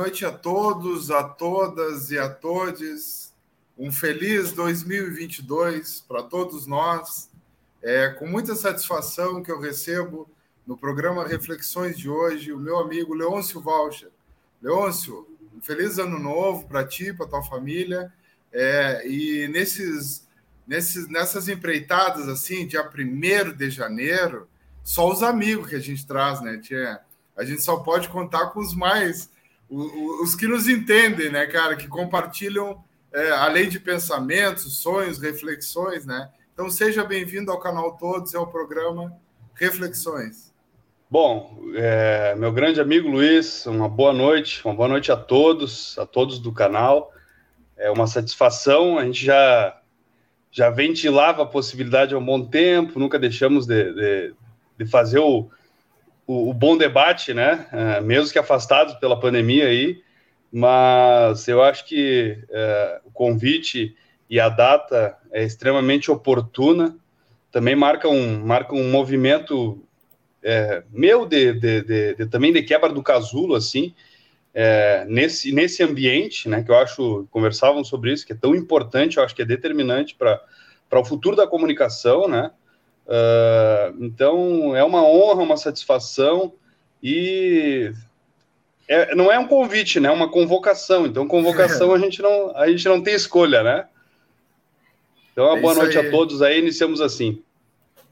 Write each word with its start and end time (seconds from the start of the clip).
Noite 0.00 0.24
a 0.24 0.32
todos, 0.32 1.10
a 1.10 1.22
todas 1.22 2.10
e 2.10 2.18
a 2.18 2.26
todos. 2.26 3.34
Um 3.76 3.92
feliz 3.92 4.50
2022 4.52 6.00
para 6.08 6.22
todos 6.22 6.66
nós. 6.66 7.28
É 7.82 8.08
com 8.08 8.26
muita 8.26 8.54
satisfação 8.54 9.42
que 9.42 9.52
eu 9.52 9.60
recebo 9.60 10.26
no 10.66 10.74
programa 10.74 11.28
Reflexões 11.28 11.98
de 11.98 12.08
hoje 12.08 12.50
o 12.50 12.58
meu 12.58 12.78
amigo 12.78 13.12
Leôncio 13.12 13.60
Valcher. 13.60 14.08
Leôncio, 14.62 15.28
um 15.54 15.60
feliz 15.60 15.98
ano 15.98 16.18
novo 16.18 16.66
para 16.66 16.82
ti, 16.82 17.12
para 17.12 17.28
tua 17.28 17.42
família. 17.42 18.10
É, 18.50 19.06
e 19.06 19.48
nesses, 19.48 20.26
nesses, 20.66 21.08
nessas 21.08 21.46
empreitadas, 21.46 22.26
assim, 22.26 22.66
dia 22.66 22.88
1 22.88 23.54
de 23.54 23.68
janeiro, 23.68 24.48
só 24.82 25.12
os 25.12 25.22
amigos 25.22 25.68
que 25.68 25.76
a 25.76 25.78
gente 25.80 26.06
traz, 26.06 26.40
né, 26.40 26.56
tia? 26.56 27.02
A 27.36 27.44
gente 27.44 27.60
só 27.60 27.76
pode 27.76 28.08
contar 28.08 28.46
com 28.46 28.60
os 28.60 28.74
mais 28.74 29.28
os 29.70 30.34
que 30.34 30.48
nos 30.48 30.68
entendem, 30.68 31.30
né, 31.30 31.46
cara, 31.46 31.76
que 31.76 31.86
compartilham 31.86 32.82
é, 33.12 33.30
além 33.30 33.68
de 33.68 33.78
pensamentos, 33.78 34.78
sonhos, 34.78 35.18
reflexões, 35.18 36.04
né? 36.04 36.30
Então 36.52 36.68
seja 36.68 37.04
bem-vindo 37.04 37.50
ao 37.50 37.58
canal 37.58 37.96
Todos, 37.96 38.34
é 38.34 38.38
o 38.38 38.46
programa 38.46 39.12
Reflexões. 39.54 40.52
Bom, 41.08 41.58
é, 41.74 42.34
meu 42.36 42.52
grande 42.52 42.80
amigo 42.80 43.08
Luiz, 43.08 43.66
uma 43.66 43.88
boa 43.88 44.12
noite, 44.12 44.60
uma 44.64 44.74
boa 44.74 44.88
noite 44.88 45.10
a 45.10 45.16
todos, 45.16 45.98
a 45.98 46.06
todos 46.06 46.38
do 46.38 46.52
canal. 46.52 47.12
É 47.76 47.90
uma 47.90 48.06
satisfação, 48.06 48.98
a 48.98 49.04
gente 49.04 49.24
já 49.24 49.76
já 50.52 50.68
ventilava 50.68 51.42
a 51.42 51.46
possibilidade 51.46 52.12
há 52.12 52.18
um 52.18 52.24
bom 52.24 52.44
tempo, 52.44 52.98
nunca 52.98 53.18
deixamos 53.18 53.66
de, 53.66 53.92
de, 53.92 54.34
de 54.78 54.86
fazer 54.86 55.20
o, 55.20 55.48
o, 56.30 56.50
o 56.50 56.54
bom 56.54 56.76
debate, 56.76 57.34
né? 57.34 57.66
É, 57.72 58.00
mesmo 58.00 58.32
que 58.32 58.38
afastados 58.38 58.94
pela 58.94 59.18
pandemia 59.18 59.66
aí, 59.66 60.00
mas 60.52 61.48
eu 61.48 61.60
acho 61.60 61.84
que 61.84 62.38
é, 62.48 63.00
o 63.04 63.10
convite 63.10 63.96
e 64.28 64.38
a 64.38 64.48
data 64.48 65.16
é 65.32 65.42
extremamente 65.42 66.08
oportuna. 66.08 66.96
Também 67.50 67.74
marca 67.74 68.08
um, 68.08 68.38
marca 68.46 68.76
um 68.76 68.88
movimento 68.92 69.82
é, 70.40 70.84
meu 70.92 71.26
de, 71.26 71.52
de, 71.52 71.82
de, 71.82 72.14
de, 72.14 72.26
também 72.26 72.52
de 72.52 72.62
quebra 72.62 72.92
do 72.92 73.02
casulo, 73.02 73.56
assim, 73.56 73.92
é, 74.54 75.04
nesse, 75.08 75.52
nesse 75.52 75.82
ambiente, 75.82 76.48
né, 76.48 76.62
que 76.62 76.70
eu 76.70 76.76
acho, 76.76 77.26
conversavam 77.32 77.82
sobre 77.82 78.12
isso, 78.12 78.24
que 78.24 78.32
é 78.32 78.36
tão 78.36 78.54
importante, 78.54 79.16
eu 79.16 79.24
acho 79.24 79.34
que 79.34 79.42
é 79.42 79.44
determinante 79.44 80.14
para 80.14 80.40
o 80.92 81.04
futuro 81.04 81.34
da 81.34 81.46
comunicação, 81.46 82.28
né, 82.28 82.52
Uh, 83.10 84.04
então 84.04 84.76
é 84.76 84.84
uma 84.84 85.02
honra, 85.02 85.42
uma 85.42 85.56
satisfação 85.56 86.52
e 87.02 87.92
é, 88.86 89.16
não 89.16 89.32
é 89.32 89.38
um 89.38 89.48
convite, 89.48 89.98
né? 89.98 90.08
É 90.08 90.12
uma 90.12 90.30
convocação. 90.30 91.06
Então 91.06 91.26
convocação 91.26 91.90
a 91.94 91.98
gente 91.98 92.22
não 92.22 92.56
a 92.56 92.68
gente 92.68 92.88
não 92.88 93.02
tem 93.02 93.14
escolha, 93.14 93.64
né? 93.64 93.88
Então 95.32 95.44
uma 95.44 95.58
é 95.58 95.60
boa 95.60 95.74
noite 95.74 95.98
aí. 95.98 96.06
a 96.06 96.10
todos 96.10 96.40
aí. 96.40 96.60
Iniciamos 96.60 97.00
assim. 97.00 97.42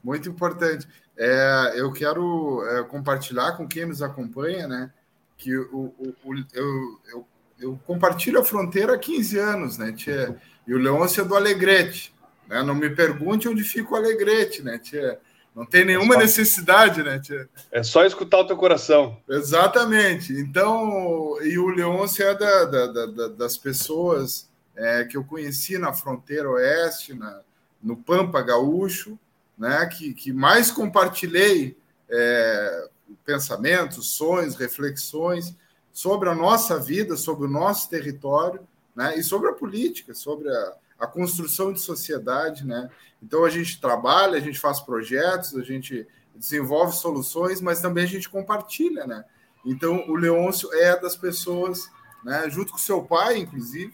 Muito 0.03 0.27
importante. 0.27 0.85
É, 1.17 1.73
eu 1.75 1.93
quero 1.93 2.61
é, 2.65 2.83
compartilhar 2.83 3.53
com 3.53 3.65
quem 3.67 3.85
nos 3.85 4.01
acompanha, 4.01 4.67
né? 4.67 4.91
Que 5.37 5.55
o, 5.55 5.93
o, 5.97 6.15
o 6.25 6.33
eu, 6.53 6.99
eu, 7.13 7.27
eu, 7.57 7.79
compartilho 7.85 8.39
a 8.39 8.45
fronteira 8.45 8.95
há 8.95 8.97
15 8.97 9.37
anos, 9.37 9.77
né? 9.77 9.93
Tia? 9.93 10.35
E 10.67 10.73
o 10.73 10.77
Leôncio 10.77 11.21
é 11.21 11.25
do 11.25 11.35
Alegrete. 11.35 12.13
Né? 12.49 12.63
Não 12.63 12.73
me 12.73 12.89
pergunte 12.89 13.47
onde 13.47 13.63
fica 13.63 13.93
o 13.93 13.95
Alegrete, 13.95 14.63
né, 14.63 14.79
tia? 14.79 15.19
Não 15.55 15.65
tem 15.65 15.85
nenhuma 15.85 16.15
é 16.15 16.17
só... 16.17 16.23
necessidade, 16.23 17.03
né, 17.03 17.19
tia? 17.19 17.47
É 17.71 17.83
só 17.83 18.03
escutar 18.03 18.39
o 18.39 18.47
teu 18.47 18.57
coração. 18.57 19.17
Exatamente. 19.29 20.33
Então, 20.33 21.37
e 21.41 21.57
o 21.59 21.67
Leôncio 21.67 22.25
é 22.25 22.35
da, 22.35 22.65
da, 22.65 23.05
da, 23.05 23.27
das 23.27 23.55
pessoas 23.55 24.49
é, 24.75 25.03
que 25.03 25.15
eu 25.15 25.23
conheci 25.23 25.77
na 25.77 25.93
fronteira 25.93 26.49
oeste, 26.49 27.13
na, 27.13 27.41
no 27.81 27.95
Pampa 27.95 28.41
Gaúcho, 28.41 29.17
né, 29.57 29.85
que, 29.85 30.13
que 30.13 30.33
mais 30.33 30.71
compartilhei 30.71 31.77
é, 32.09 32.89
pensamentos, 33.25 34.07
sonhos, 34.07 34.55
reflexões 34.55 35.53
sobre 35.91 36.29
a 36.29 36.35
nossa 36.35 36.79
vida, 36.79 37.17
sobre 37.17 37.45
o 37.45 37.49
nosso 37.49 37.89
território, 37.89 38.61
né, 38.95 39.17
e 39.17 39.23
sobre 39.23 39.49
a 39.49 39.53
política, 39.53 40.13
sobre 40.13 40.49
a, 40.49 40.73
a 40.99 41.07
construção 41.07 41.71
de 41.71 41.79
sociedade, 41.79 42.65
né? 42.65 42.89
Então 43.21 43.45
a 43.45 43.49
gente 43.49 43.79
trabalha, 43.79 44.37
a 44.37 44.41
gente 44.41 44.59
faz 44.59 44.79
projetos, 44.79 45.55
a 45.55 45.63
gente 45.63 46.07
desenvolve 46.35 46.95
soluções, 46.95 47.61
mas 47.61 47.81
também 47.81 48.03
a 48.03 48.07
gente 48.07 48.29
compartilha, 48.29 49.05
né? 49.05 49.23
Então 49.65 50.09
o 50.09 50.15
Leôncio 50.15 50.73
é 50.73 50.99
das 50.99 51.15
pessoas, 51.15 51.89
né, 52.23 52.49
junto 52.49 52.71
com 52.71 52.77
seu 52.77 53.03
pai, 53.03 53.37
inclusive, 53.37 53.93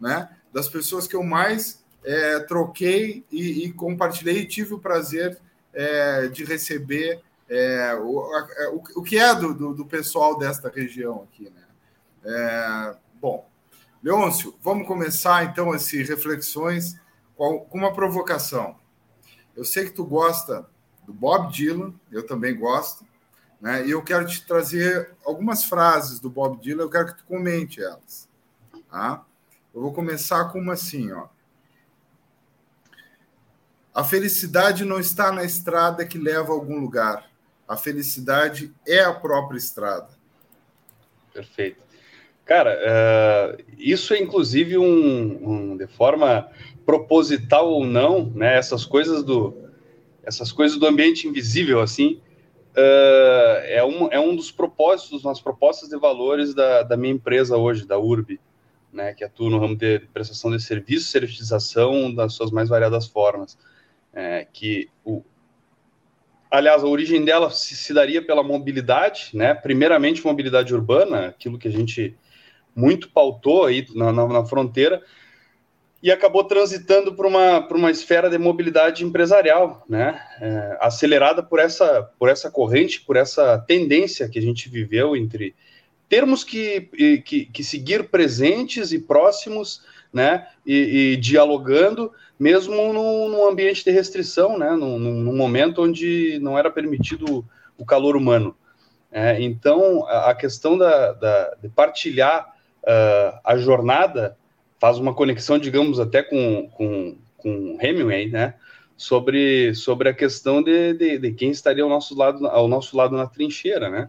né, 0.00 0.28
das 0.52 0.68
pessoas 0.68 1.06
que 1.06 1.14
eu 1.14 1.22
mais 1.22 1.84
é, 2.04 2.40
troquei 2.40 3.24
e, 3.30 3.64
e, 3.64 3.72
compartilhei 3.72 4.38
e 4.38 4.46
tive 4.46 4.74
o 4.74 4.78
prazer 4.78 5.38
é, 5.72 6.28
de 6.28 6.44
receber 6.44 7.22
é, 7.48 7.94
o, 7.94 8.20
a, 8.20 8.70
o, 8.72 8.82
o, 9.00 9.02
que 9.02 9.18
é 9.18 9.34
do, 9.34 9.54
do, 9.54 9.74
do, 9.74 9.86
pessoal 9.86 10.36
desta 10.36 10.68
região 10.68 11.26
aqui, 11.30 11.44
né? 11.44 11.62
É, 12.24 12.96
bom, 13.20 13.48
Leôncio, 14.04 14.54
vamos 14.60 14.86
começar 14.86 15.46
então 15.46 15.72
as 15.72 15.90
reflexões 15.90 16.94
com 17.34 17.66
uma 17.72 17.90
provocação. 17.90 18.78
Eu 19.56 19.64
sei 19.64 19.86
que 19.86 19.92
tu 19.92 20.04
gosta 20.04 20.68
do 21.06 21.12
Bob 21.14 21.50
Dylan, 21.50 21.94
eu 22.12 22.26
também 22.26 22.54
gosto, 22.54 23.06
né? 23.58 23.86
E 23.86 23.92
eu 23.92 24.02
quero 24.02 24.26
te 24.26 24.46
trazer 24.46 25.16
algumas 25.24 25.64
frases 25.64 26.20
do 26.20 26.28
Bob 26.28 26.60
Dylan, 26.60 26.82
eu 26.82 26.90
quero 26.90 27.06
que 27.06 27.16
tu 27.16 27.24
comente 27.24 27.82
elas. 27.82 28.28
Tá? 28.90 29.24
Eu 29.74 29.80
vou 29.80 29.90
começar 29.94 30.52
com 30.52 30.58
uma 30.58 30.74
assim, 30.74 31.10
ó. 31.10 31.28
A 33.94 34.04
felicidade 34.04 34.84
não 34.84 35.00
está 35.00 35.32
na 35.32 35.44
estrada 35.44 36.04
que 36.04 36.18
leva 36.18 36.52
a 36.52 36.54
algum 36.54 36.78
lugar. 36.78 37.30
A 37.66 37.74
felicidade 37.74 38.74
é 38.86 39.00
a 39.00 39.14
própria 39.14 39.56
estrada. 39.56 40.10
Perfeito. 41.32 41.83
Cara, 42.44 42.78
uh, 43.58 43.64
isso 43.78 44.12
é 44.12 44.18
inclusive 44.18 44.76
um, 44.76 45.72
um, 45.72 45.76
de 45.76 45.86
forma 45.86 46.50
proposital 46.84 47.70
ou 47.70 47.86
não, 47.86 48.26
né? 48.26 48.56
Essas 48.58 48.84
coisas 48.84 49.24
do, 49.24 49.54
essas 50.22 50.52
coisas 50.52 50.78
do 50.78 50.86
ambiente 50.86 51.26
invisível, 51.26 51.80
assim, 51.80 52.20
uh, 52.76 53.64
é, 53.64 53.82
um, 53.82 54.08
é 54.12 54.20
um 54.20 54.36
dos 54.36 54.50
propósitos, 54.50 55.24
umas 55.24 55.40
propostas 55.40 55.88
de 55.88 55.98
valores 55.98 56.54
da, 56.54 56.82
da 56.82 56.96
minha 56.98 57.14
empresa 57.14 57.56
hoje, 57.56 57.86
da 57.86 57.98
URB, 57.98 58.38
né? 58.92 59.14
Que 59.14 59.24
atua 59.24 59.48
no 59.48 59.58
ramo 59.58 59.74
de 59.74 60.00
prestação 60.12 60.50
de 60.50 60.62
serviço, 60.62 61.10
servitização 61.10 62.14
das 62.14 62.34
suas 62.34 62.50
mais 62.50 62.68
variadas 62.68 63.06
formas. 63.06 63.56
É, 64.12 64.46
que 64.52 64.90
o, 65.02 65.24
aliás, 66.50 66.84
a 66.84 66.86
origem 66.86 67.24
dela 67.24 67.50
se, 67.50 67.74
se, 67.74 67.94
daria 67.94 68.20
pela 68.20 68.42
mobilidade, 68.42 69.30
né? 69.32 69.54
Primeiramente, 69.54 70.22
mobilidade 70.22 70.74
urbana, 70.74 71.28
aquilo 71.28 71.58
que 71.58 71.68
a 71.68 71.72
gente 71.72 72.14
muito 72.74 73.10
pautou 73.10 73.64
aí 73.64 73.86
na, 73.94 74.12
na, 74.12 74.26
na 74.26 74.44
fronteira 74.44 75.02
e 76.04 76.12
acabou 76.12 76.44
transitando 76.44 77.14
para 77.14 77.26
uma, 77.26 77.66
uma 77.66 77.90
esfera 77.90 78.28
de 78.28 78.36
mobilidade 78.36 79.02
empresarial, 79.02 79.82
né? 79.88 80.20
É, 80.38 80.76
acelerada 80.78 81.42
por 81.42 81.58
essa, 81.58 82.02
por 82.18 82.28
essa 82.28 82.50
corrente, 82.50 83.00
por 83.00 83.16
essa 83.16 83.56
tendência 83.56 84.28
que 84.28 84.38
a 84.38 84.42
gente 84.42 84.68
viveu 84.68 85.16
entre 85.16 85.54
termos 86.06 86.44
que, 86.44 87.22
que, 87.24 87.46
que 87.46 87.64
seguir 87.64 88.10
presentes 88.10 88.92
e 88.92 88.98
próximos, 88.98 89.82
né? 90.12 90.46
E, 90.66 91.12
e 91.14 91.16
dialogando, 91.16 92.12
mesmo 92.38 92.92
num, 92.92 93.30
num, 93.30 93.48
ambiente 93.48 93.82
de 93.82 93.90
restrição, 93.90 94.58
né? 94.58 94.72
Num, 94.72 94.98
num, 94.98 95.34
momento 95.34 95.82
onde 95.82 96.38
não 96.38 96.58
era 96.58 96.70
permitido 96.70 97.42
o 97.78 97.86
calor 97.86 98.14
humano. 98.14 98.54
É, 99.10 99.40
então, 99.40 100.06
a, 100.06 100.32
a 100.32 100.34
questão 100.34 100.76
da, 100.76 101.12
da, 101.14 101.54
de 101.62 101.68
partilhar 101.70 102.53
uh, 102.84 103.38
a 103.44 103.56
jornada 103.56 104.36
faz 104.78 104.98
uma 104.98 105.14
conexão, 105.14 105.58
digamos, 105.58 105.98
até 105.98 106.22
com, 106.22 106.68
com, 106.70 107.16
com 107.38 107.78
Hemingway, 107.80 108.30
né? 108.30 108.54
Sobre, 108.96 109.74
sobre 109.74 110.08
a 110.08 110.14
questão 110.14 110.62
de, 110.62 110.94
de, 110.94 111.18
de, 111.18 111.32
quem 111.32 111.50
estaria 111.50 111.82
ao 111.82 111.90
nosso 111.90 112.16
lado, 112.16 112.46
ao 112.46 112.68
nosso 112.68 112.96
lado 112.96 113.16
na 113.16 113.26
trincheira, 113.26 113.90
né? 113.90 114.08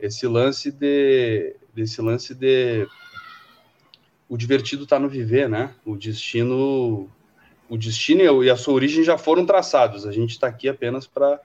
Esse 0.00 0.26
lance 0.26 0.72
de, 0.72 1.54
desse 1.74 2.00
lance 2.00 2.34
de 2.34 2.86
o 4.28 4.36
divertido 4.36 4.84
está 4.84 4.98
no 4.98 5.08
viver, 5.08 5.48
né? 5.48 5.74
O 5.84 5.96
destino, 5.96 7.10
o 7.68 7.76
destino 7.76 8.42
e 8.42 8.48
a 8.48 8.56
sua 8.56 8.72
origem 8.72 9.04
já 9.04 9.18
foram 9.18 9.44
traçados. 9.44 10.06
A 10.06 10.12
gente 10.12 10.30
está 10.30 10.46
aqui 10.46 10.68
apenas 10.68 11.06
para 11.06 11.38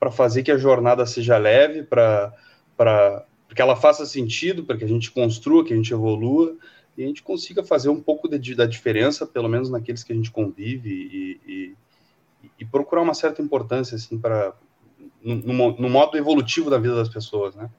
para 0.00 0.10
fazer 0.10 0.42
que 0.42 0.50
a 0.50 0.56
jornada 0.56 1.04
seja 1.04 1.36
leve, 1.36 1.82
para 1.82 2.32
que 3.54 3.62
ela 3.62 3.76
faça 3.76 4.06
sentido, 4.06 4.64
para 4.64 4.76
que 4.76 4.84
a 4.84 4.88
gente 4.88 5.10
construa, 5.10 5.64
que 5.64 5.72
a 5.72 5.76
gente 5.76 5.92
evolua 5.92 6.56
e 6.96 7.02
a 7.02 7.06
gente 7.06 7.22
consiga 7.22 7.64
fazer 7.64 7.88
um 7.88 8.00
pouco 8.00 8.28
de, 8.28 8.54
da 8.54 8.66
diferença, 8.66 9.26
pelo 9.26 9.48
menos 9.48 9.70
naqueles 9.70 10.02
que 10.02 10.12
a 10.12 10.16
gente 10.16 10.30
convive 10.30 10.90
e, 10.90 11.40
e, 11.46 11.76
e 12.60 12.64
procurar 12.64 13.02
uma 13.02 13.14
certa 13.14 13.40
importância 13.42 13.96
assim 13.96 14.18
para 14.18 14.54
no, 15.22 15.76
no, 15.78 15.90
modo 15.90 16.16
evolutivo 16.16 16.70
da 16.70 16.78
vida 16.78 16.94
das 16.94 17.08
pessoas, 17.08 17.54
né? 17.54 17.70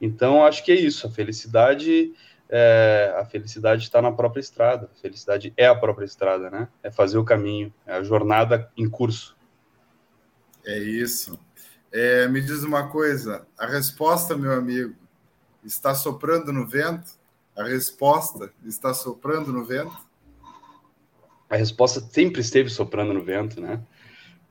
Então, 0.00 0.44
acho 0.44 0.64
que 0.64 0.72
é 0.72 0.76
isso. 0.76 1.06
A 1.06 1.10
felicidade 1.10 2.12
é, 2.48 3.14
a 3.16 3.24
felicidade 3.24 3.82
está 3.82 4.00
na 4.00 4.10
própria 4.10 4.40
estrada. 4.40 4.90
A 4.92 5.00
felicidade 5.00 5.52
é 5.56 5.66
a 5.66 5.74
própria 5.74 6.06
estrada, 6.06 6.50
né? 6.50 6.68
É 6.82 6.90
fazer 6.90 7.18
o 7.18 7.24
caminho, 7.24 7.72
é 7.86 7.94
a 7.94 8.02
jornada 8.02 8.70
em 8.76 8.88
curso. 8.88 9.36
É 10.64 10.78
isso. 10.78 11.38
É, 11.92 12.28
me 12.28 12.40
diz 12.40 12.62
uma 12.62 12.88
coisa: 12.88 13.46
a 13.58 13.66
resposta, 13.66 14.36
meu 14.36 14.52
amigo, 14.52 14.94
está 15.64 15.94
soprando 15.94 16.52
no 16.52 16.66
vento? 16.66 17.10
A 17.56 17.64
resposta 17.64 18.52
está 18.64 18.94
soprando 18.94 19.52
no 19.52 19.64
vento? 19.64 19.96
A 21.50 21.56
resposta 21.56 22.00
sempre 22.00 22.40
esteve 22.40 22.68
soprando 22.68 23.14
no 23.14 23.24
vento, 23.24 23.60
né? 23.60 23.80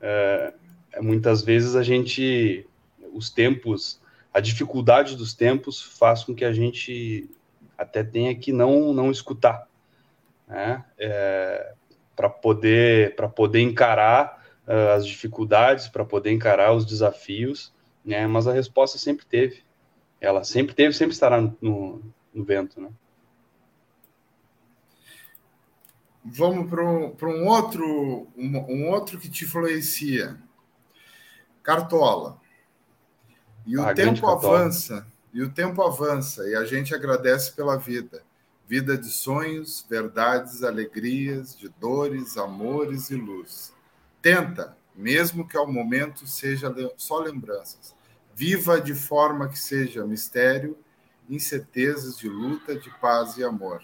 É, 0.01 0.54
muitas 1.00 1.44
vezes 1.44 1.75
a 1.75 1.84
gente, 1.84 2.68
os 3.13 3.30
tempos, 3.30 4.01
a 4.34 4.39
dificuldade 4.39 5.16
dos 5.16 5.34
tempos 5.34 5.81
faz 5.81 6.24
com 6.24 6.34
que 6.34 6.44
a 6.44 6.51
gente 6.51 7.30
até 7.78 8.04
tenha 8.04 8.34
que 8.36 8.51
não 8.51 8.92
não 8.94 9.12
escutar, 9.12 9.68
né? 10.48 10.84
É, 10.98 11.74
para 12.16 12.30
poder 12.30 13.16
para 13.16 13.30
poder 13.30 13.62
encarar 13.62 14.37
uh, 14.68 14.96
as 14.96 15.06
dificuldades, 15.06 15.88
para 15.88 16.06
poder 16.06 16.31
encarar 16.31 16.74
os 16.74 16.86
desafios, 16.86 17.74
né? 18.04 18.28
Mas 18.28 18.48
a 18.48 18.54
resposta 18.54 18.98
sempre 18.98 19.25
teve, 19.25 19.64
ela 20.19 20.44
sempre 20.44 20.75
teve, 20.75 20.94
sempre 20.94 21.14
estará 21.14 21.42
no, 21.42 21.58
no, 21.62 22.02
no 22.34 22.44
vento, 22.44 22.81
né? 22.81 22.90
Vamos 26.24 26.69
para 26.69 26.84
um, 26.84 27.16
um 27.22 27.48
outro 27.48 28.28
um, 28.36 28.58
um, 28.58 28.90
outro 28.90 29.18
que 29.18 29.30
te 29.30 29.46
influencia, 29.46 30.38
Cartola. 31.63 32.40
E 33.66 33.78
o 33.78 33.86
ah, 33.86 33.94
tempo 33.94 34.28
avança 34.28 35.08
e 35.34 35.42
o 35.42 35.50
tempo 35.50 35.81
avança 35.81 36.48
e 36.50 36.56
a 36.56 36.66
gente 36.66 36.94
agradece 36.94 37.54
pela 37.54 37.78
vida. 37.78 38.24
Vida 38.68 38.98
de 38.98 39.08
sonhos, 39.08 39.86
verdades, 39.90 40.63
alegrias, 40.63 41.56
de 41.56 41.70
dores, 41.70 42.38
amores 42.38 43.10
e 43.10 43.16
luz. 43.16 43.74
Tenta, 44.27 44.75
mesmo 44.94 45.47
que 45.47 45.56
ao 45.56 45.65
momento 45.65 46.27
seja 46.27 46.69
só 46.97 47.19
lembranças. 47.19 47.95
Viva 48.35 48.81
de 48.81 48.94
forma 48.94 49.47
que 49.47 49.57
seja 49.57 50.06
mistério, 50.06 50.77
incertezas 51.29 52.18
de 52.18 52.27
luta, 52.27 52.75
de 52.75 52.89
paz 53.00 53.38
e 53.38 53.44
amor. 53.45 53.81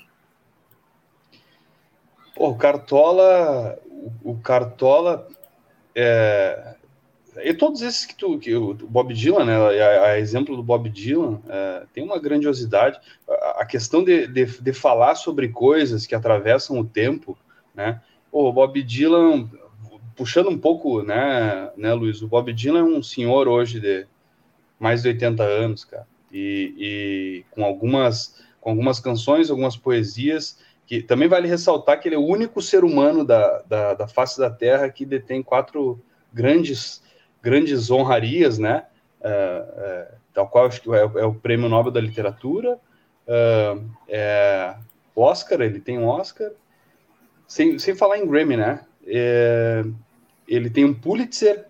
O 2.36 2.54
Cartola, 2.56 3.80
o 4.22 4.38
Cartola 4.38 5.30
é, 5.96 6.76
e 7.38 7.54
todos 7.54 7.82
esses 7.82 8.06
que 8.06 8.16
tu, 8.16 8.38
que 8.38 8.54
o 8.54 8.74
Bob 8.74 9.14
Dylan, 9.14 9.46
né, 9.46 9.82
a, 9.82 10.04
a 10.08 10.20
exemplo 10.20 10.58
do 10.58 10.64
Bob 10.64 10.90
Dylan, 10.90 11.40
é, 11.48 11.86
tem 11.94 12.04
uma 12.04 12.20
grandiosidade. 12.20 13.00
A, 13.30 13.62
a 13.62 13.66
questão 13.66 14.04
de, 14.04 14.28
de, 14.28 14.46
de, 14.46 14.74
falar 14.74 15.16
sobre 15.16 15.48
coisas 15.48 16.06
que 16.06 16.14
atravessam 16.14 16.78
o 16.78 16.84
tempo, 16.84 17.38
né? 17.74 18.02
O 18.30 18.52
Bob 18.52 18.82
Dylan, 18.84 19.50
puxando 20.16 20.50
um 20.50 20.58
pouco, 20.58 21.02
né, 21.04 21.72
né, 21.78 21.94
Luiz? 21.94 22.22
O 22.22 22.28
Bob 22.28 22.52
Dylan 22.54 22.80
é 22.80 22.84
um 22.84 23.04
senhor 23.04 23.48
hoje 23.48 23.80
de 23.80 24.06
mais 24.80 25.02
de 25.02 25.10
80 25.10 25.44
anos, 25.44 25.86
cara, 25.86 26.08
e, 26.32 26.74
e 26.78 27.46
com 27.52 27.64
algumas 27.64 28.42
com 28.60 28.70
algumas 28.70 29.00
canções, 29.00 29.50
algumas 29.50 29.76
poesias 29.76 30.58
que 30.86 31.02
também 31.02 31.28
vale 31.28 31.48
ressaltar 31.48 32.00
que 32.00 32.08
ele 32.08 32.16
é 32.16 32.20
o 32.20 32.26
único 32.26 32.62
ser 32.62 32.84
humano 32.84 33.26
da, 33.26 33.62
da, 33.64 33.94
da 33.94 34.08
face 34.08 34.40
da 34.40 34.50
Terra 34.50 34.90
que 34.90 35.06
detém 35.06 35.44
quatro 35.44 36.00
grandes 36.34 37.04
grandes 37.42 37.92
honrarias, 37.92 38.58
né? 38.58 38.86
É, 39.22 39.30
é, 39.78 40.12
tal 40.34 40.48
qual 40.48 40.66
acho 40.66 40.82
que 40.82 40.90
é, 40.90 41.00
é, 41.00 41.26
o 41.26 41.34
Prêmio 41.34 41.68
Nobel 41.68 41.92
da 41.92 42.00
Literatura, 42.00 42.80
é, 43.28 43.78
é 44.08 44.76
Oscar, 45.16 45.62
ele 45.62 45.80
tem 45.80 46.00
um 46.00 46.08
Oscar, 46.08 46.52
sem, 47.46 47.78
sem 47.78 47.94
falar 47.96 48.18
em 48.18 48.28
Grammy, 48.28 48.56
né? 48.56 48.86
É, 49.06 49.84
ele 50.48 50.70
tem 50.70 50.86
um 50.86 50.94
Pulitzer 50.94 51.66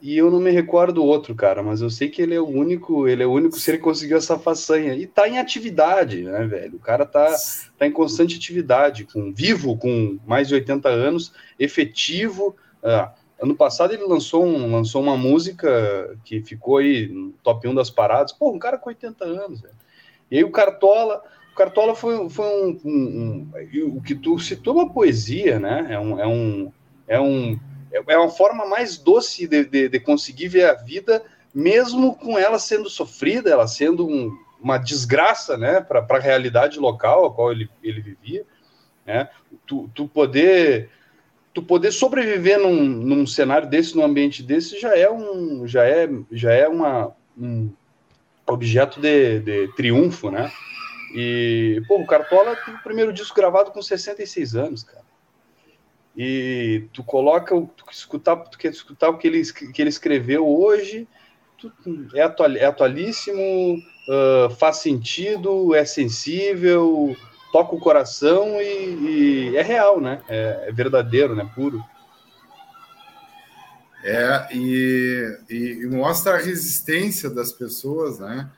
e 0.00 0.16
eu 0.16 0.30
não 0.30 0.40
me 0.40 0.50
recordo 0.50 1.02
o 1.02 1.06
outro, 1.06 1.34
cara, 1.34 1.62
mas 1.62 1.80
eu 1.80 1.88
sei 1.88 2.08
que 2.08 2.20
ele 2.20 2.34
é 2.34 2.40
o 2.40 2.48
único, 2.48 3.06
ele 3.06 3.22
é 3.22 3.26
o 3.26 3.32
único 3.32 3.58
ser 3.58 3.76
que 3.76 3.84
conseguiu 3.84 4.16
essa 4.16 4.38
façanha 4.38 4.94
e 4.94 5.06
tá 5.06 5.28
em 5.28 5.38
atividade, 5.38 6.22
né, 6.22 6.44
velho? 6.44 6.76
O 6.76 6.80
cara 6.80 7.06
tá, 7.06 7.34
tá 7.78 7.86
em 7.86 7.92
constante 7.92 8.36
atividade, 8.36 9.04
com 9.04 9.32
vivo, 9.32 9.76
com 9.76 10.18
mais 10.26 10.48
de 10.48 10.54
80 10.54 10.88
anos, 10.88 11.32
efetivo. 11.58 12.56
Ah, 12.82 13.12
Ano 13.42 13.56
passado 13.56 13.92
ele 13.92 14.04
lançou, 14.04 14.44
um, 14.46 14.70
lançou 14.70 15.02
uma 15.02 15.16
música 15.16 16.16
que 16.24 16.40
ficou 16.40 16.76
aí 16.76 17.08
no 17.08 17.32
top 17.42 17.66
1 17.66 17.74
das 17.74 17.90
paradas. 17.90 18.30
Pô, 18.30 18.52
um 18.52 18.58
cara 18.58 18.78
com 18.78 18.88
80 18.88 19.24
anos, 19.24 19.60
velho. 19.60 19.74
E 20.30 20.36
aí 20.36 20.44
o 20.44 20.52
Cartola, 20.52 21.20
o 21.52 21.54
Cartola 21.54 21.94
foi, 21.94 22.30
foi 22.30 22.46
um, 22.46 22.80
um, 22.84 23.50
um, 23.54 23.96
O 23.96 24.02
que 24.02 24.14
tu 24.14 24.38
citou 24.38 24.74
uma 24.74 24.90
poesia, 24.90 25.58
né? 25.58 25.88
É 25.90 25.98
um. 25.98 26.18
É, 26.18 26.26
um, 26.26 26.72
é, 27.06 27.20
um, 27.20 27.60
é 28.08 28.16
uma 28.16 28.30
forma 28.30 28.64
mais 28.64 28.96
doce 28.96 29.46
de, 29.46 29.64
de, 29.66 29.88
de 29.88 30.00
conseguir 30.00 30.48
ver 30.48 30.64
a 30.64 30.74
vida, 30.74 31.22
mesmo 31.54 32.16
com 32.16 32.38
ela 32.38 32.58
sendo 32.58 32.88
sofrida, 32.88 33.50
ela 33.50 33.68
sendo 33.68 34.08
um, 34.08 34.34
uma 34.62 34.78
desgraça, 34.78 35.58
né, 35.58 35.80
para 35.82 36.06
a 36.08 36.18
realidade 36.18 36.78
local 36.78 37.26
a 37.26 37.34
qual 37.34 37.52
ele, 37.52 37.68
ele 37.82 38.00
vivia, 38.00 38.46
né? 39.04 39.28
Tu, 39.66 39.90
tu 39.94 40.08
poder 40.08 40.88
tu 41.52 41.62
poder 41.62 41.92
sobreviver 41.92 42.58
num, 42.58 42.82
num 42.82 43.26
cenário 43.26 43.68
desse, 43.68 43.94
num 43.94 44.02
ambiente 44.02 44.42
desse, 44.42 44.80
já 44.80 44.96
é 44.96 45.10
um, 45.10 45.66
já 45.66 45.84
é, 45.84 46.08
já 46.30 46.50
é 46.50 46.66
uma, 46.66 47.14
um 47.36 47.70
objeto 48.46 48.98
de, 48.98 49.40
de 49.40 49.68
triunfo, 49.74 50.30
né? 50.30 50.50
E, 51.14 51.82
pô, 51.86 52.00
o 52.00 52.06
Cartola 52.06 52.56
tem 52.56 52.74
o 52.74 52.82
primeiro 52.82 53.12
disco 53.12 53.36
gravado 53.36 53.70
com 53.70 53.82
66 53.82 54.54
anos, 54.56 54.82
cara. 54.82 55.02
E 56.16 56.84
tu 56.92 57.02
coloca, 57.02 57.54
tu 57.76 57.84
escutar, 57.90 58.36
tu 58.36 58.58
quer 58.58 58.70
escutar 58.70 59.08
o 59.08 59.18
que 59.18 59.26
ele, 59.26 59.42
que 59.44 59.80
ele 59.80 59.88
escreveu 59.88 60.46
hoje, 60.46 61.08
tu, 61.58 61.72
é, 62.14 62.22
atual, 62.22 62.50
é 62.52 62.64
atualíssimo, 62.64 63.76
uh, 64.08 64.50
faz 64.56 64.78
sentido, 64.78 65.74
é 65.74 65.84
sensível, 65.84 67.16
toca 67.52 67.74
o 67.74 67.80
coração 67.80 68.60
e, 68.60 69.50
e 69.52 69.56
é 69.56 69.62
real, 69.62 70.00
né? 70.00 70.20
É, 70.28 70.66
é, 70.68 70.72
verdadeiro, 70.72 71.36
né? 71.36 71.48
Puro. 71.54 71.82
É, 74.04 74.48
e, 74.52 75.38
e, 75.48 75.86
mostra 75.86 76.34
a 76.34 76.38
resistência 76.38 77.30
das 77.30 77.52
pessoas, 77.52 78.18
né? 78.18 78.50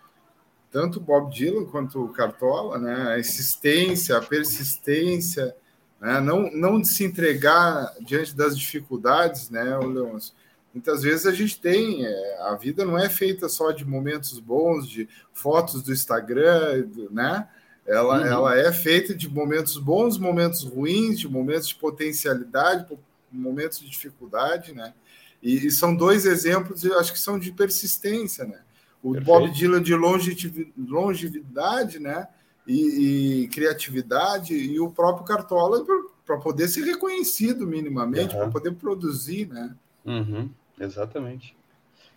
Tanto 0.74 0.98
Bob 0.98 1.32
Dylan 1.32 1.66
quanto 1.66 2.02
o 2.02 2.08
Cartola, 2.08 2.80
né? 2.80 3.12
A 3.12 3.18
insistência, 3.20 4.18
a 4.18 4.20
persistência, 4.20 5.54
né? 6.00 6.18
não, 6.18 6.50
não 6.50 6.80
de 6.80 6.88
se 6.88 7.04
entregar 7.04 7.94
diante 8.00 8.34
das 8.34 8.58
dificuldades, 8.58 9.50
né, 9.50 9.62
Leôncio? 9.78 10.34
Muitas 10.74 11.04
vezes 11.04 11.26
a 11.26 11.32
gente 11.32 11.60
tem, 11.60 12.04
é, 12.04 12.38
a 12.40 12.56
vida 12.56 12.84
não 12.84 12.98
é 12.98 13.08
feita 13.08 13.48
só 13.48 13.70
de 13.70 13.84
momentos 13.84 14.40
bons, 14.40 14.88
de 14.88 15.08
fotos 15.32 15.80
do 15.80 15.92
Instagram, 15.92 16.88
né? 17.08 17.46
Ela, 17.86 18.18
uhum. 18.18 18.26
ela 18.26 18.58
é 18.58 18.72
feita 18.72 19.14
de 19.14 19.28
momentos 19.28 19.78
bons, 19.78 20.18
momentos 20.18 20.64
ruins, 20.64 21.20
de 21.20 21.28
momentos 21.28 21.68
de 21.68 21.76
potencialidade, 21.76 22.98
momentos 23.30 23.78
de 23.78 23.88
dificuldade, 23.88 24.72
né? 24.72 24.92
E, 25.40 25.68
e 25.68 25.70
são 25.70 25.94
dois 25.94 26.26
exemplos, 26.26 26.82
eu 26.82 26.98
acho 26.98 27.12
que 27.12 27.18
são 27.20 27.38
de 27.38 27.52
persistência, 27.52 28.44
né? 28.44 28.63
O 29.04 29.12
Perfeito. 29.12 29.26
Bob 29.26 29.50
Dylan 29.50 29.82
de 29.82 29.94
longevidade, 29.94 31.98
né? 31.98 32.26
E, 32.66 33.42
e, 33.42 33.48
criatividade, 33.48 34.54
e 34.54 34.80
o 34.80 34.90
próprio 34.90 35.26
Cartola 35.26 35.84
para 36.24 36.38
poder 36.38 36.66
ser 36.68 36.84
reconhecido 36.84 37.66
minimamente, 37.66 38.34
uhum. 38.34 38.40
para 38.40 38.50
poder 38.50 38.72
produzir, 38.72 39.46
né? 39.46 39.76
Uhum. 40.06 40.48
Exatamente. 40.80 41.54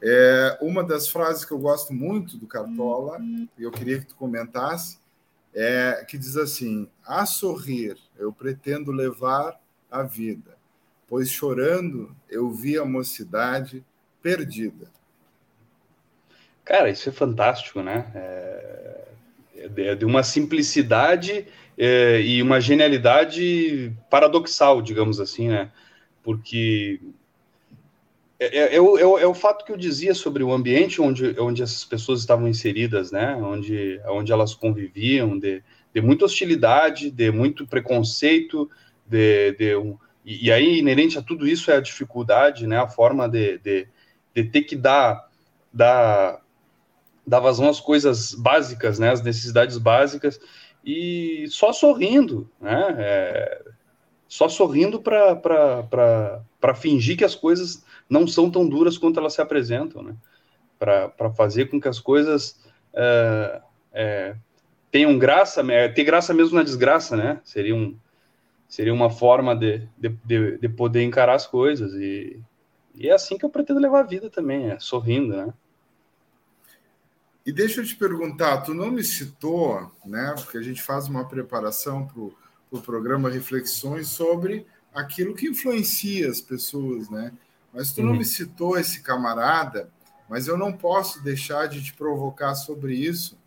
É, 0.01 0.57
uma 0.61 0.81
das 0.81 1.09
frases 1.09 1.43
que 1.43 1.51
eu 1.51 1.59
gosto 1.59 1.93
muito 1.93 2.37
do 2.37 2.47
Cartola, 2.47 3.19
e 3.57 3.63
eu 3.63 3.71
queria 3.71 3.99
que 3.99 4.05
tu 4.05 4.15
comentasse, 4.15 4.97
é, 5.53 6.05
que 6.07 6.17
diz 6.17 6.37
assim: 6.37 6.87
A 7.05 7.25
sorrir 7.25 7.97
eu 8.17 8.31
pretendo 8.31 8.93
levar 8.93 9.59
a 9.91 10.03
vida, 10.03 10.57
pois 11.05 11.29
chorando 11.29 12.15
eu 12.29 12.49
vi 12.49 12.77
a 12.77 12.85
mocidade 12.85 13.83
perdida. 14.21 14.95
Cara, 16.67 16.89
isso 16.89 17.07
é 17.07 17.13
fantástico, 17.13 17.81
né? 17.81 18.05
É, 18.13 19.07
é 19.77 19.95
de 19.95 20.03
uma 20.03 20.21
simplicidade 20.21 21.47
é, 21.77 22.19
e 22.21 22.41
uma 22.41 22.59
genialidade 22.59 23.93
paradoxal, 24.09 24.81
digamos 24.81 25.21
assim, 25.21 25.47
né? 25.47 25.71
Porque 26.21 26.99
é, 28.37 28.45
é, 28.45 28.75
é, 28.75 28.81
o, 28.81 28.97
é, 28.97 29.05
o, 29.05 29.17
é, 29.17 29.25
o, 29.25 29.33
fato 29.33 29.63
que 29.63 29.71
eu 29.71 29.77
dizia 29.77 30.13
sobre 30.13 30.43
o 30.43 30.51
ambiente 30.51 31.01
onde, 31.01 31.39
onde 31.39 31.63
essas 31.63 31.85
pessoas 31.85 32.19
estavam 32.19 32.49
inseridas, 32.49 33.13
né? 33.13 33.33
Onde, 33.37 34.01
onde 34.05 34.33
elas 34.33 34.53
conviviam, 34.53 35.39
de, 35.39 35.63
de 35.93 36.01
muita 36.01 36.25
hostilidade, 36.25 37.09
de 37.09 37.31
muito 37.31 37.65
preconceito, 37.65 38.69
de, 39.05 39.53
de 39.53 39.77
um, 39.77 39.97
e, 40.25 40.47
e, 40.47 40.51
aí 40.51 40.79
inerente 40.79 41.17
a 41.17 41.21
tudo 41.21 41.47
isso 41.47 41.71
é 41.71 41.77
a 41.77 41.81
dificuldade, 41.81 42.67
né? 42.67 42.77
A 42.77 42.89
forma 42.89 43.29
de, 43.29 43.57
de, 43.59 43.87
de 44.35 44.43
ter 44.43 44.63
que 44.63 44.75
dar, 44.75 45.29
dar 45.71 46.45
dar 47.27 47.41
vazão 47.41 47.67
às 47.67 47.81
coisas 47.81 48.33
básicas, 48.33 48.97
né, 48.97 49.11
as 49.11 49.21
necessidades 49.21 49.77
básicas, 49.77 50.39
e 50.83 51.45
só 51.49 51.73
sorrindo, 51.73 52.49
né, 52.61 52.95
é, 52.97 53.61
só 54.29 54.47
sorrindo 54.47 55.01
para 55.01 56.75
fingir 56.75 57.17
que 57.17 57.25
as 57.25 57.35
coisas 57.35 57.85
não 58.09 58.25
são 58.25 58.49
tão 58.49 58.67
duras 58.67 58.97
quanto 58.97 59.19
elas 59.19 59.33
se 59.33 59.41
apresentam, 59.41 60.01
né, 60.01 60.15
para 60.79 61.33
fazer 61.35 61.65
com 61.69 61.81
que 61.81 61.89
as 61.89 61.99
coisas 61.99 62.63
é, 62.93 63.61
é, 63.91 64.35
tenham 64.89 65.19
graça, 65.19 65.61
é, 65.69 65.89
ter 65.89 66.05
graça 66.05 66.33
mesmo 66.33 66.55
na 66.55 66.63
desgraça, 66.63 67.17
né, 67.17 67.41
seria, 67.43 67.75
um, 67.75 67.97
seria 68.69 68.93
uma 68.93 69.09
forma 69.09 69.53
de, 69.53 69.85
de, 69.97 70.57
de 70.57 70.69
poder 70.69 71.03
encarar 71.03 71.35
as 71.35 71.45
coisas, 71.45 71.93
e, 71.93 72.39
e 72.95 73.09
é 73.09 73.13
assim 73.13 73.37
que 73.37 73.43
eu 73.43 73.49
pretendo 73.49 73.81
levar 73.81 73.99
a 73.99 74.07
vida 74.07 74.29
também, 74.29 74.69
é 74.69 74.79
sorrindo, 74.79 75.35
né. 75.35 75.53
E 77.47 77.51
deixa 77.53 77.79
eu 77.79 77.85
te 77.85 77.95
perguntar, 77.95 78.57
tu 78.57 78.73
não 78.73 78.91
me 78.91 79.01
citou, 79.01 79.89
né? 80.05 80.35
Porque 80.37 80.57
a 80.57 80.61
gente 80.61 80.83
faz 80.83 81.07
uma 81.07 81.25
preparação 81.25 82.05
para 82.05 82.19
o 82.19 82.35
pro 82.69 82.81
programa 82.81 83.29
Reflexões 83.29 84.09
sobre 84.09 84.67
aquilo 84.93 85.33
que 85.33 85.47
influencia 85.47 86.29
as 86.29 86.41
pessoas, 86.41 87.09
né? 87.09 87.31
Mas 87.73 87.93
tu 87.93 88.01
uhum. 88.01 88.07
não 88.07 88.15
me 88.15 88.25
citou 88.25 88.77
esse 88.77 89.01
camarada, 89.01 89.89
mas 90.29 90.49
eu 90.49 90.57
não 90.57 90.73
posso 90.73 91.23
deixar 91.23 91.67
de 91.67 91.81
te 91.81 91.93
provocar 91.93 92.53
sobre 92.53 92.95
isso, 92.95 93.37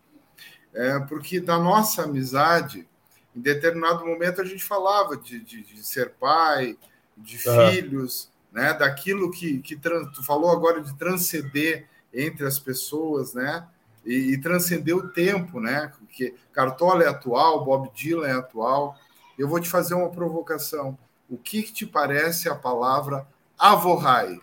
é, 0.72 0.98
porque 1.00 1.38
da 1.38 1.58
nossa 1.58 2.04
amizade, 2.04 2.88
em 3.36 3.40
determinado 3.40 4.06
momento 4.06 4.40
a 4.40 4.44
gente 4.46 4.64
falava 4.64 5.14
de, 5.14 5.40
de, 5.40 5.62
de 5.62 5.86
ser 5.86 6.12
pai, 6.12 6.78
de 7.14 7.36
uhum. 7.46 7.70
filhos, 7.70 8.30
né? 8.50 8.72
Daquilo 8.72 9.30
que, 9.30 9.58
que 9.58 9.76
tu 9.76 10.24
falou 10.24 10.50
agora 10.50 10.80
de 10.80 10.96
transcender 10.96 11.86
entre 12.14 12.46
as 12.46 12.58
pessoas, 12.58 13.34
né? 13.34 13.68
E, 14.04 14.32
e 14.32 14.40
transcendeu 14.40 14.98
o 14.98 15.08
tempo, 15.08 15.60
né? 15.60 15.92
Porque 15.98 16.34
Cartola 16.52 17.04
é 17.04 17.08
atual, 17.08 17.64
Bob 17.64 17.90
Dylan 17.94 18.26
é 18.26 18.32
atual. 18.32 18.96
Eu 19.38 19.48
vou 19.48 19.60
te 19.60 19.68
fazer 19.68 19.94
uma 19.94 20.10
provocação. 20.10 20.98
O 21.28 21.36
que, 21.36 21.62
que 21.62 21.72
te 21.72 21.86
parece 21.86 22.48
a 22.48 22.54
palavra 22.54 23.26
avorrai? 23.58 24.38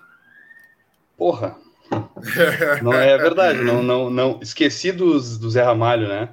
Porra, 1.17 1.55
não 2.81 2.93
é 2.93 3.17
verdade, 3.17 3.61
não, 3.61 3.81
não, 3.81 4.09
não. 4.09 4.39
Esqueci 4.41 4.91
dos, 4.91 5.37
do 5.37 5.49
Zé 5.49 5.63
Ramalho, 5.63 6.07
né? 6.07 6.29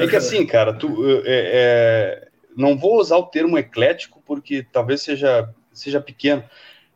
É 0.00 0.06
que 0.06 0.16
assim, 0.16 0.46
cara, 0.46 0.72
tu, 0.72 1.04
é, 1.24 1.24
é, 1.26 2.28
não 2.56 2.78
vou 2.78 3.00
usar 3.00 3.16
o 3.16 3.26
termo 3.26 3.58
eclético 3.58 4.22
porque 4.24 4.66
talvez 4.72 5.02
seja, 5.02 5.48
seja 5.72 6.00
pequeno. 6.00 6.44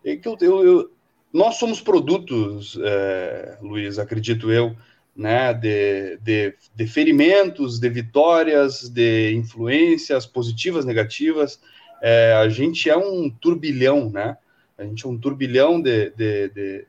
É 0.05 0.17
que 0.17 0.27
eu, 0.27 0.37
eu, 0.41 0.65
eu 0.65 0.91
nós 1.33 1.57
somos 1.57 1.81
produtos, 1.81 2.79
é, 2.83 3.59
Luiz, 3.61 3.99
acredito 3.99 4.51
eu, 4.51 4.77
né, 5.21 5.53
de, 5.53 6.17
de, 6.23 6.55
de 6.75 6.87
ferimentos, 6.87 7.79
de 7.79 7.91
vitórias, 7.91 8.89
de 8.89 9.35
influências 9.35 10.25
positivas, 10.25 10.87
negativas. 10.87 11.61
É, 12.03 12.33
a 12.33 12.49
gente 12.49 12.89
é 12.89 12.97
um 12.97 13.29
turbilhão, 13.29 14.09
né? 14.09 14.39
A 14.79 14.85
gente 14.85 15.05
é 15.05 15.09
um 15.09 15.19
turbilhão 15.19 15.79
de, 15.79 16.09
de, 16.11 16.49
de, 16.49 16.87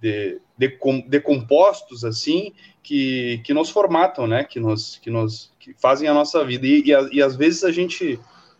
de, 0.00 0.40
de, 0.56 0.78
de 1.08 1.20
compostos 1.20 2.04
assim 2.04 2.52
que, 2.84 3.40
que 3.44 3.52
nos 3.52 3.68
formatam, 3.68 4.28
né? 4.28 4.44
Que 4.44 4.60
nos, 4.60 4.96
que 4.98 5.10
nos 5.10 5.52
que 5.58 5.74
fazem 5.74 6.08
a 6.08 6.14
nossa 6.14 6.44
vida 6.44 6.64
e, 6.64 6.84
e, 6.84 7.16
e 7.16 7.20
às 7.20 7.34
vezes 7.34 7.64
a 7.64 7.72
gente 7.72 8.14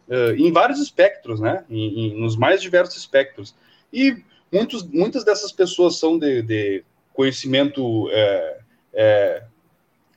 uh, 0.08 0.34
em 0.36 0.50
vários 0.50 0.80
espectros, 0.80 1.38
né? 1.38 1.64
Em, 1.70 2.08
em, 2.08 2.20
nos 2.20 2.36
mais 2.36 2.60
diversos 2.60 2.96
espectros 2.96 3.54
e 3.92 4.16
muitos, 4.52 4.82
muitas 4.82 5.22
dessas 5.22 5.52
pessoas 5.52 5.96
são 5.96 6.18
de, 6.18 6.42
de 6.42 6.82
conhecimento 7.14 8.08
é, 8.10 8.65
é, 8.96 9.42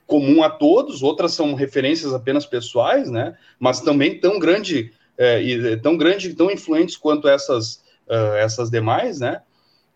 comum 0.06 0.42
a 0.42 0.50
todos, 0.50 1.02
outras 1.02 1.34
são 1.34 1.54
referências 1.54 2.12
apenas 2.12 2.44
pessoais, 2.44 3.10
né? 3.10 3.36
Mas 3.60 3.80
também 3.80 4.18
tão 4.18 4.38
grande, 4.40 4.92
é, 5.16 5.40
e, 5.40 5.76
tão 5.76 5.96
grande, 5.96 6.34
tão 6.34 6.50
influentes 6.50 6.96
quanto 6.96 7.28
essas, 7.28 7.84
uh, 8.08 8.34
essas 8.38 8.70
demais, 8.70 9.20
né? 9.20 9.42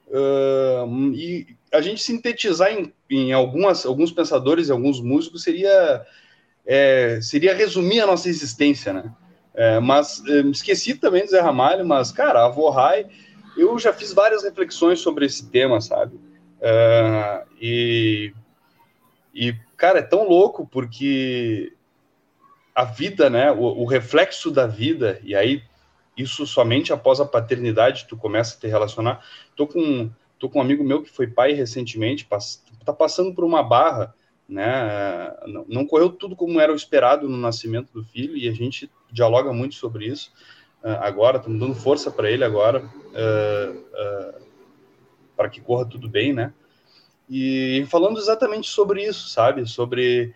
Uh, 0.07 1.13
e 1.15 1.57
a 1.73 1.81
gente 1.81 2.01
sintetizar 2.01 2.71
em, 2.71 2.93
em 3.11 3.33
algumas, 3.33 3.85
alguns 3.85 4.13
pensadores 4.13 4.69
e 4.69 4.73
alguns 4.73 5.01
músicos 5.01 5.43
seria 5.43 6.07
é, 6.67 7.19
seria 7.21 7.55
resumir 7.55 8.01
a 8.01 8.07
nossa 8.07 8.29
existência, 8.29 8.93
né? 8.93 9.13
É, 9.55 9.79
mas 9.79 10.23
é, 10.27 10.41
esqueci 10.43 10.95
também 10.95 11.25
do 11.25 11.31
Zé 11.31 11.41
Ramalho, 11.41 11.87
mas, 11.87 12.11
cara, 12.11 12.45
a 12.45 12.49
Vorrai, 12.49 13.07
eu 13.57 13.79
já 13.79 13.93
fiz 13.93 14.13
várias 14.13 14.43
reflexões 14.43 15.01
sobre 15.01 15.27
esse 15.27 15.49
tema, 15.49 15.81
sabe? 15.81 16.17
Uh, 16.17 17.47
e 17.61 18.33
e, 19.35 19.53
cara, 19.77 19.99
é 19.99 20.03
tão 20.03 20.29
louco 20.29 20.67
porque 20.67 21.73
a 22.75 22.85
vida, 22.85 23.29
né, 23.29 23.51
o, 23.51 23.83
o, 23.83 23.85
reflexo 23.85 24.51
da 24.51 24.67
vida, 24.67 25.21
e 25.25 25.35
aí 25.35 25.63
isso 26.17 26.47
somente 26.47 26.93
após 26.93 27.21
a 27.21 27.27
paternidade 27.27 28.07
tu 28.09 28.17
começa 28.17 28.57
a 28.57 28.61
te 28.61 28.69
relacionar. 28.69 29.25
Tô 29.57 29.67
com, 29.67 30.09
tô 30.39 30.49
com 30.49 30.59
um 30.59 30.63
amigo 30.63 30.85
meu 30.85 31.03
que 31.03 31.11
foi 31.11 31.27
pai 31.27 31.53
recentemente, 31.53 32.25
pass, 32.25 32.65
tá 32.85 32.93
passando 32.93 33.35
por 33.35 33.45
uma 33.45 33.63
barra, 33.63 34.15
né, 34.49 35.35
não, 35.47 35.65
não, 35.69 35.87
correu 35.87 36.11
tudo 36.11 36.37
como 36.37 36.61
era 36.61 36.73
o 36.73 36.77
esperado 36.77 37.29
no 37.29 37.37
nascimento 37.37 37.93
do 37.93 38.05
filho, 38.05 38.37
e 38.37 38.49
a 38.49 38.53
gente 38.53 38.91
dialoga 39.11 39.53
muito 39.53 39.75
sobre 39.75 40.07
isso 40.07 40.33
uh, 40.83 41.01
agora, 41.01 41.39
estamos 41.39 41.59
dando 41.59 41.75
força 41.75 42.11
para 42.11 42.31
ele 42.31 42.45
agora, 42.45 42.85
uh, 42.85 43.79
uh, 43.79 44.45
para 45.35 45.49
que 45.49 45.61
corra 45.61 45.87
tudo 45.87 46.09
bem, 46.09 46.33
né, 46.33 46.53
e 47.29 47.85
falando 47.89 48.19
exatamente 48.19 48.69
sobre 48.69 49.05
isso, 49.05 49.29
sabe? 49.29 49.67
Sobre 49.67 50.35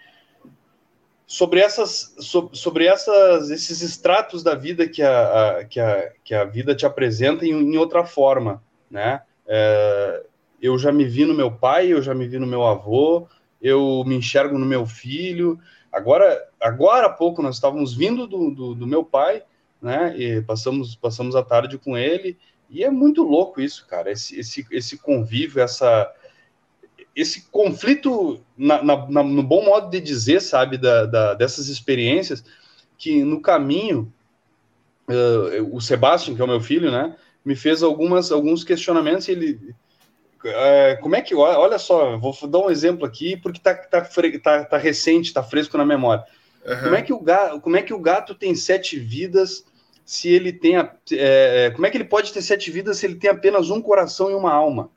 sobre 1.26 1.61
essas 1.61 2.14
sobre 2.52 2.87
essas 2.87 3.50
esses 3.50 3.83
estratos 3.83 4.42
da 4.42 4.54
vida 4.54 4.88
que 4.88 5.02
a, 5.02 5.59
a 5.59 5.64
que, 5.64 5.78
a, 5.78 6.12
que 6.25 6.35
a 6.35 6.45
vida 6.45 6.75
te 6.75 6.87
apresenta 6.87 7.45
em, 7.45 7.50
em 7.50 7.76
outra 7.76 8.04
forma, 8.04 8.62
né? 8.90 9.23
É, 9.47 10.25
eu 10.61 10.78
já 10.78 10.90
me 10.90 11.04
vi 11.04 11.25
no 11.25 11.35
meu 11.35 11.52
pai, 11.52 11.92
eu 11.92 12.00
já 12.00 12.14
me 12.14 12.26
vi 12.26 12.38
no 12.38 12.47
meu 12.47 12.64
avô, 12.66 13.28
eu 13.61 14.02
me 14.07 14.16
enxergo 14.16 14.59
no 14.59 14.66
meu 14.66 14.87
filho. 14.87 15.59
Agora, 15.92 16.49
agora 16.61 17.07
há 17.07 17.11
pouco 17.11 17.42
nós 17.42 17.57
estávamos 17.57 17.95
vindo 17.95 18.26
do, 18.26 18.50
do, 18.50 18.75
do 18.75 18.87
meu 18.87 19.04
pai, 19.04 19.42
né? 19.83 20.14
E 20.16 20.40
passamos 20.42 20.97
passamos 20.97 21.37
a 21.37 21.42
tarde 21.42 21.76
com 21.76 21.97
ele 21.97 22.38
e 22.71 22.83
é 22.83 22.90
muito 22.90 23.23
louco 23.23 23.61
isso, 23.61 23.87
cara. 23.87 24.11
Esse 24.11 24.40
esse, 24.40 24.66
esse 24.71 24.97
convívio, 24.97 25.62
essa 25.62 26.11
esse 27.20 27.48
conflito, 27.50 28.40
na, 28.56 28.80
na, 28.80 29.10
na, 29.10 29.22
no 29.25 29.42
bom 29.42 29.64
modo 29.64 29.90
de 29.90 30.00
dizer, 30.00 30.40
sabe, 30.40 30.78
da, 30.78 31.04
da, 31.04 31.34
dessas 31.34 31.66
experiências, 31.66 32.44
que 32.96 33.25
no 33.25 33.40
caminho, 33.40 34.12
uh, 35.10 35.76
o 35.76 35.80
Sebastião, 35.80 36.37
que 36.37 36.40
é 36.40 36.44
o 36.44 36.48
meu 36.48 36.60
filho, 36.60 36.92
né, 36.92 37.16
me 37.44 37.56
fez 37.56 37.82
algumas, 37.82 38.30
alguns 38.30 38.62
questionamentos 38.62 39.26
e 39.26 39.32
ele... 39.32 39.75
Uh, 40.44 41.02
como 41.02 41.16
é 41.16 41.20
que... 41.20 41.34
Olha 41.34 41.76
só, 41.76 42.16
vou 42.18 42.32
dar 42.46 42.60
um 42.60 42.70
exemplo 42.70 43.04
aqui, 43.04 43.37
porque 43.37 43.58
tá, 43.58 43.75
tá, 43.75 44.08
tá, 44.40 44.64
tá 44.64 44.78
recente, 44.78 45.34
tá 45.34 45.42
fresco 45.42 45.76
na 45.76 45.84
memória. 45.84 46.25
Uhum. 46.64 46.82
Como, 46.84 46.94
é 46.94 47.02
que 47.02 47.12
o 47.12 47.20
gato, 47.20 47.60
como 47.60 47.76
é 47.76 47.82
que 47.82 47.92
o 47.92 47.98
gato 47.98 48.32
tem 48.32 48.54
sete 48.54 48.96
vidas 48.96 49.64
se 50.04 50.28
ele 50.28 50.52
tem... 50.52 50.76
A, 50.76 50.94
é, 51.10 51.72
como 51.75 51.84
é 51.84 51.90
que 51.90 51.96
ele 51.96 52.04
pode 52.04 52.32
ter 52.32 52.42
sete 52.42 52.70
vidas 52.70 52.98
se 52.98 53.06
ele 53.06 53.16
tem 53.16 53.28
apenas 53.28 53.70
um 53.70 53.82
coração 53.82 54.30
e 54.30 54.34
uma 54.34 54.52
alma? 54.52 54.88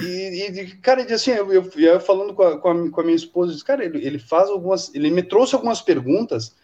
E, 0.00 0.46
e, 0.46 0.76
cara, 0.76 1.02
assim, 1.14 1.32
eu, 1.32 1.52
eu, 1.52 1.70
eu 1.76 2.00
falando 2.00 2.32
com 2.34 2.42
a, 2.42 2.58
com 2.58 2.68
a, 2.70 2.90
com 2.90 3.00
a 3.00 3.04
minha 3.04 3.16
esposa, 3.16 3.62
cara, 3.64 3.84
ele, 3.84 4.04
ele 4.04 4.18
faz 4.18 4.48
algumas, 4.48 4.94
ele 4.94 5.10
me 5.10 5.22
trouxe 5.22 5.54
algumas 5.54 5.82
perguntas 5.82 6.54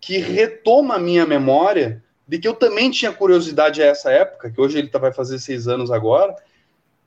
que 0.00 0.18
retoma 0.18 0.94
a 0.94 0.98
minha 0.98 1.26
memória 1.26 2.02
de 2.26 2.38
que 2.38 2.48
eu 2.48 2.54
também 2.54 2.90
tinha 2.90 3.12
curiosidade 3.12 3.82
a 3.82 3.86
essa 3.86 4.10
época, 4.10 4.50
que 4.50 4.60
hoje 4.60 4.78
ele 4.78 4.88
tá, 4.88 4.98
vai 4.98 5.12
fazer 5.12 5.38
seis 5.38 5.68
anos 5.68 5.90
agora, 5.90 6.34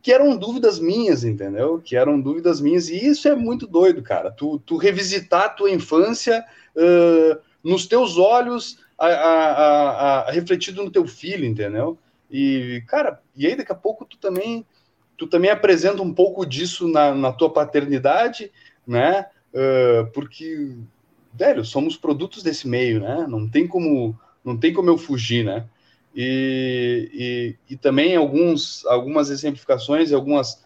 que 0.01 0.11
eram 0.11 0.37
dúvidas 0.37 0.79
minhas, 0.79 1.23
entendeu? 1.23 1.81
Que 1.83 1.95
eram 1.95 2.21
dúvidas 2.21 2.61
minhas, 2.61 2.87
e 2.87 3.05
isso 3.05 3.27
é 3.27 3.35
muito 3.35 3.67
doido, 3.67 4.01
cara. 4.03 4.31
Tu, 4.31 4.59
tu 4.59 4.77
revisitar 4.77 5.45
a 5.45 5.49
tua 5.49 5.71
infância 5.71 6.45
uh, 6.75 7.39
nos 7.63 7.87
teus 7.87 8.17
olhos, 8.17 8.79
a, 8.97 9.07
a, 9.07 10.19
a, 10.19 10.31
refletido 10.31 10.83
no 10.83 10.91
teu 10.91 11.05
filho, 11.05 11.45
entendeu? 11.45 11.97
E, 12.29 12.83
cara, 12.87 13.21
e 13.35 13.47
aí 13.47 13.55
daqui 13.55 13.71
a 13.71 13.75
pouco 13.75 14.05
tu 14.05 14.17
também 14.17 14.65
tu 15.17 15.25
também 15.25 15.49
apresenta 15.49 16.01
um 16.01 16.13
pouco 16.13 16.45
disso 16.45 16.87
na, 16.87 17.13
na 17.13 17.33
tua 17.33 17.49
paternidade, 17.49 18.51
né? 18.85 19.25
Uh, 19.51 20.05
porque, 20.11 20.75
velho, 21.33 21.65
somos 21.65 21.97
produtos 21.97 22.43
desse 22.43 22.67
meio, 22.67 22.99
né? 22.99 23.25
Não 23.27 23.49
tem 23.49 23.67
como, 23.67 24.17
não 24.45 24.55
tem 24.55 24.71
como 24.71 24.89
eu 24.89 24.97
fugir, 24.97 25.43
né? 25.43 25.65
E, 26.15 27.09
e, 27.13 27.73
e 27.73 27.77
também 27.77 28.15
alguns, 28.15 28.85
algumas 28.85 29.29
exemplificações 29.29 30.11
algumas, 30.11 30.63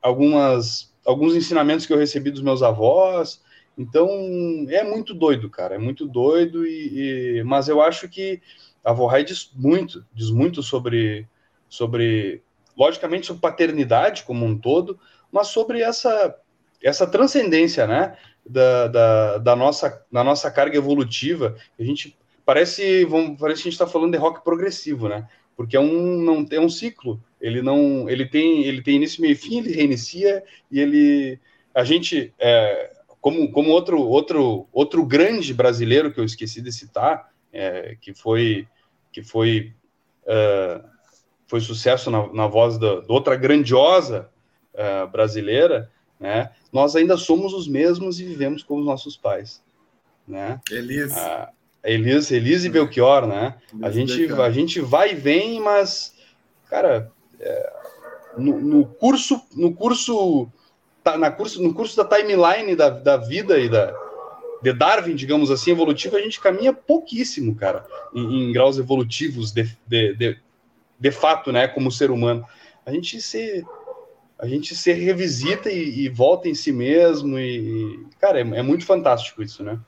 algumas, 0.00 0.92
alguns 1.04 1.34
ensinamentos 1.34 1.84
que 1.84 1.92
eu 1.92 1.98
recebi 1.98 2.30
dos 2.30 2.42
meus 2.42 2.62
avós. 2.62 3.42
Então, 3.76 4.08
é 4.68 4.84
muito 4.84 5.14
doido, 5.14 5.50
cara, 5.50 5.74
é 5.74 5.78
muito 5.78 6.06
doido, 6.06 6.66
e, 6.66 7.38
e 7.38 7.44
mas 7.44 7.68
eu 7.68 7.80
acho 7.80 8.08
que 8.08 8.40
a 8.84 8.92
Vorrai 8.92 9.24
diz 9.24 9.50
muito, 9.54 10.04
diz 10.12 10.30
muito 10.30 10.62
sobre, 10.62 11.26
sobre 11.68 12.42
logicamente 12.76 13.26
sobre 13.26 13.42
paternidade 13.42 14.24
como 14.24 14.44
um 14.44 14.58
todo, 14.58 14.98
mas 15.30 15.48
sobre 15.48 15.82
essa 15.82 16.36
essa 16.82 17.06
transcendência, 17.06 17.86
né? 17.86 18.16
Da, 18.44 18.88
da, 18.88 19.38
da, 19.38 19.56
nossa, 19.56 20.04
da 20.10 20.24
nossa 20.24 20.50
carga 20.50 20.76
evolutiva, 20.76 21.56
a 21.78 21.82
gente 21.82 22.16
parece, 22.44 23.04
vamos, 23.04 23.38
parece 23.38 23.62
que 23.62 23.68
a 23.68 23.70
gente 23.70 23.80
está 23.80 23.86
falando 23.86 24.12
de 24.12 24.18
rock 24.18 24.42
progressivo, 24.42 25.08
né? 25.08 25.28
Porque 25.56 25.76
é 25.76 25.80
um, 25.80 26.22
não, 26.22 26.46
é 26.50 26.58
um 26.58 26.68
ciclo. 26.68 27.22
Ele 27.40 27.60
não, 27.60 28.08
ele 28.08 28.26
tem, 28.26 28.64
ele 28.64 28.82
tem 28.82 28.96
início, 28.96 29.20
meio 29.20 29.32
e 29.32 29.36
fim, 29.36 29.58
ele 29.58 29.74
reinicia 29.74 30.42
e 30.70 30.80
ele, 30.80 31.38
a 31.74 31.84
gente, 31.84 32.32
é, 32.38 32.92
como, 33.20 33.50
como 33.52 33.70
outro, 33.70 34.00
outro, 34.00 34.66
outro 34.72 35.04
grande 35.04 35.52
brasileiro 35.52 36.12
que 36.12 36.18
eu 36.18 36.24
esqueci 36.24 36.62
de 36.62 36.72
citar, 36.72 37.29
é, 37.52 37.96
que 38.00 38.14
foi, 38.14 38.66
que 39.12 39.22
foi, 39.22 39.72
uh, 40.24 40.86
foi 41.46 41.60
sucesso 41.60 42.10
na, 42.10 42.32
na 42.32 42.46
voz 42.46 42.78
da, 42.78 43.00
da 43.00 43.12
outra 43.12 43.36
grandiosa 43.36 44.30
uh, 44.74 45.06
brasileira, 45.08 45.90
né? 46.18 46.50
Nós 46.72 46.94
ainda 46.94 47.16
somos 47.16 47.52
os 47.52 47.66
mesmos 47.66 48.20
e 48.20 48.24
vivemos 48.24 48.62
como 48.62 48.80
os 48.80 48.86
nossos 48.86 49.16
pais, 49.16 49.62
né? 50.26 50.60
Elise. 50.70 51.18
Uh, 51.18 51.48
Elise, 51.82 52.36
Elise 52.36 52.66
e 52.66 52.70
Belchior, 52.70 53.26
né? 53.26 53.56
Elise 53.72 53.86
a 53.86 53.90
gente, 53.90 54.16
Belchior. 54.16 54.40
a 54.40 54.50
gente 54.50 54.80
vai 54.80 55.12
e 55.12 55.14
vem, 55.14 55.60
mas, 55.60 56.14
cara, 56.68 57.10
é, 57.40 57.72
no, 58.36 58.60
no, 58.60 58.86
curso, 58.86 59.40
no 59.56 59.74
curso, 59.74 60.46
tá, 61.02 61.16
na 61.16 61.30
curso, 61.30 61.62
no 61.62 61.72
curso 61.72 61.96
da 61.96 62.04
timeline 62.04 62.76
da, 62.76 62.90
da 62.90 63.16
vida 63.16 63.58
e 63.58 63.68
da 63.68 63.94
de 64.62 64.72
Darwin, 64.72 65.14
digamos 65.14 65.50
assim, 65.50 65.70
evolutivo, 65.70 66.16
a 66.16 66.20
gente 66.20 66.40
caminha 66.40 66.72
pouquíssimo, 66.72 67.54
cara, 67.54 67.86
em, 68.14 68.50
em 68.50 68.52
graus 68.52 68.78
evolutivos 68.78 69.52
de, 69.52 69.64
de, 69.86 70.14
de, 70.14 70.38
de, 70.98 71.10
fato, 71.10 71.50
né, 71.50 71.66
como 71.66 71.90
ser 71.90 72.10
humano. 72.10 72.44
A 72.84 72.92
gente 72.92 73.20
se 73.20 73.64
a 74.38 74.46
gente 74.46 74.74
se 74.74 74.90
revisita 74.92 75.70
e, 75.70 76.06
e 76.06 76.08
volta 76.08 76.48
em 76.48 76.54
si 76.54 76.72
mesmo 76.72 77.38
e, 77.38 78.06
cara, 78.18 78.38
é, 78.38 78.42
é 78.42 78.62
muito 78.62 78.86
fantástico 78.86 79.42
isso, 79.42 79.62
né? 79.62 79.78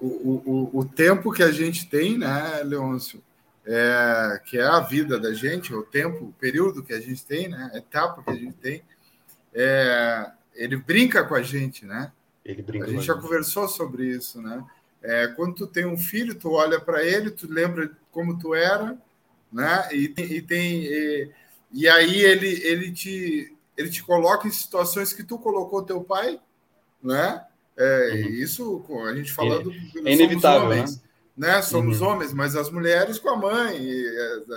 O, 0.00 0.42
o, 0.74 0.80
o 0.80 0.84
tempo 0.84 1.30
que 1.30 1.44
a 1.44 1.52
gente 1.52 1.88
tem, 1.88 2.18
né, 2.18 2.62
Leôncio, 2.64 3.22
é, 3.64 4.40
que 4.44 4.58
é 4.58 4.64
a 4.64 4.80
vida 4.80 5.20
da 5.20 5.32
gente, 5.32 5.72
o 5.72 5.84
tempo, 5.84 6.24
o 6.24 6.32
período 6.32 6.82
que 6.82 6.92
a 6.92 7.00
gente 7.00 7.24
tem, 7.24 7.46
né, 7.46 7.70
a 7.72 7.78
etapa 7.78 8.22
que 8.24 8.30
a 8.30 8.34
gente 8.34 8.54
tem, 8.54 8.82
é, 9.54 10.32
ele 10.54 10.76
brinca 10.76 11.22
com 11.24 11.36
a 11.36 11.42
gente, 11.42 11.86
né? 11.86 12.10
Ele 12.44 12.62
brinca. 12.62 12.86
A 12.86 12.88
gente 12.88 13.04
já 13.04 13.14
conversou 13.14 13.68
sobre 13.68 14.06
isso, 14.06 14.40
né? 14.40 14.64
É, 15.02 15.26
quando 15.28 15.54
tu 15.54 15.66
tem 15.66 15.84
um 15.84 15.96
filho, 15.96 16.34
tu 16.34 16.52
olha 16.52 16.80
para 16.80 17.04
ele, 17.04 17.30
tu 17.30 17.50
lembra 17.50 17.90
como 18.10 18.38
tu 18.38 18.54
era, 18.54 18.96
né? 19.52 19.88
E 19.92 20.08
tem, 20.08 20.24
e, 20.32 20.42
tem 20.42 20.84
e, 20.84 21.30
e, 21.72 21.88
aí 21.88 22.20
ele 22.22 22.48
ele 22.64 22.92
te 22.92 23.56
ele 23.76 23.90
te 23.90 24.02
coloca 24.02 24.46
em 24.46 24.52
situações 24.52 25.12
que 25.12 25.24
tu 25.24 25.38
colocou 25.38 25.82
teu 25.82 26.02
pai, 26.02 26.40
né? 27.02 27.44
É, 27.76 28.10
uhum. 28.12 28.28
Isso 28.30 28.84
a 29.06 29.14
gente 29.14 29.32
falando 29.32 29.72
é, 29.72 30.12
inevitável, 30.12 30.66
homens, 30.66 31.02
né? 31.36 31.54
né? 31.54 31.62
Somos 31.62 32.00
uhum. 32.00 32.08
homens, 32.08 32.32
mas 32.32 32.54
as 32.54 32.70
mulheres 32.70 33.18
com 33.18 33.30
a 33.30 33.36
mãe, 33.36 33.80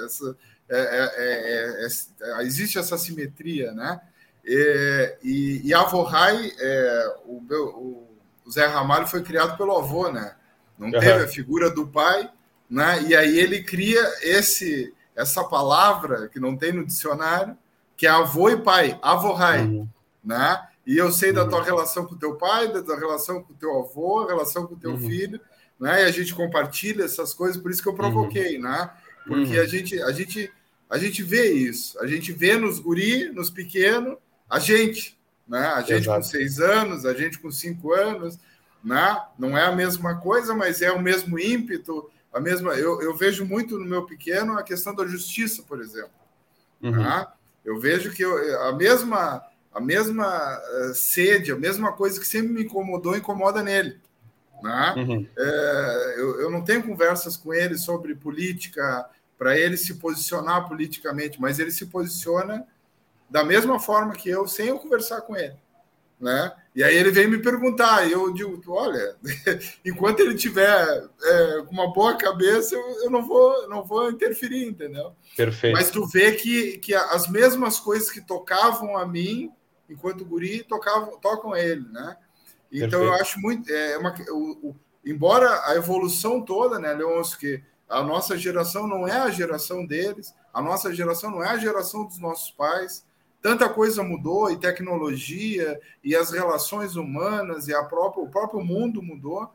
essa, 0.06 0.38
é, 0.70 1.86
é, 1.86 2.44
existe 2.44 2.78
essa 2.78 2.98
simetria, 2.98 3.72
né? 3.72 4.00
E, 4.46 5.62
e 5.64 5.74
a 5.74 5.84
Vorrai, 5.84 6.52
é, 6.60 7.16
o, 7.26 7.42
o, 7.50 8.08
o, 8.46 8.52
Zé 8.52 8.68
Ramalho 8.68 9.08
foi 9.08 9.24
criado 9.24 9.58
pelo 9.58 9.76
avô, 9.76 10.12
né? 10.12 10.36
Não 10.78 10.88
uhum. 10.88 11.00
teve 11.00 11.24
a 11.24 11.28
figura 11.28 11.72
do 11.72 11.88
pai, 11.88 12.30
né? 12.70 13.02
E 13.04 13.16
aí 13.16 13.40
ele 13.40 13.64
cria 13.64 14.04
esse 14.22 14.94
essa 15.16 15.46
palavra 15.46 16.28
que 16.28 16.40
não 16.42 16.58
tem 16.58 16.74
no 16.74 16.86
dicionário, 16.86 17.58
que 17.96 18.06
é 18.06 18.10
avô 18.10 18.50
e 18.50 18.58
pai, 18.58 19.00
Avorrai, 19.02 19.62
uhum. 19.62 19.88
né? 20.24 20.62
E 20.86 20.98
eu 20.98 21.12
sei 21.12 21.32
da 21.32 21.44
uhum. 21.44 21.50
tua 21.50 21.64
relação 21.64 22.06
com 22.06 22.16
teu 22.16 22.36
pai, 22.36 22.72
da 22.72 22.84
tua 22.84 23.00
relação 23.00 23.42
com 23.42 23.54
teu 23.54 23.80
avô, 23.80 24.20
a 24.20 24.28
relação 24.28 24.68
com 24.68 24.76
teu 24.76 24.92
uhum. 24.92 25.00
filho, 25.00 25.40
né? 25.80 26.04
E 26.04 26.06
a 26.06 26.12
gente 26.12 26.36
compartilha 26.36 27.04
essas 27.04 27.34
coisas, 27.34 27.60
por 27.60 27.72
isso 27.72 27.82
que 27.82 27.90
eu 27.90 27.96
provoquei, 27.96 28.58
uhum. 28.58 28.64
né? 28.64 28.92
Porque 29.26 29.58
a 29.58 29.66
gente 29.66 30.00
a 30.04 30.12
gente 30.12 30.52
a 30.88 31.00
gente 31.00 31.24
vê 31.24 31.52
isso, 31.52 32.00
a 32.00 32.06
gente 32.06 32.32
vê 32.32 32.58
nos 32.58 32.78
guri, 32.78 33.30
nos 33.32 33.50
pequenos, 33.50 34.18
a 34.50 34.60
gente, 34.60 35.18
né? 35.48 35.68
A 35.68 35.82
gente 35.82 36.04
Exato. 36.04 36.18
com 36.18 36.24
seis 36.24 36.60
anos, 36.60 37.06
a 37.06 37.14
gente 37.14 37.40
com 37.40 37.52
cinco 37.52 37.94
anos, 37.94 38.38
né? 38.84 39.22
Não 39.38 39.58
é 39.58 39.66
a 39.66 39.76
mesma 39.76 40.16
coisa, 40.18 40.54
mas 40.54 40.82
é 40.82 40.92
o 40.92 41.02
mesmo 41.02 41.40
ímpeto, 41.40 42.10
a 42.34 42.40
mesma. 42.40 42.74
Eu, 42.74 43.02
eu 43.02 43.16
vejo 43.16 43.46
muito 43.46 43.80
no 43.80 43.86
meu 43.86 44.06
pequeno 44.06 44.58
a 44.58 44.64
questão 44.64 44.94
da 44.94 45.06
justiça, 45.06 45.64
por 45.64 45.82
exemplo. 45.82 46.12
Uhum. 46.82 46.92
Né? 46.92 47.28
Eu 47.64 47.80
vejo 47.80 48.12
que 48.12 48.24
eu, 48.24 48.62
a 48.64 48.74
mesma 48.74 49.44
a 49.76 49.82
mesma 49.82 50.58
uh, 50.58 50.96
sede, 50.96 51.52
a 51.52 51.58
mesma 51.58 51.92
coisa 51.92 52.18
que 52.18 52.26
sempre 52.26 52.54
me 52.54 52.64
incomodou, 52.64 53.18
incomoda 53.18 53.62
nele. 53.62 54.00
Né? 54.64 54.94
Uhum. 54.96 55.28
É, 55.38 56.16
eu, 56.18 56.42
eu 56.42 56.50
não 56.50 56.64
tenho 56.64 56.82
conversas 56.82 57.36
com 57.36 57.54
ele 57.54 57.78
sobre 57.78 58.16
política 58.16 59.06
para 59.38 59.60
ele 59.60 59.76
se 59.76 59.96
posicionar 59.96 60.66
politicamente, 60.66 61.42
mas 61.42 61.60
ele 61.60 61.72
se 61.72 61.88
posiciona 61.88 62.66
da 63.30 63.44
mesma 63.44 63.80
forma 63.80 64.14
que 64.14 64.30
eu, 64.30 64.48
sem 64.48 64.68
eu 64.68 64.80
conversar 64.80 65.22
com 65.22 65.36
ele. 65.36 65.56
Né? 66.20 66.52
E 66.74 66.84
aí 66.84 66.96
ele 66.96 67.12
vem 67.12 67.28
me 67.28 67.42
perguntar, 67.42 68.08
e 68.08 68.14
eu 68.14 68.34
digo, 68.34 68.62
olha, 68.68 69.18
enquanto 69.84 70.22
ele 70.22 70.34
tiver 70.34 71.10
é, 71.24 71.66
uma 71.70 71.92
boa 71.92 72.16
cabeça, 72.16 72.74
eu, 72.74 73.04
eu, 73.04 73.10
não 73.10 73.26
vou 73.26 73.68
não 73.68 73.84
vou 73.84 74.10
interferir, 74.10 74.66
entendeu? 74.66 75.14
Perfeito. 75.36 75.76
Mas 75.76 75.92
tu 75.92 76.06
vê 76.08 76.32
que, 76.32 76.78
que 76.78 76.94
as 76.96 77.28
mesmas 77.28 77.80
coisas 77.80 78.10
que 78.10 78.22
tocavam 78.22 78.98
a 78.98 79.06
mim, 79.06 79.52
enquanto 79.90 80.26
guri, 80.26 80.64
tocavam, 80.64 81.20
tocam 81.20 81.56
ele, 81.56 81.86
né? 81.90 82.16
Então 82.72 83.02
Perfeito. 83.02 83.04
eu 83.04 83.14
acho 83.14 83.40
muito, 83.40 83.72
é 83.72 83.98
uma, 83.98 84.16
o, 84.30 84.70
o, 84.70 84.76
embora 85.06 85.70
a 85.70 85.76
evolução 85.76 86.42
toda, 86.42 86.80
né, 86.80 86.94
Leôncio, 86.94 87.38
que 87.38 87.62
a 87.88 88.02
nossa 88.02 88.38
geração 88.38 88.88
não 88.88 89.08
é 89.08 89.20
a 89.20 89.30
geração 89.30 89.86
deles, 89.86 90.34
a 90.54 90.62
nossa 90.62 90.94
geração 90.94 91.30
não 91.30 91.44
é 91.44 91.50
a 91.50 91.58
geração 91.58 92.06
dos 92.06 92.18
nossos 92.18 92.52
pais, 92.52 93.05
tanta 93.46 93.70
coisa 93.70 94.02
mudou, 94.02 94.50
e 94.50 94.58
tecnologia, 94.58 95.80
e 96.04 96.16
as 96.16 96.32
relações 96.32 96.96
humanas, 96.96 97.68
e 97.68 97.76
a 97.76 97.84
própria, 97.84 98.24
o 98.24 98.28
próprio 98.28 98.60
mundo 98.64 99.04
mudou, 99.04 99.48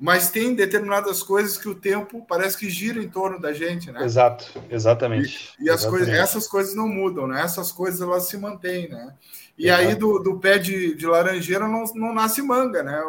mas 0.00 0.30
tem 0.30 0.54
determinadas 0.54 1.22
coisas 1.22 1.58
que 1.58 1.68
o 1.68 1.74
tempo 1.74 2.24
parece 2.26 2.56
que 2.56 2.70
gira 2.70 2.98
em 2.98 3.10
torno 3.10 3.38
da 3.38 3.52
gente, 3.52 3.92
né? 3.92 4.02
Exato, 4.02 4.46
exatamente. 4.70 5.54
E, 5.60 5.64
e 5.66 5.70
as 5.70 5.82
exatamente. 5.82 6.06
coisas, 6.06 6.14
essas 6.14 6.48
coisas 6.48 6.74
não 6.74 6.88
mudam, 6.88 7.26
né? 7.26 7.42
Essas 7.42 7.70
coisas 7.70 8.00
elas 8.00 8.26
se 8.26 8.38
mantêm, 8.38 8.88
né? 8.88 9.12
E 9.58 9.66
Exato. 9.66 9.82
aí 9.82 9.94
do, 9.94 10.18
do 10.18 10.38
pé 10.38 10.56
de, 10.56 10.94
de 10.94 11.06
laranjeira 11.06 11.68
não, 11.68 11.84
não 11.94 12.14
nasce 12.14 12.40
manga, 12.40 12.82
né, 12.82 13.02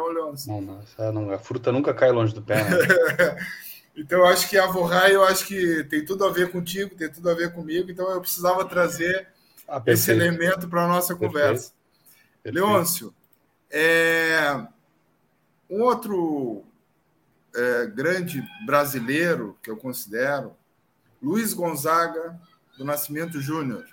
Não, 0.46 0.60
não, 0.60 1.12
não, 1.12 1.32
a 1.32 1.38
fruta 1.38 1.72
nunca 1.72 1.94
cai 1.94 2.12
longe 2.12 2.34
do 2.34 2.42
pé. 2.42 2.62
Né? 2.64 2.76
então 3.96 4.18
eu 4.18 4.26
acho 4.26 4.46
que 4.46 4.58
a 4.58 4.66
Vorrai, 4.66 5.14
eu 5.14 5.24
acho 5.24 5.46
que 5.46 5.84
tem 5.84 6.04
tudo 6.04 6.26
a 6.26 6.30
ver 6.30 6.52
contigo, 6.52 6.94
tem 6.94 7.08
tudo 7.08 7.30
a 7.30 7.34
ver 7.34 7.54
comigo, 7.54 7.90
então 7.90 8.10
eu 8.10 8.20
precisava 8.20 8.62
trazer 8.66 9.26
ah, 9.68 9.82
esse 9.86 10.10
elemento 10.10 10.68
para 10.68 10.84
a 10.84 10.88
nossa 10.88 11.14
conversa. 11.14 11.72
Perfeito. 12.42 12.66
Leôncio, 12.66 13.14
é, 13.70 14.66
um 15.68 15.82
outro 15.82 16.64
é, 17.54 17.86
grande 17.86 18.42
brasileiro 18.64 19.58
que 19.62 19.70
eu 19.70 19.76
considero, 19.76 20.56
Luiz 21.20 21.52
Gonzaga 21.52 22.40
do 22.78 22.84
Nascimento 22.84 23.40
Júnior. 23.40 23.84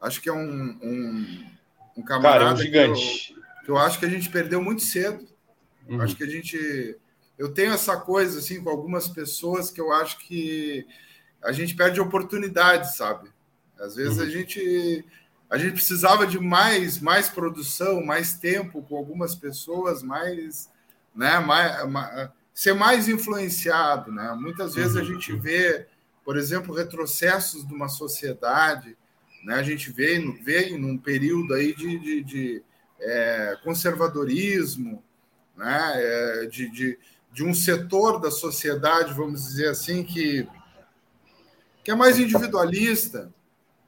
Acho 0.00 0.20
que 0.22 0.28
é 0.28 0.32
um, 0.32 0.78
um, 0.82 1.50
um 1.98 2.02
camarada 2.02 2.44
Cara, 2.44 2.54
um 2.54 2.56
gigante. 2.56 3.26
Que 3.26 3.32
eu, 3.34 3.64
que 3.64 3.70
eu, 3.72 3.78
acho 3.78 3.98
que 3.98 4.06
a 4.06 4.08
gente 4.08 4.30
perdeu 4.30 4.62
muito 4.62 4.82
cedo. 4.82 5.28
Uhum. 5.86 6.00
Acho 6.00 6.16
que 6.16 6.24
a 6.24 6.28
gente. 6.28 6.96
Eu 7.36 7.52
tenho 7.52 7.72
essa 7.72 7.96
coisa 7.98 8.38
assim 8.38 8.62
com 8.62 8.70
algumas 8.70 9.08
pessoas 9.08 9.70
que 9.70 9.80
eu 9.80 9.92
acho 9.92 10.18
que 10.20 10.86
a 11.42 11.52
gente 11.52 11.74
perde 11.74 12.00
oportunidade, 12.00 12.96
sabe? 12.96 13.30
Às 13.80 13.96
vezes 13.96 14.18
uhum. 14.18 14.24
a 14.24 14.28
gente 14.28 15.04
a 15.48 15.58
gente 15.58 15.72
precisava 15.72 16.26
de 16.26 16.38
mais 16.38 17.00
mais 17.00 17.28
produção, 17.28 18.04
mais 18.04 18.34
tempo 18.34 18.82
com 18.82 18.96
algumas 18.96 19.34
pessoas, 19.34 20.02
mais 20.02 20.70
né, 21.14 21.40
mais, 21.40 21.88
mais, 21.88 22.30
ser 22.54 22.74
mais 22.74 23.08
influenciado, 23.08 24.12
né? 24.12 24.36
Muitas 24.38 24.74
vezes 24.74 24.96
a 24.96 25.00
uhum. 25.00 25.06
gente 25.06 25.34
vê, 25.34 25.86
por 26.24 26.36
exemplo, 26.36 26.74
retrocessos 26.74 27.66
de 27.66 27.74
uma 27.74 27.88
sociedade, 27.88 28.96
né? 29.44 29.54
A 29.54 29.62
gente 29.62 29.90
vê, 29.90 30.18
vê 30.42 30.76
num 30.76 30.96
período 30.96 31.54
aí 31.54 31.74
de, 31.74 31.98
de, 31.98 32.22
de 32.22 32.62
é, 33.00 33.58
conservadorismo, 33.64 35.02
né? 35.56 35.92
É, 35.94 36.46
de, 36.46 36.70
de, 36.70 36.98
de 37.32 37.44
um 37.44 37.54
setor 37.54 38.20
da 38.20 38.30
sociedade, 38.30 39.14
vamos 39.14 39.42
dizer 39.44 39.68
assim, 39.68 40.04
que 40.04 40.46
que 41.82 41.90
é 41.90 41.94
mais 41.94 42.18
individualista, 42.18 43.32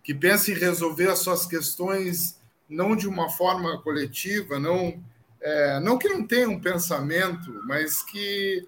que 0.02 0.14
pensa 0.14 0.50
em 0.50 0.54
resolver 0.54 1.08
as 1.08 1.20
suas 1.20 1.46
questões 1.46 2.40
não 2.68 2.96
de 2.96 3.06
uma 3.06 3.28
forma 3.28 3.80
coletiva, 3.82 4.58
não, 4.58 5.02
é, 5.40 5.78
não 5.80 5.98
que 5.98 6.08
não 6.08 6.26
tenha 6.26 6.48
um 6.48 6.60
pensamento, 6.60 7.60
mas 7.64 8.02
que, 8.02 8.66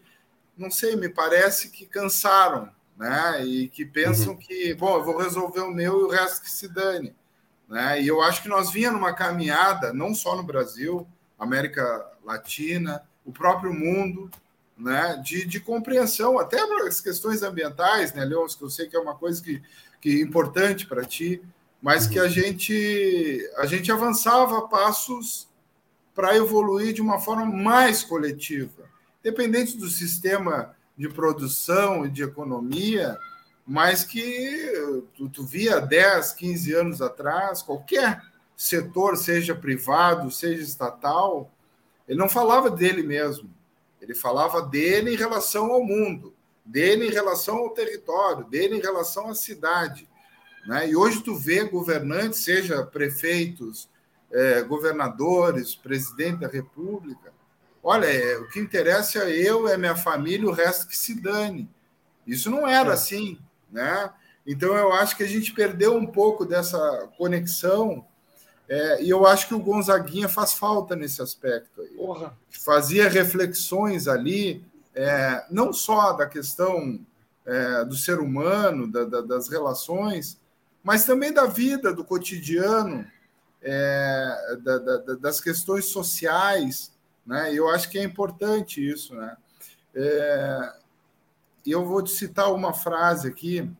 não 0.56 0.70
sei, 0.70 0.94
me 0.94 1.08
parece 1.08 1.70
que 1.70 1.86
cansaram, 1.86 2.70
né? 2.96 3.44
E 3.44 3.68
que 3.68 3.84
pensam 3.84 4.34
uhum. 4.34 4.38
que, 4.38 4.74
bom, 4.74 4.96
eu 4.96 5.04
vou 5.04 5.18
resolver 5.18 5.60
o 5.60 5.72
meu 5.72 6.00
e 6.00 6.04
o 6.04 6.10
resto 6.10 6.42
que 6.42 6.50
se 6.50 6.68
dane. 6.68 7.14
Né? 7.68 8.02
E 8.02 8.08
eu 8.08 8.22
acho 8.22 8.42
que 8.42 8.48
nós 8.48 8.70
vinha 8.70 8.90
numa 8.90 9.14
caminhada, 9.14 9.92
não 9.92 10.14
só 10.14 10.36
no 10.36 10.42
Brasil, 10.42 11.06
América 11.38 12.06
Latina, 12.24 13.02
o 13.24 13.32
próprio 13.32 13.72
mundo, 13.72 14.30
né, 14.76 15.20
de, 15.24 15.46
de 15.46 15.60
compreensão, 15.60 16.38
até 16.38 16.60
as 16.86 17.00
questões 17.00 17.42
ambientais, 17.42 18.12
né, 18.12 18.24
Leôncio, 18.24 18.58
que 18.58 18.64
eu 18.64 18.70
sei 18.70 18.88
que 18.88 18.96
é 18.96 19.00
uma 19.00 19.14
coisa 19.14 19.42
que, 19.42 19.62
que 20.04 20.20
é 20.20 20.22
importante 20.22 20.86
para 20.86 21.02
ti, 21.02 21.42
mas 21.80 22.06
que 22.06 22.18
a 22.18 22.24
uhum. 22.24 22.28
gente, 22.28 23.50
a 23.56 23.64
gente 23.64 23.90
avançava 23.90 24.68
passos 24.68 25.48
para 26.14 26.36
evoluir 26.36 26.92
de 26.92 27.00
uma 27.00 27.18
forma 27.18 27.46
mais 27.46 28.04
coletiva, 28.04 28.84
dependente 29.22 29.78
do 29.78 29.88
sistema 29.88 30.76
de 30.94 31.08
produção 31.08 32.04
e 32.04 32.10
de 32.10 32.22
economia, 32.22 33.16
mas 33.66 34.04
que 34.04 34.70
tu, 35.14 35.30
tu 35.30 35.42
via 35.42 35.80
10, 35.80 36.32
15 36.34 36.74
anos 36.74 37.00
atrás, 37.00 37.62
qualquer 37.62 38.22
setor, 38.54 39.16
seja 39.16 39.54
privado, 39.54 40.30
seja 40.30 40.62
estatal, 40.62 41.50
ele 42.06 42.18
não 42.18 42.28
falava 42.28 42.70
dele 42.70 43.02
mesmo. 43.02 43.48
Ele 44.02 44.14
falava 44.14 44.60
dele 44.60 45.14
em 45.14 45.16
relação 45.16 45.72
ao 45.72 45.82
mundo, 45.82 46.33
dele 46.64 47.08
em 47.08 47.10
relação 47.10 47.58
ao 47.58 47.70
território, 47.70 48.44
dele 48.44 48.76
em 48.76 48.80
relação 48.80 49.28
à 49.28 49.34
cidade. 49.34 50.08
Né? 50.66 50.88
E 50.90 50.96
hoje 50.96 51.22
tu 51.22 51.36
vê 51.36 51.64
governantes, 51.64 52.40
seja 52.40 52.82
prefeitos, 52.84 53.88
é, 54.32 54.62
governadores, 54.62 55.74
presidente 55.74 56.40
da 56.40 56.48
República. 56.48 57.32
Olha, 57.82 58.06
é, 58.06 58.38
o 58.38 58.48
que 58.48 58.58
interessa 58.58 59.18
é 59.24 59.30
eu, 59.30 59.68
é 59.68 59.76
minha 59.76 59.94
família, 59.96 60.48
o 60.48 60.52
resto 60.52 60.88
que 60.88 60.96
se 60.96 61.20
dane. 61.20 61.68
Isso 62.26 62.50
não 62.50 62.66
era 62.66 62.90
é. 62.90 62.94
assim, 62.94 63.38
né? 63.70 64.10
Então 64.46 64.74
eu 64.76 64.92
acho 64.92 65.16
que 65.16 65.22
a 65.22 65.28
gente 65.28 65.52
perdeu 65.52 65.94
um 65.94 66.06
pouco 66.06 66.44
dessa 66.44 67.08
conexão 67.16 68.04
é, 68.68 69.02
e 69.02 69.10
eu 69.10 69.26
acho 69.26 69.46
que 69.46 69.54
o 69.54 69.58
Gonzaguinha 69.58 70.28
faz 70.28 70.52
falta 70.52 70.96
nesse 70.96 71.20
aspecto 71.20 71.82
aí. 71.82 71.88
Porra. 71.88 72.36
Fazia 72.50 73.08
reflexões 73.08 74.08
ali, 74.08 74.64
é, 74.94 75.44
não 75.50 75.72
só 75.72 76.12
da 76.12 76.26
questão 76.26 77.04
é, 77.44 77.84
do 77.84 77.96
ser 77.96 78.20
humano, 78.20 78.90
da, 78.90 79.04
da, 79.04 79.20
das 79.20 79.48
relações, 79.48 80.40
mas 80.82 81.04
também 81.04 81.32
da 81.32 81.46
vida, 81.46 81.92
do 81.92 82.04
cotidiano, 82.04 83.06
é, 83.62 84.56
da, 84.62 84.78
das 85.16 85.40
questões 85.40 85.86
sociais. 85.86 86.92
Né? 87.26 87.52
Eu 87.54 87.68
acho 87.68 87.90
que 87.90 87.98
é 87.98 88.04
importante 88.04 88.86
isso. 88.86 89.14
Né? 89.14 89.36
É, 89.94 90.72
eu 91.66 91.84
vou 91.84 92.02
te 92.02 92.10
citar 92.10 92.52
uma 92.52 92.74
frase 92.74 93.28
aqui 93.28 93.70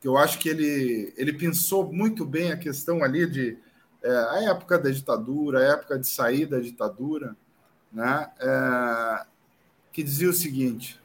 que 0.00 0.08
eu 0.08 0.16
acho 0.16 0.38
que 0.38 0.48
ele, 0.48 1.12
ele 1.16 1.32
pensou 1.32 1.92
muito 1.92 2.24
bem 2.24 2.52
a 2.52 2.56
questão 2.56 3.04
ali 3.04 3.26
de 3.26 3.58
é, 4.02 4.10
a 4.10 4.50
época 4.50 4.78
da 4.78 4.88
ditadura, 4.88 5.60
a 5.60 5.72
época 5.74 5.98
de 5.98 6.08
sair 6.08 6.46
da 6.46 6.58
ditadura, 6.58 7.36
né? 7.92 8.30
É, 8.38 9.26
que 9.92 10.02
dizia 10.02 10.30
o 10.30 10.34
seguinte: 10.34 11.00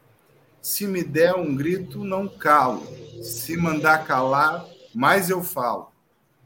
se 0.62 0.88
me 0.88 1.04
der 1.04 1.36
um 1.36 1.56
grito, 1.56 2.04
não 2.04 2.28
calo, 2.28 2.86
se 3.24 3.58
mandar 3.58 4.06
calar, 4.06 4.66
mais 4.94 5.30
eu 5.30 5.44
falo. 5.44 5.92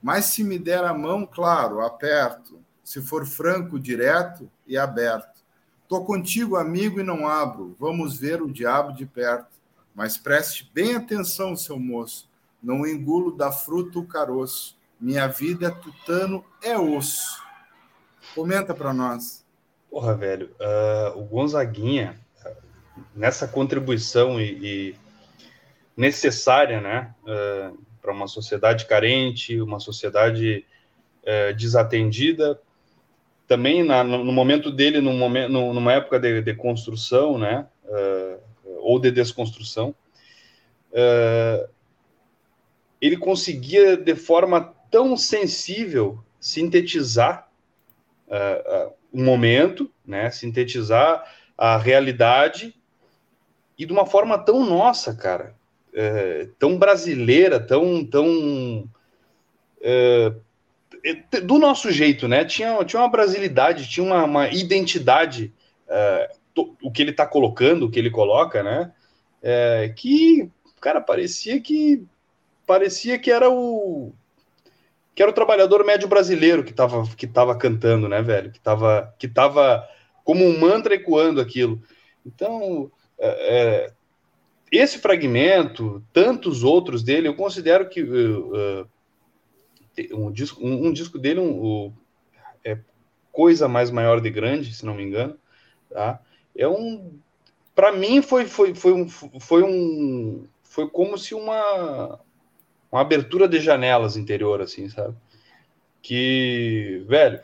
Mas 0.02 0.25
se 0.25 0.43
me 0.43 0.58
der 0.58 0.84
a 0.84 0.93
mão, 0.93 1.25
claro, 1.25 1.82
aperto, 1.82 2.60
se 2.84 3.02
for 3.02 3.25
franco, 3.25 3.80
direto 3.80 4.49
e 4.65 4.78
aberto. 4.78 5.39
Tô 5.88 6.06
contigo, 6.06 6.56
amigo, 6.56 6.99
e 6.99 7.04
não 7.04 7.28
abro, 7.28 7.75
vamos 7.80 8.17
ver 8.17 8.41
o 8.41 8.52
diabo 8.52 8.93
de 8.93 9.06
perto. 9.06 9.60
Mas 9.93 10.17
preste 10.17 10.69
bem 10.73 10.95
atenção, 10.95 11.56
seu 11.56 11.78
moço 11.80 12.30
não 12.62 12.86
engulo 12.86 13.32
da 13.32 13.52
fruta 13.52 13.99
o 13.99 14.06
caroço. 14.06 14.78
Minha 14.99 15.28
vida 15.28 15.67
é 15.67 15.71
tutano, 15.71 16.43
é 16.62 16.78
osso. 16.78 17.41
Comenta 18.36 18.73
para 18.73 18.93
nós. 18.93 19.45
Porra, 19.89 20.13
velho, 20.15 20.52
uh, 20.60 21.19
o 21.19 21.23
Gonzaguinha, 21.23 22.15
nessa 23.15 23.47
contribuição 23.47 24.39
e, 24.39 24.45
e 24.62 24.95
necessária, 25.97 26.80
né, 26.80 27.13
uh, 27.23 27.78
para 27.99 28.13
uma 28.13 28.28
sociedade 28.28 28.86
carente, 28.86 29.60
uma 29.60 29.80
sociedade 29.80 30.63
uh, 31.23 31.54
desatendida, 31.56 32.62
também 33.47 33.84
na, 33.84 34.04
no 34.04 34.32
momento 34.32 34.71
dele, 34.71 35.02
num 35.02 35.17
momento, 35.17 35.49
numa 35.49 35.91
época 35.91 36.19
de, 36.19 36.39
de 36.43 36.54
construção, 36.54 37.36
né, 37.39 37.65
ou 38.82 38.99
de 38.99 39.10
desconstrução, 39.10 39.95
ele 43.02 43.17
conseguia, 43.17 43.97
de 43.97 44.13
forma 44.13 44.71
tão 44.91 45.17
sensível, 45.17 46.23
sintetizar 46.39 47.48
uh, 48.29 48.93
um 49.13 49.23
momento, 49.23 49.91
né? 50.05 50.29
sintetizar 50.31 51.23
a 51.57 51.77
realidade 51.77 52.75
e 53.77 53.85
de 53.85 53.91
uma 53.91 54.05
forma 54.05 54.37
tão 54.37 54.65
nossa, 54.65 55.15
cara, 55.15 55.55
uh, 55.93 56.47
tão 56.59 56.77
brasileira, 56.77 57.59
tão, 57.59 58.05
tão 58.05 58.89
do 61.43 61.57
nosso 61.57 61.89
jeito, 61.89 62.27
né? 62.27 62.43
Tinha, 62.43 62.83
tinha 62.83 63.01
uma 63.01 63.09
brasilidade, 63.09 63.89
tinha 63.89 64.05
uma, 64.05 64.25
uma 64.25 64.49
identidade, 64.49 65.53
to, 66.53 66.75
o 66.83 66.91
que 66.91 67.01
ele 67.01 67.11
está 67.11 67.25
colocando, 67.25 67.85
o 67.85 67.89
que 67.89 67.97
ele 67.97 68.11
coloca, 68.11 68.61
né? 68.61 68.91
que, 69.95 70.51
cara, 70.81 70.99
parecia 70.99 71.61
que 71.61 72.05
parecia 72.67 73.17
que 73.17 73.31
era 73.31 73.49
o 73.49 74.13
que 75.19 75.23
era 75.23 75.32
o 75.32 75.36
trabalhador 75.36 75.86
médio 75.86 76.08
brasileiro 76.08 76.63
que 76.63 76.71
estava 76.71 77.05
que 77.13 77.27
tava 77.27 77.53
cantando, 77.53 78.08
né, 78.08 78.21
velho? 78.21 78.53
Que 78.53 78.58
estava 78.58 79.13
que 79.19 79.27
tava 79.27 79.86
como 80.23 80.45
um 80.45 80.58
mantra 80.58 80.95
ecoando 80.95 81.41
aquilo. 81.41 81.84
Então, 82.25 82.89
é, 83.17 83.27
é, 83.27 83.93
esse 84.71 84.97
fragmento, 84.97 86.01
tantos 86.13 86.63
outros 86.63 87.03
dele, 87.03 87.27
eu 87.27 87.36
considero 87.36 87.89
que 87.89 88.01
uh, 88.01 88.88
um, 90.13 90.32
disco, 90.32 90.65
um, 90.65 90.88
um, 90.88 90.93
disco 90.93 91.19
dele 91.19 91.41
um, 91.41 91.65
um, 91.65 91.93
é 92.63 92.79
coisa 93.29 93.67
mais 93.67 93.91
maior 93.91 94.21
de 94.21 94.29
grande, 94.29 94.73
se 94.73 94.86
não 94.86 94.95
me 94.95 95.03
engano, 95.03 95.38
tá? 95.89 96.21
É 96.55 96.65
um, 96.65 97.19
para 97.75 97.91
mim 97.91 98.21
foi 98.21 98.45
foi 98.45 98.73
foi 98.73 98.93
um 98.93 99.10
foi 99.10 99.63
um 99.63 100.47
foi 100.63 100.89
como 100.89 101.17
se 101.17 101.36
uma 101.36 102.21
uma 102.91 103.02
abertura 103.02 103.47
de 103.47 103.60
janelas 103.60 104.17
interior, 104.17 104.62
assim, 104.62 104.89
sabe? 104.89 105.15
Que, 106.02 107.04
velho, 107.08 107.41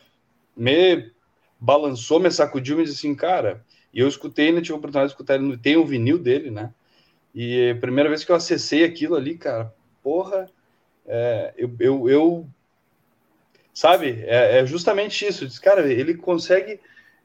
me 0.55 1.11
balançou, 1.59 2.19
me 2.19 2.31
sacudiu, 2.31 2.77
me 2.77 2.83
disse 2.83 2.97
assim, 2.97 3.15
cara. 3.15 3.63
E 3.93 3.99
eu 3.99 4.07
escutei, 4.07 4.47
ainda 4.47 4.61
tive 4.61 4.73
a 4.73 4.77
oportunidade 4.77 5.07
de 5.07 5.13
escutar 5.13 5.35
ele, 5.35 5.57
tem 5.57 5.77
o 5.77 5.85
vinil 5.85 6.17
dele, 6.17 6.51
né? 6.51 6.73
E 7.33 7.71
a 7.71 7.75
primeira 7.75 8.09
vez 8.09 8.23
que 8.23 8.31
eu 8.31 8.35
acessei 8.35 8.83
aquilo 8.83 9.15
ali, 9.15 9.37
cara, 9.37 9.73
porra, 10.01 10.49
é, 11.05 11.53
eu, 11.57 11.75
eu, 11.79 12.09
eu, 12.09 12.49
sabe, 13.73 14.23
é, 14.25 14.59
é, 14.59 14.65
justamente 14.65 15.25
isso. 15.25 15.45
Diz, 15.45 15.59
cara, 15.59 15.91
ele 15.91 16.15
consegue. 16.15 16.79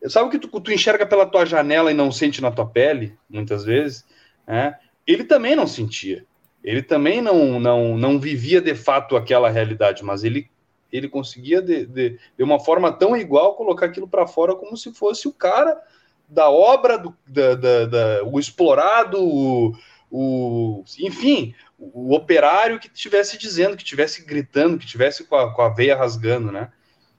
Sabe 0.08 0.28
o 0.28 0.30
que 0.30 0.38
tu, 0.38 0.60
tu 0.60 0.72
enxerga 0.72 1.06
pela 1.06 1.26
tua 1.26 1.44
janela 1.44 1.90
e 1.90 1.94
não 1.94 2.10
sente 2.10 2.40
na 2.40 2.50
tua 2.50 2.66
pele, 2.66 3.16
muitas 3.28 3.64
vezes? 3.64 4.04
Né? 4.46 4.76
Ele 5.06 5.24
também 5.24 5.54
não 5.54 5.66
sentia. 5.66 6.24
Ele 6.62 6.82
também 6.82 7.22
não, 7.22 7.58
não, 7.58 7.96
não 7.96 8.20
vivia 8.20 8.60
de 8.60 8.74
fato 8.74 9.16
aquela 9.16 9.48
realidade, 9.48 10.04
mas 10.04 10.24
ele, 10.24 10.50
ele 10.92 11.08
conseguia, 11.08 11.62
de, 11.62 11.86
de, 11.86 12.18
de 12.36 12.44
uma 12.44 12.60
forma 12.60 12.92
tão 12.92 13.16
igual, 13.16 13.54
colocar 13.54 13.86
aquilo 13.86 14.06
para 14.06 14.26
fora 14.26 14.54
como 14.54 14.76
se 14.76 14.92
fosse 14.92 15.26
o 15.26 15.32
cara 15.32 15.80
da 16.28 16.48
obra, 16.48 16.96
do, 16.96 17.14
da, 17.26 17.54
da, 17.54 17.86
da 17.86 18.24
o 18.24 18.38
explorado, 18.38 19.18
o, 19.20 19.72
o, 20.10 20.84
enfim, 20.98 21.54
o 21.78 22.14
operário 22.14 22.78
que 22.78 22.88
estivesse 22.92 23.38
dizendo, 23.38 23.76
que 23.76 23.82
estivesse 23.82 24.24
gritando, 24.24 24.78
que 24.78 24.84
estivesse 24.84 25.24
com 25.24 25.36
a, 25.36 25.52
com 25.52 25.62
a 25.62 25.68
veia 25.68 25.96
rasgando, 25.96 26.52
né? 26.52 26.70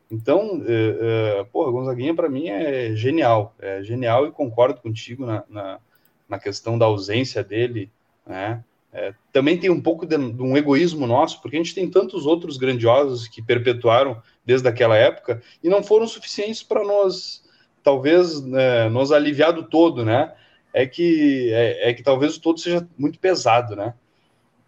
Então, 0.10 0.62
é, 0.68 1.40
é, 1.40 1.44
porra, 1.46 1.72
Gonzaguinha 1.72 2.14
para 2.14 2.30
mim 2.30 2.50
é 2.50 2.94
genial, 2.96 3.56
é 3.60 3.82
genial 3.82 4.28
e 4.28 4.32
concordo 4.32 4.82
contigo 4.82 5.26
na, 5.26 5.44
na, 5.48 5.80
na 6.28 6.40
questão 6.40 6.78
da 6.78 6.86
ausência 6.86 7.44
dele, 7.44 7.90
né? 8.26 8.64
É, 8.94 9.14
também 9.32 9.58
tem 9.58 9.70
um 9.70 9.82
pouco 9.82 10.06
de, 10.06 10.18
de, 10.18 10.42
um 10.42 10.58
egoísmo 10.58 11.08
nosso, 11.08 11.42
porque 11.42 11.56
a 11.56 11.60
gente 11.60 11.74
tem 11.74 11.90
tantos 11.90 12.26
outros 12.26 12.58
grandiosos 12.58 13.28
que 13.28 13.42
perpetuaram 13.42 14.22
desde 14.46 14.68
aquela 14.68 14.98
época 14.98 15.42
e 15.64 15.70
não 15.70 15.82
foram 15.82 16.06
suficientes 16.06 16.62
para 16.62 16.84
nós, 16.84 17.42
talvez, 17.82 18.42
né, 18.42 18.90
nos 18.90 19.14
aliviar 19.14 19.54
do 19.54 19.64
todo, 19.64 20.04
né? 20.04 20.34
É 20.74 20.86
que, 20.86 21.52
é, 21.54 21.90
é, 21.90 21.94
que 21.94 22.04
talvez 22.04 22.36
o 22.36 22.42
todo 22.42 22.60
seja 22.60 22.88
muito 22.98 23.18
pesado, 23.18 23.76
né? 23.76 23.94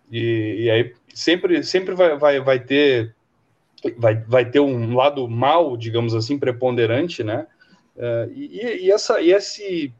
E, 0.10 0.64
e 0.64 0.70
aí 0.70 0.94
sempre, 1.14 1.64
sempre 1.64 1.94
vai, 1.94 2.18
vai, 2.18 2.40
vai 2.40 2.60
ter 2.60 3.14
vai, 3.98 4.16
vai 4.16 4.46
ter 4.50 4.60
um 4.60 4.96
lado 4.96 5.28
mal, 5.28 5.76
digamos 5.76 6.16
assim, 6.16 6.40
preponderante, 6.40 7.24
né? 7.24 7.46
Uh, 7.96 8.32
e, 8.34 8.86
e, 8.86 8.92
essa, 8.92 9.22
e 9.22 9.32
esse 9.32 9.94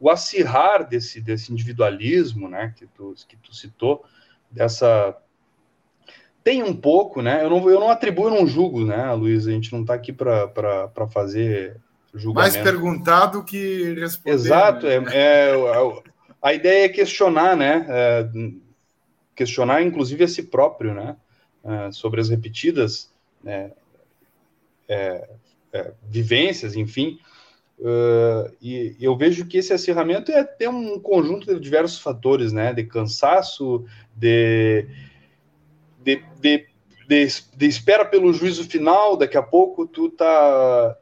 o 0.00 0.10
acirrar 0.10 0.88
desse, 0.88 1.20
desse 1.20 1.52
individualismo, 1.52 2.48
né, 2.48 2.72
que 2.76 2.86
tu, 2.86 3.14
que 3.26 3.36
tu 3.36 3.54
citou, 3.54 4.04
dessa, 4.50 5.16
tem 6.42 6.62
um 6.62 6.74
pouco, 6.74 7.20
né? 7.20 7.44
Eu 7.44 7.50
não, 7.50 7.68
eu 7.68 7.80
não 7.80 7.90
atribuo, 7.90 8.28
eu 8.28 8.34
não 8.34 8.46
julgo, 8.46 8.84
né, 8.84 9.12
Luiz? 9.12 9.46
A 9.46 9.50
gente 9.50 9.72
não 9.72 9.82
está 9.82 9.94
aqui 9.94 10.12
para 10.12 11.06
fazer 11.10 11.76
julgamento. 12.14 12.54
Mais 12.54 12.56
perguntado 12.56 13.44
que 13.44 13.94
responder. 13.94 14.34
Exato, 14.34 14.86
né? 14.86 14.94
é, 15.12 15.50
é, 15.50 16.02
a 16.40 16.54
ideia 16.54 16.84
é 16.86 16.88
questionar, 16.88 17.56
né? 17.56 17.84
É, 17.88 18.30
questionar, 19.34 19.82
inclusive, 19.82 20.24
a 20.24 20.28
si 20.28 20.42
próprio, 20.44 20.94
né? 20.94 21.16
É, 21.64 21.92
sobre 21.92 22.20
as 22.20 22.28
repetidas 22.28 23.12
né? 23.42 23.72
É, 24.88 25.28
é, 25.72 25.92
vivências, 26.08 26.74
enfim. 26.74 27.18
Uh, 27.78 28.52
e 28.60 28.96
eu 29.00 29.16
vejo 29.16 29.46
que 29.46 29.58
esse 29.58 29.72
acirramento 29.72 30.32
é 30.32 30.42
ter 30.42 30.68
um 30.68 30.98
conjunto 30.98 31.54
de 31.54 31.60
diversos 31.60 32.00
fatores, 32.00 32.52
né? 32.52 32.72
De 32.72 32.84
cansaço, 32.84 33.84
de, 34.16 34.86
de, 36.02 36.22
de, 36.40 36.66
de, 37.08 37.28
de 37.56 37.66
espera 37.66 38.04
pelo 38.04 38.32
juízo 38.32 38.64
final, 38.64 39.16
daqui 39.16 39.36
a 39.36 39.42
pouco 39.42 39.86
tu 39.86 40.10
tá 40.10 40.96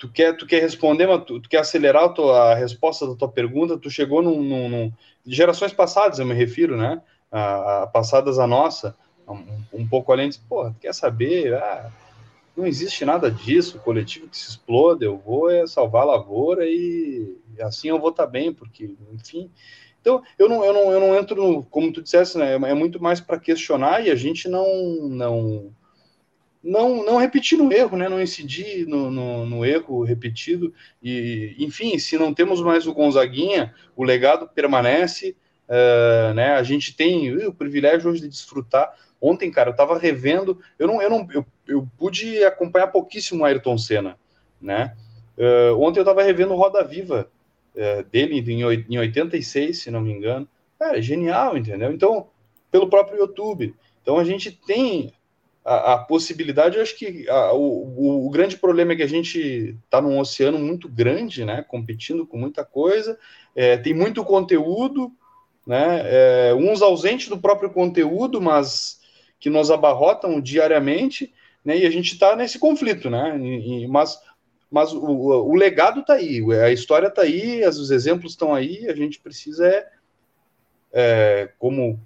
tu 0.00 0.08
quer, 0.08 0.34
tu 0.34 0.46
quer 0.46 0.62
responder, 0.62 1.06
mas 1.06 1.24
tu, 1.24 1.38
tu 1.38 1.48
quer 1.48 1.58
acelerar 1.58 2.04
a, 2.04 2.08
tua, 2.08 2.52
a, 2.52 2.54
resposta 2.54 3.06
da 3.06 3.14
tua 3.14 3.28
pergunta, 3.28 3.76
tu 3.76 3.90
chegou 3.90 4.22
num, 4.22 4.42
num, 4.42 4.68
num 4.68 4.92
gerações 5.26 5.74
passadas, 5.74 6.18
eu 6.18 6.26
me 6.26 6.32
refiro, 6.32 6.74
né? 6.76 7.02
A, 7.30 7.82
a 7.82 7.86
passadas 7.86 8.38
a 8.38 8.46
nossa, 8.46 8.96
um, 9.28 9.44
um 9.72 9.86
pouco 9.86 10.10
além 10.10 10.30
de, 10.30 10.38
pô, 10.38 10.72
quer 10.80 10.94
saber? 10.94 11.54
Ah, 11.54 11.90
não 12.56 12.66
existe 12.66 13.04
nada 13.04 13.30
disso, 13.30 13.78
o 13.78 13.80
coletivo 13.80 14.28
que 14.28 14.36
se 14.36 14.50
explode, 14.50 15.04
eu 15.04 15.16
vou 15.16 15.50
é 15.50 15.66
salvar 15.66 16.02
a 16.02 16.12
lavoura 16.16 16.66
e, 16.66 17.36
assim 17.60 17.88
eu 17.88 17.98
vou 17.98 18.10
estar 18.10 18.26
tá 18.26 18.30
bem, 18.30 18.52
porque, 18.52 18.94
enfim. 19.12 19.50
Então, 20.00 20.22
eu 20.38 20.48
não, 20.48 20.64
eu 20.64 20.72
não, 20.72 20.92
eu 20.92 21.00
não 21.00 21.14
entro, 21.16 21.36
no, 21.36 21.62
como 21.64 21.92
tu 21.92 22.02
disseste, 22.02 22.38
né? 22.38 22.54
É 22.54 22.74
muito 22.74 23.02
mais 23.02 23.20
para 23.20 23.38
questionar 23.38 24.04
e 24.04 24.10
a 24.10 24.14
gente 24.14 24.48
não, 24.48 24.66
não 25.08 25.72
não, 26.62 27.04
não 27.04 27.16
repetir 27.16 27.56
no 27.56 27.72
erro, 27.72 27.96
né? 27.96 28.08
não 28.08 28.20
incidir 28.20 28.86
no, 28.86 29.10
no, 29.10 29.46
no, 29.46 29.64
erro 29.64 30.04
repetido. 30.04 30.72
E, 31.02 31.56
enfim, 31.58 31.98
se 31.98 32.18
não 32.18 32.34
temos 32.34 32.60
mais 32.60 32.86
o 32.86 32.92
Gonzaguinha, 32.92 33.74
o 33.96 34.04
legado 34.04 34.48
permanece. 34.48 35.36
Uh, 35.68 36.34
né? 36.34 36.54
A 36.54 36.62
gente 36.62 36.96
tem 36.96 37.32
uh, 37.32 37.48
o 37.48 37.54
privilégio 37.54 38.10
hoje 38.10 38.22
de 38.22 38.28
desfrutar. 38.28 38.92
Ontem, 39.20 39.50
cara, 39.50 39.70
eu 39.70 39.72
estava 39.72 39.98
revendo, 39.98 40.58
eu 40.78 40.86
não, 40.86 41.00
eu 41.00 41.10
não 41.10 41.28
eu, 41.32 41.46
eu 41.70 41.88
pude 41.98 42.42
acompanhar 42.44 42.88
pouquíssimo 42.88 43.42
o 43.42 43.44
Ayrton 43.44 43.78
Senna, 43.78 44.18
né? 44.60 44.96
Uh, 45.38 45.80
ontem 45.80 46.00
eu 46.00 46.02
estava 46.02 46.22
revendo 46.22 46.54
Roda 46.54 46.84
Viva 46.84 47.28
dele 48.10 48.40
em, 48.40 48.94
em 48.94 48.98
86, 48.98 49.78
se 49.78 49.90
não 49.90 50.00
me 50.00 50.12
engano. 50.12 50.46
Cara, 50.78 50.98
é 50.98 51.02
genial, 51.02 51.56
entendeu? 51.56 51.92
Então, 51.92 52.26
pelo 52.70 52.88
próprio 52.88 53.18
YouTube. 53.18 53.74
Então 54.02 54.18
a 54.18 54.24
gente 54.24 54.50
tem 54.50 55.12
a, 55.64 55.94
a 55.94 55.98
possibilidade, 55.98 56.76
eu 56.76 56.82
acho 56.82 56.96
que 56.96 57.28
a, 57.28 57.52
o, 57.52 58.26
o, 58.26 58.30
grande 58.30 58.56
problema 58.56 58.92
é 58.92 58.96
que 58.96 59.02
a 59.02 59.08
gente 59.08 59.76
está 59.84 60.00
num 60.00 60.18
oceano 60.18 60.58
muito 60.58 60.88
grande, 60.88 61.44
né, 61.44 61.64
competindo 61.68 62.26
com 62.26 62.38
muita 62.38 62.64
coisa, 62.64 63.18
é, 63.54 63.76
tem 63.76 63.92
muito 63.92 64.24
conteúdo, 64.24 65.12
né, 65.66 66.02
é, 66.04 66.54
uns 66.54 66.80
ausentes 66.80 67.28
do 67.28 67.38
próprio 67.38 67.70
conteúdo, 67.70 68.40
mas 68.40 69.00
que 69.38 69.50
nos 69.50 69.70
abarrotam 69.70 70.40
diariamente, 70.40 71.32
né, 71.64 71.78
e 71.78 71.86
a 71.86 71.90
gente 71.90 72.12
está 72.12 72.34
nesse 72.34 72.58
conflito, 72.58 73.10
né, 73.10 73.38
e, 73.38 73.84
e, 73.84 73.88
mas, 73.88 74.18
mas 74.70 74.92
o, 74.92 75.04
o 75.04 75.54
legado 75.54 76.00
está 76.00 76.14
aí, 76.14 76.42
a 76.62 76.70
história 76.70 77.08
está 77.08 77.22
aí, 77.22 77.66
os 77.66 77.90
exemplos 77.90 78.32
estão 78.32 78.54
aí, 78.54 78.88
a 78.88 78.94
gente 78.94 79.20
precisa 79.20 79.66
é, 79.66 79.88
é 80.92 81.52
como 81.58 82.00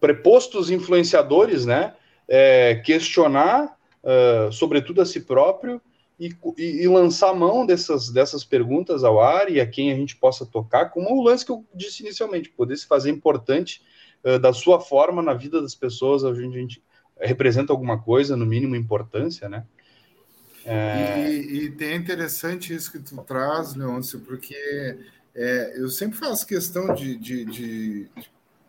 prepostos 0.00 0.70
influenciadores, 0.70 1.66
né, 1.66 1.94
é, 2.28 2.76
questionar, 2.84 3.76
uh, 4.02 4.52
sobretudo 4.52 5.00
a 5.00 5.06
si 5.06 5.20
próprio, 5.20 5.80
e, 6.20 6.34
e, 6.56 6.82
e, 6.82 6.88
lançar 6.88 7.32
mão 7.32 7.64
dessas, 7.64 8.10
dessas 8.10 8.44
perguntas 8.44 9.04
ao 9.04 9.20
ar 9.20 9.50
e 9.50 9.60
a 9.60 9.66
quem 9.66 9.92
a 9.92 9.94
gente 9.94 10.16
possa 10.16 10.44
tocar, 10.44 10.90
como 10.90 11.14
o 11.14 11.22
lance 11.22 11.46
que 11.46 11.52
eu 11.52 11.64
disse 11.72 12.02
inicialmente, 12.02 12.50
poder 12.50 12.76
se 12.76 12.86
fazer 12.86 13.10
importante 13.10 13.82
uh, 14.24 14.38
da 14.38 14.52
sua 14.52 14.80
forma 14.80 15.22
na 15.22 15.32
vida 15.32 15.62
das 15.62 15.76
pessoas, 15.76 16.22
gente, 16.36 16.56
a 16.56 16.60
gente 16.60 16.82
representa 17.20 17.72
alguma 17.72 17.98
coisa, 17.98 18.36
no 18.36 18.46
mínimo 18.46 18.76
importância, 18.76 19.48
né? 19.48 19.64
É... 20.64 21.30
E, 21.30 21.64
e, 21.64 21.70
tem 21.70 21.96
interessante 21.96 22.74
isso 22.74 22.92
que 22.92 22.98
tu 22.98 23.16
traz, 23.22 23.74
Leôncio, 23.74 24.20
porque 24.20 24.98
é, 25.34 25.74
eu 25.76 25.88
sempre 25.88 26.18
faço 26.18 26.46
questão 26.46 26.94
de, 26.94 27.16
de, 27.16 27.44
de, 27.44 28.08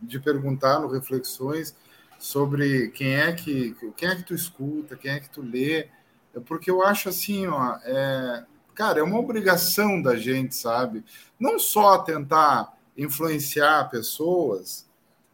de 0.01 0.19
perguntar 0.19 0.79
no 0.79 0.87
Reflexões 0.87 1.75
sobre 2.17 2.89
quem 2.89 3.15
é 3.15 3.33
que 3.33 3.75
quem 3.95 4.09
é 4.09 4.15
que 4.15 4.23
tu 4.23 4.33
escuta, 4.33 4.95
quem 4.95 5.11
é 5.11 5.19
que 5.19 5.29
tu 5.29 5.41
lê, 5.41 5.87
é 6.33 6.39
porque 6.45 6.69
eu 6.69 6.83
acho 6.83 7.09
assim, 7.09 7.47
ó, 7.47 7.75
é, 7.83 8.45
cara, 8.75 8.99
é 8.99 9.03
uma 9.03 9.19
obrigação 9.19 10.01
da 10.01 10.15
gente, 10.15 10.55
sabe? 10.55 11.03
Não 11.39 11.57
só 11.57 11.97
tentar 11.99 12.77
influenciar 12.97 13.89
pessoas, 13.89 14.87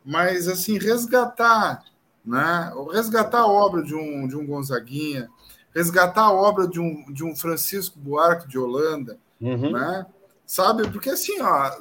mas 0.04 0.48
assim 0.48 0.78
resgatar, 0.78 1.84
né? 2.26 2.72
Resgatar 2.92 3.40
a 3.40 3.48
obra 3.48 3.84
de 3.84 3.96
um 3.96 4.28
de 4.28 4.36
um 4.36 4.46
Gonzaguinha, 4.46 5.30
resgatar 5.74 6.24
a 6.24 6.34
obra 6.34 6.68
de 6.68 6.80
um 6.80 7.06
de 7.12 7.24
um 7.24 7.36
Francisco 7.36 8.00
Buarque 8.00 8.48
de 8.48 8.58
Holanda, 8.58 9.18
uhum. 9.40 9.72
né? 9.72 10.06
Sabe? 10.46 10.88
Porque 10.90 11.10
assim, 11.10 11.42
ó, 11.42 11.72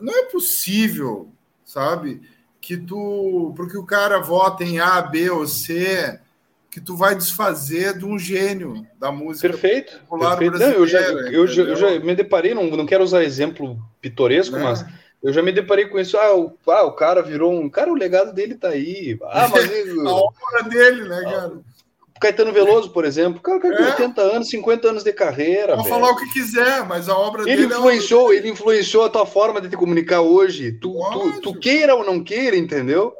não 0.00 0.12
é 0.12 0.24
possível, 0.24 1.28
sabe? 1.64 2.22
que 2.64 2.78
tu, 2.78 3.52
porque 3.54 3.76
o 3.76 3.84
cara 3.84 4.20
vota 4.20 4.64
em 4.64 4.80
A, 4.80 5.02
B 5.02 5.28
ou 5.28 5.46
C, 5.46 6.18
que 6.70 6.80
tu 6.80 6.96
vai 6.96 7.14
desfazer 7.14 7.98
de 7.98 8.06
um 8.06 8.18
gênio 8.18 8.86
da 8.98 9.12
música 9.12 9.50
perfeito, 9.50 10.00
popular 10.08 10.38
perfeito. 10.38 10.58
Não, 10.58 10.72
eu, 10.72 10.86
já, 10.86 10.98
eu, 11.00 11.46
já, 11.46 11.62
eu, 11.62 11.76
já, 11.76 12.00
me 12.00 12.14
deparei, 12.14 12.54
não, 12.54 12.64
não 12.70 12.86
quero 12.86 13.04
usar 13.04 13.22
exemplo 13.22 13.78
pitoresco, 14.00 14.56
né? 14.56 14.62
mas 14.62 14.84
eu 15.24 15.32
já 15.32 15.42
me 15.42 15.50
deparei 15.50 15.86
com 15.86 15.98
isso. 15.98 16.18
Ah 16.18 16.36
o, 16.36 16.52
ah, 16.66 16.84
o 16.84 16.92
cara 16.92 17.22
virou 17.22 17.50
um. 17.50 17.70
Cara, 17.70 17.90
o 17.90 17.96
legado 17.96 18.32
dele 18.32 18.54
tá 18.54 18.68
aí. 18.68 19.18
Ah, 19.22 19.48
mas. 19.50 19.70
a 20.06 20.10
obra 20.12 20.62
dele, 20.68 21.08
né, 21.08 21.22
cara? 21.22 21.52
Caetano 22.20 22.52
Veloso, 22.52 22.90
por 22.90 23.04
exemplo, 23.04 23.40
cara, 23.40 23.58
cara 23.58 23.74
é. 23.74 23.90
80 23.92 24.20
anos, 24.22 24.48
50 24.48 24.88
anos 24.88 25.02
de 25.02 25.12
carreira. 25.12 25.76
Pode 25.76 25.88
falar 25.88 26.10
o 26.10 26.16
que 26.16 26.32
quiser, 26.32 26.86
mas 26.86 27.08
a 27.08 27.16
obra 27.16 27.42
ele 27.42 27.56
dele. 27.56 27.62
É 27.72 27.76
influenciou, 27.76 28.32
é... 28.32 28.36
Ele 28.36 28.50
influenciou 28.50 29.04
a 29.04 29.10
tua 29.10 29.26
forma 29.26 29.60
de 29.60 29.68
te 29.68 29.76
comunicar 29.76 30.20
hoje. 30.20 30.72
Tu, 30.72 30.92
tu, 30.92 31.40
tu, 31.40 31.58
queira 31.58 31.94
ou 31.94 32.04
não 32.04 32.22
queira, 32.22 32.56
entendeu? 32.56 33.14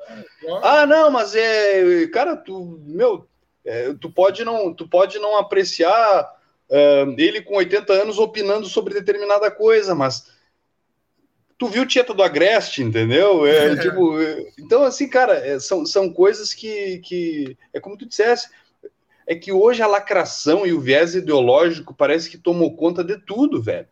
Ah, 0.62 0.86
não, 0.86 1.10
mas 1.10 1.34
é. 1.34 2.06
Cara, 2.08 2.36
tu. 2.36 2.80
Meu, 2.86 3.26
é, 3.64 3.94
tu, 3.98 4.10
pode 4.10 4.44
não, 4.44 4.74
tu 4.74 4.86
pode 4.86 5.18
não 5.18 5.38
apreciar 5.38 6.30
uh, 6.68 7.14
ele 7.18 7.40
com 7.40 7.56
80 7.56 7.92
anos 7.94 8.18
opinando 8.18 8.66
sobre 8.66 8.92
determinada 8.92 9.50
coisa, 9.50 9.94
mas. 9.94 10.33
Tu 11.56 11.68
viu 11.68 11.86
Tieta 11.86 12.12
do 12.12 12.22
Agreste, 12.22 12.82
entendeu? 12.82 13.46
É, 13.46 13.76
tipo, 13.76 14.16
então, 14.58 14.82
assim, 14.82 15.08
cara, 15.08 15.58
são, 15.60 15.86
são 15.86 16.12
coisas 16.12 16.52
que, 16.52 16.98
que. 16.98 17.56
É 17.72 17.80
como 17.80 17.96
tu 17.96 18.06
dissesse 18.06 18.48
é 19.26 19.34
que 19.34 19.52
hoje 19.52 19.82
a 19.82 19.86
lacração 19.86 20.66
e 20.66 20.72
o 20.72 20.80
viés 20.80 21.14
ideológico 21.14 21.94
parece 21.94 22.28
que 22.28 22.38
tomou 22.38 22.76
conta 22.76 23.02
de 23.02 23.16
tudo, 23.16 23.62
velho. 23.62 23.86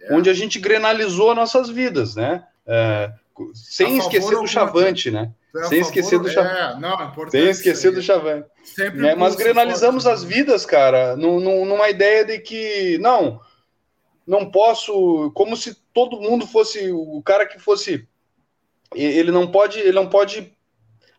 É. 0.00 0.14
Onde 0.14 0.28
a 0.28 0.34
gente 0.34 0.58
grenalizou 0.58 1.34
nossas 1.34 1.68
vidas, 1.68 2.14
né? 2.14 2.44
É, 2.66 3.12
sem 3.54 3.98
esquecer 3.98 4.36
do 4.36 4.46
chavante, 4.46 5.10
né? 5.10 5.32
É 5.56 5.64
sem 5.64 5.80
esquecer 5.80 6.18
do 6.18 6.28
chavante. 6.28 6.76
É, 6.76 6.80
não, 6.80 7.30
sem 7.30 7.48
esquecer 7.48 7.92
do 7.92 8.02
chavante. 8.02 8.46
Né? 8.94 9.14
Mas 9.14 9.36
grenalizamos 9.36 10.06
as 10.06 10.22
vidas, 10.22 10.66
cara, 10.66 11.16
numa 11.16 11.88
ideia 11.88 12.24
de 12.24 12.38
que, 12.40 12.98
não, 12.98 13.40
não 14.26 14.50
posso, 14.50 15.30
como 15.34 15.56
se 15.56 15.76
todo 15.94 16.20
mundo 16.20 16.46
fosse 16.46 16.90
o 16.90 17.22
cara 17.22 17.46
que 17.46 17.58
fosse 17.58 18.06
ele 18.94 19.30
não 19.30 19.50
pode, 19.50 19.80
ele 19.80 19.92
não 19.92 20.08
pode 20.08 20.52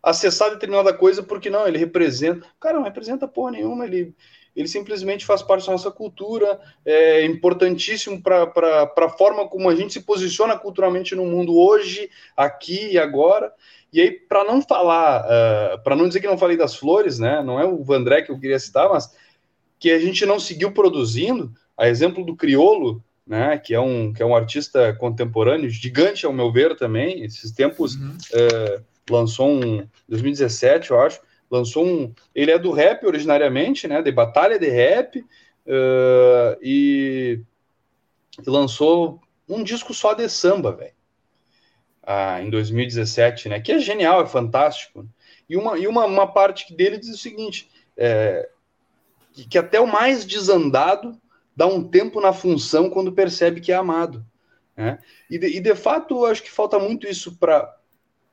acessar 0.02 0.52
determinada 0.52 0.94
coisa 0.94 1.24
porque 1.24 1.50
não, 1.50 1.68
ele 1.68 1.78
representa. 1.78 2.46
Cara, 2.60 2.78
não 2.78 2.84
representa 2.84 3.28
porra 3.28 3.52
nenhuma, 3.52 3.86
ele, 3.86 4.16
ele 4.56 4.68
simplesmente 4.68 5.26
faz 5.26 5.42
parte 5.42 5.66
da 5.66 5.72
nossa 5.72 5.92
cultura, 5.92 6.60
é 6.86 7.26
importantíssimo 7.26 8.22
para 8.22 8.94
a 8.96 9.10
forma 9.10 9.48
como 9.48 9.70
a 9.70 9.76
gente 9.76 9.94
se 9.94 10.02
posiciona 10.02 10.58
culturalmente 10.58 11.16
no 11.16 11.26
mundo 11.26 11.58
hoje, 11.58 12.10
aqui 12.38 12.92
e 12.92 13.00
agora. 13.00 13.52
E 13.92 14.02
aí, 14.02 14.12
para 14.12 14.44
não 14.44 14.62
falar, 14.62 15.22
uh, 15.22 15.74
é, 15.74 15.78
para 15.78 15.96
não 15.96 16.08
dizer 16.08 16.20
que 16.20 16.28
não 16.28 16.38
falei 16.38 16.58
das 16.58 16.76
flores, 16.76 17.18
né? 17.18 17.42
Não 17.42 17.60
é 17.60 17.66
o 17.66 17.84
Vandré 17.84 18.22
que 18.22 18.32
eu 18.32 18.40
queria 18.40 18.60
citar, 18.60 18.90
mas 18.90 19.16
que 19.80 19.90
a 19.90 20.00
gente 20.00 20.26
não 20.26 20.40
seguiu 20.40 20.72
produzindo, 20.72 21.52
a 21.78 21.88
exemplo 21.88 22.26
do 22.26 22.36
Criolo, 22.36 23.02
né? 23.26 23.58
Que 23.58 23.74
é 23.74 23.80
um, 23.80 24.14
que 24.14 24.22
é 24.22 24.26
um 24.26 24.36
artista 24.36 24.94
contemporâneo, 24.94 25.70
gigante, 25.70 26.26
ao 26.26 26.34
meu 26.34 26.52
ver, 26.52 26.76
também. 26.76 27.24
Esses 27.24 27.52
tempos. 27.52 27.96
Uhum. 27.96 28.18
Uh, 28.34 28.84
lançou 29.10 29.50
um 29.50 29.88
2017, 30.10 30.92
eu 30.92 31.00
acho, 31.00 31.22
lançou 31.50 31.86
um. 31.86 32.14
Ele 32.34 32.52
é 32.52 32.60
do 32.60 32.72
rap 32.72 33.06
originariamente, 33.06 33.88
né? 33.88 34.02
De 34.02 34.12
batalha 34.12 34.58
de 34.58 34.70
rap, 34.70 35.20
uh, 35.20 36.58
e, 36.62 37.42
e, 38.46 38.50
lançou 38.50 39.22
um 39.48 39.64
disco 39.64 39.94
só 39.94 40.14
de 40.14 40.28
samba, 40.28 40.72
velho. 40.72 40.94
Ah, 42.02 42.42
em 42.42 42.50
2017, 42.50 43.50
né? 43.50 43.60
Que 43.60 43.74
é 43.74 43.80
genial, 43.80 44.22
é 44.22 44.28
fantástico. 44.28 45.08
E 45.50 45.58
uma, 45.58 45.78
e 45.78 45.88
uma, 45.88 46.06
uma 46.06 46.28
parte 46.28 46.74
dele 46.76 46.98
diz 46.98 47.10
o 47.10 47.18
seguinte: 47.18 47.70
é, 47.98 48.50
que 49.50 49.58
até 49.58 49.80
o 49.80 49.88
mais 49.88 50.26
desandado 50.26 51.20
dá 51.56 51.66
um 51.66 51.84
tempo 51.84 52.20
na 52.20 52.34
função 52.34 52.90
quando 52.90 53.12
percebe 53.12 53.62
que 53.62 53.72
é 53.72 53.76
amado. 53.76 54.26
Né? 54.76 55.00
E, 55.30 55.38
de, 55.38 55.48
e 55.48 55.60
de 55.60 55.76
fato, 55.76 56.26
acho 56.26 56.44
que 56.44 56.52
falta 56.52 56.78
muito 56.78 57.08
isso 57.08 57.38
para 57.38 57.74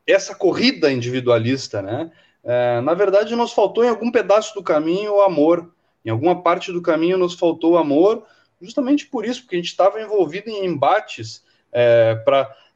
essa 0.07 0.35
corrida 0.35 0.91
individualista, 0.91 1.81
né? 1.81 2.11
É, 2.45 2.81
na 2.81 2.93
verdade, 2.93 3.37
nos 3.37 3.53
faltou 3.53 3.85
em 3.85 3.89
algum 3.89 4.11
pedaço 4.11 4.55
do 4.55 4.63
caminho 4.63 5.15
o 5.15 5.21
amor. 5.23 5.73
Em 6.05 6.11
alguma 6.11 6.43
parte 6.43 6.73
do 6.73 6.83
caminho 6.83 7.17
nos 7.17 7.35
faltou 7.35 7.73
o 7.73 7.79
amor, 7.79 8.27
justamente 8.61 9.07
por 9.07 9.25
isso, 9.25 9.43
porque 9.43 9.55
a 9.55 9.59
gente 9.59 9.69
estava 9.69 10.01
envolvido 10.01 10.51
em 10.51 10.67
embates 10.67 11.45
é, 11.71 12.17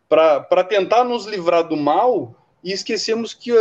para 0.09 0.65
tentar 0.65 1.03
nos 1.03 1.27
livrar 1.27 1.67
do 1.67 1.77
mal 1.77 2.35
e 2.63 2.73
esquecemos 2.73 3.33
que, 3.33 3.53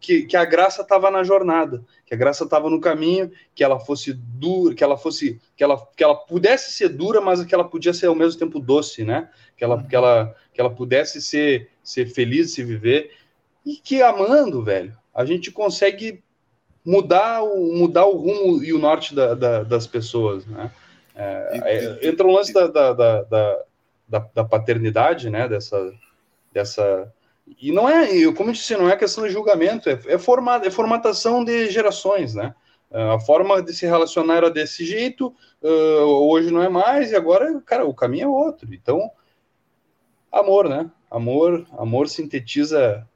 que, 0.00 0.22
que 0.22 0.36
a 0.36 0.44
graça 0.44 0.82
estava 0.82 1.10
na 1.10 1.22
jornada, 1.22 1.84
que 2.06 2.14
a 2.14 2.16
graça 2.16 2.44
estava 2.44 2.70
no 2.70 2.80
caminho, 2.80 3.30
que 3.54 3.62
ela 3.62 3.78
fosse 3.78 4.12
dura, 4.12 4.74
que 4.74 4.82
ela 4.82 4.96
fosse, 4.96 5.40
que 5.56 5.62
ela, 5.62 5.76
que 5.96 6.02
ela 6.02 6.14
pudesse 6.14 6.72
ser 6.72 6.88
dura, 6.88 7.20
mas 7.20 7.44
que 7.44 7.54
ela 7.54 7.68
podia 7.68 7.92
ser 7.92 8.06
ao 8.06 8.14
mesmo 8.14 8.38
tempo 8.38 8.58
doce, 8.58 9.04
né? 9.04 9.28
Que 9.56 9.64
ela, 9.64 9.82
que 9.82 9.94
ela, 9.94 10.34
que 10.54 10.60
ela 10.60 10.70
pudesse 10.70 11.20
ser, 11.20 11.68
ser 11.82 12.06
feliz, 12.06 12.52
se 12.52 12.64
viver 12.64 13.12
e 13.64 13.76
que 13.76 14.00
amando, 14.00 14.62
velho, 14.62 14.96
a 15.12 15.24
gente 15.24 15.50
consegue 15.50 16.22
mudar 16.84 17.42
o, 17.42 17.74
mudar 17.74 18.06
o 18.06 18.16
rumo 18.16 18.62
e 18.62 18.72
o 18.72 18.78
norte 18.78 19.12
da, 19.12 19.34
da, 19.34 19.64
das 19.64 19.88
pessoas, 19.88 20.46
né? 20.46 20.70
É, 21.16 21.60
é, 21.64 22.08
entra 22.08 22.26
o 22.26 22.30
lance 22.30 22.52
da, 22.52 22.68
da, 22.68 22.92
da, 22.92 23.64
da, 24.08 24.44
paternidade, 24.44 25.28
né? 25.30 25.48
Dessa, 25.48 25.92
dessa 26.52 27.12
e 27.60 27.72
não 27.72 27.88
é, 27.88 28.08
como 28.32 28.50
eu 28.50 28.54
disse, 28.54 28.76
não 28.76 28.88
é 28.88 28.96
questão 28.96 29.24
de 29.24 29.32
julgamento, 29.32 29.88
é, 29.88 29.98
é, 30.06 30.14
é 30.14 30.70
formatação 30.70 31.44
de 31.44 31.70
gerações, 31.70 32.34
né? 32.34 32.54
É, 32.90 33.14
a 33.14 33.20
forma 33.20 33.62
de 33.62 33.72
se 33.72 33.86
relacionar 33.86 34.36
era 34.36 34.50
desse 34.50 34.84
jeito, 34.84 35.34
uh, 35.62 36.28
hoje 36.30 36.50
não 36.50 36.62
é 36.62 36.68
mais, 36.68 37.10
e 37.10 37.16
agora, 37.16 37.60
cara, 37.62 37.84
o 37.84 37.94
caminho 37.94 38.24
é 38.24 38.28
outro. 38.28 38.72
Então, 38.72 39.10
amor, 40.30 40.68
né? 40.68 40.90
Amor, 41.10 41.66
amor 41.78 42.08
sintetiza 42.08 43.06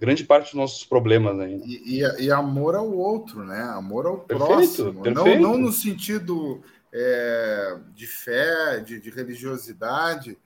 grande 0.00 0.24
parte 0.24 0.46
dos 0.46 0.54
nossos 0.54 0.84
problemas 0.84 1.38
ainda. 1.38 1.64
E, 1.66 2.00
e, 2.00 2.24
e 2.24 2.30
amor 2.30 2.74
ao 2.74 2.90
outro, 2.90 3.44
né? 3.44 3.62
Amor 3.74 4.06
ao 4.06 4.18
perfeito, 4.18 4.52
próximo. 4.52 5.02
Perfeito. 5.02 5.40
Não, 5.40 5.52
não 5.52 5.58
no 5.58 5.72
sentido 5.72 6.62
é, 6.92 7.78
de 7.94 8.06
fé, 8.06 8.80
de, 8.80 9.00
de 9.00 9.10
religiosidade, 9.10 10.38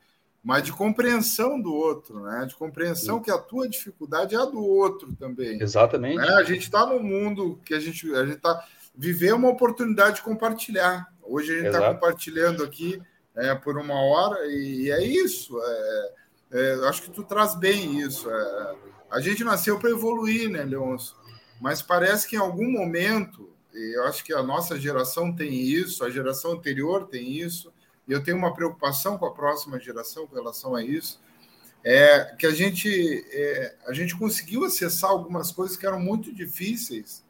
mas 0.42 0.62
de 0.62 0.72
compreensão 0.72 1.60
do 1.60 1.74
outro, 1.74 2.20
né? 2.20 2.46
De 2.46 2.54
compreensão 2.54 3.16
Sim. 3.16 3.22
que 3.22 3.30
a 3.30 3.38
tua 3.38 3.68
dificuldade 3.68 4.34
é 4.34 4.38
a 4.38 4.44
do 4.44 4.64
outro 4.64 5.14
também. 5.16 5.60
Exatamente. 5.60 6.16
Né? 6.16 6.28
A 6.34 6.44
gente 6.44 6.62
está 6.62 6.86
num 6.86 7.02
mundo 7.02 7.60
que 7.64 7.74
a 7.74 7.80
gente 7.80 8.12
a 8.14 8.24
gente 8.24 8.36
está 8.36 8.64
viver 8.94 9.32
uma 9.34 9.48
oportunidade 9.48 10.16
de 10.16 10.22
compartilhar. 10.22 11.06
Hoje 11.22 11.52
a 11.52 11.56
gente 11.56 11.66
está 11.66 11.92
compartilhando 11.92 12.64
aqui 12.64 13.00
é, 13.36 13.54
por 13.54 13.78
uma 13.78 13.94
hora 13.94 14.46
e, 14.46 14.82
e 14.82 14.90
é 14.90 15.04
isso. 15.04 15.58
É, 15.62 16.12
é, 16.50 16.88
acho 16.88 17.02
que 17.02 17.10
tu 17.10 17.22
traz 17.22 17.54
bem 17.54 18.00
isso. 18.00 18.30
É, 18.30 18.74
a 19.10 19.20
gente 19.20 19.44
nasceu 19.44 19.78
para 19.78 19.90
evoluir, 19.90 20.48
né, 20.48 20.64
Leôncio? 20.64 21.16
Mas 21.60 21.82
parece 21.82 22.26
que 22.28 22.36
em 22.36 22.38
algum 22.38 22.70
momento, 22.70 23.50
eu 23.72 24.04
acho 24.04 24.24
que 24.24 24.32
a 24.32 24.42
nossa 24.42 24.78
geração 24.78 25.34
tem 25.34 25.52
isso, 25.52 26.04
a 26.04 26.10
geração 26.10 26.52
anterior 26.52 27.06
tem 27.06 27.32
isso 27.32 27.72
eu 28.12 28.22
tenho 28.22 28.36
uma 28.36 28.54
preocupação 28.54 29.18
com 29.18 29.26
a 29.26 29.32
próxima 29.32 29.78
geração 29.78 30.26
com 30.26 30.34
relação 30.34 30.74
a 30.74 30.82
isso, 30.82 31.20
é 31.84 32.34
que 32.38 32.46
a 32.46 32.50
gente, 32.50 33.24
é, 33.30 33.74
a 33.86 33.92
gente 33.92 34.16
conseguiu 34.16 34.64
acessar 34.64 35.10
algumas 35.10 35.52
coisas 35.52 35.76
que 35.76 35.86
eram 35.86 36.00
muito 36.00 36.34
difíceis, 36.34 37.24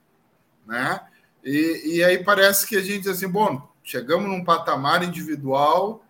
né? 0.67 1.01
E, 1.45 1.97
e 1.97 2.05
aí 2.05 2.23
parece 2.23 2.67
que 2.67 2.77
a 2.77 2.81
gente 2.81 3.03
diz 3.03 3.09
assim, 3.09 3.29
bom, 3.29 3.69
chegamos 3.83 4.29
num 4.29 4.45
patamar 4.45 5.03
individual 5.03 6.03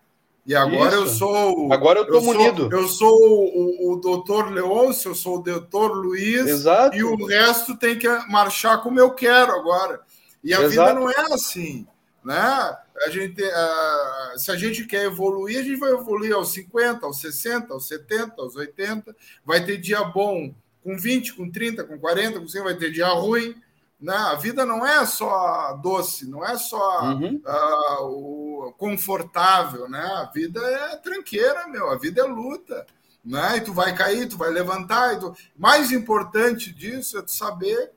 e 0.45 0.55
agora 0.55 0.95
Isso. 0.95 1.03
eu 1.03 1.07
sou. 1.07 1.71
Agora 1.73 1.99
eu 1.99 2.05
estou 2.05 2.21
munido. 2.23 2.69
Eu 2.71 2.87
sou 2.87 3.13
o, 3.13 3.91
o, 3.91 3.93
o 3.93 3.95
doutor 3.97 4.51
Leôncio, 4.51 5.11
eu 5.11 5.15
sou 5.15 5.37
o 5.37 5.43
doutor 5.43 5.91
Luiz. 5.91 6.47
Exato. 6.47 6.97
E 6.97 7.03
o 7.03 7.25
resto 7.25 7.77
tem 7.77 7.99
que 7.99 8.07
marchar 8.27 8.81
como 8.81 8.99
eu 8.99 9.11
quero 9.11 9.51
agora. 9.51 10.01
E 10.43 10.53
a 10.53 10.61
Exato. 10.61 10.69
vida 10.69 10.93
não 10.93 11.09
é 11.09 11.33
assim. 11.33 11.85
Né? 12.23 12.35
A 12.35 13.09
gente, 13.09 13.41
uh, 13.41 14.37
se 14.37 14.51
a 14.51 14.55
gente 14.55 14.85
quer 14.85 15.05
evoluir, 15.05 15.59
a 15.59 15.63
gente 15.63 15.79
vai 15.79 15.91
evoluir 15.91 16.33
aos 16.33 16.51
50, 16.51 17.05
aos 17.05 17.19
60, 17.21 17.73
aos 17.73 17.87
70, 17.87 18.41
aos 18.41 18.55
80. 18.55 19.15
Vai 19.45 19.63
ter 19.63 19.77
dia 19.77 20.03
bom 20.03 20.53
com 20.83 20.97
20, 20.97 21.33
com 21.33 21.49
30, 21.49 21.83
com 21.85 21.97
40, 21.97 22.39
com 22.39 22.47
100, 22.47 22.63
vai 22.63 22.75
ter 22.75 22.91
dia 22.91 23.07
ruim. 23.07 23.55
Né? 23.99 24.13
A 24.13 24.35
vida 24.35 24.65
não 24.65 24.85
é 24.85 25.05
só 25.05 25.73
doce, 25.81 26.29
não 26.29 26.45
é 26.45 26.57
só 26.57 27.03
uhum. 27.03 27.41
uh, 27.45 28.67
o 28.67 28.73
confortável, 28.77 29.89
né? 29.89 29.99
A 29.99 30.25
vida 30.25 30.59
é 30.61 30.95
tranqueira, 30.97 31.67
meu. 31.67 31.89
A 31.89 31.97
vida 31.97 32.21
é 32.21 32.23
luta, 32.23 32.85
né? 33.23 33.57
E 33.57 33.61
tu 33.61 33.73
vai 33.73 33.93
cair, 33.93 34.29
tu 34.29 34.37
vai 34.37 34.49
levantar. 34.49 35.15
E 35.15 35.19
tu... 35.19 35.35
Mais 35.57 35.91
importante 35.91 36.73
disso 36.73 37.17
é 37.17 37.21
tu 37.21 37.31
saber 37.31 37.91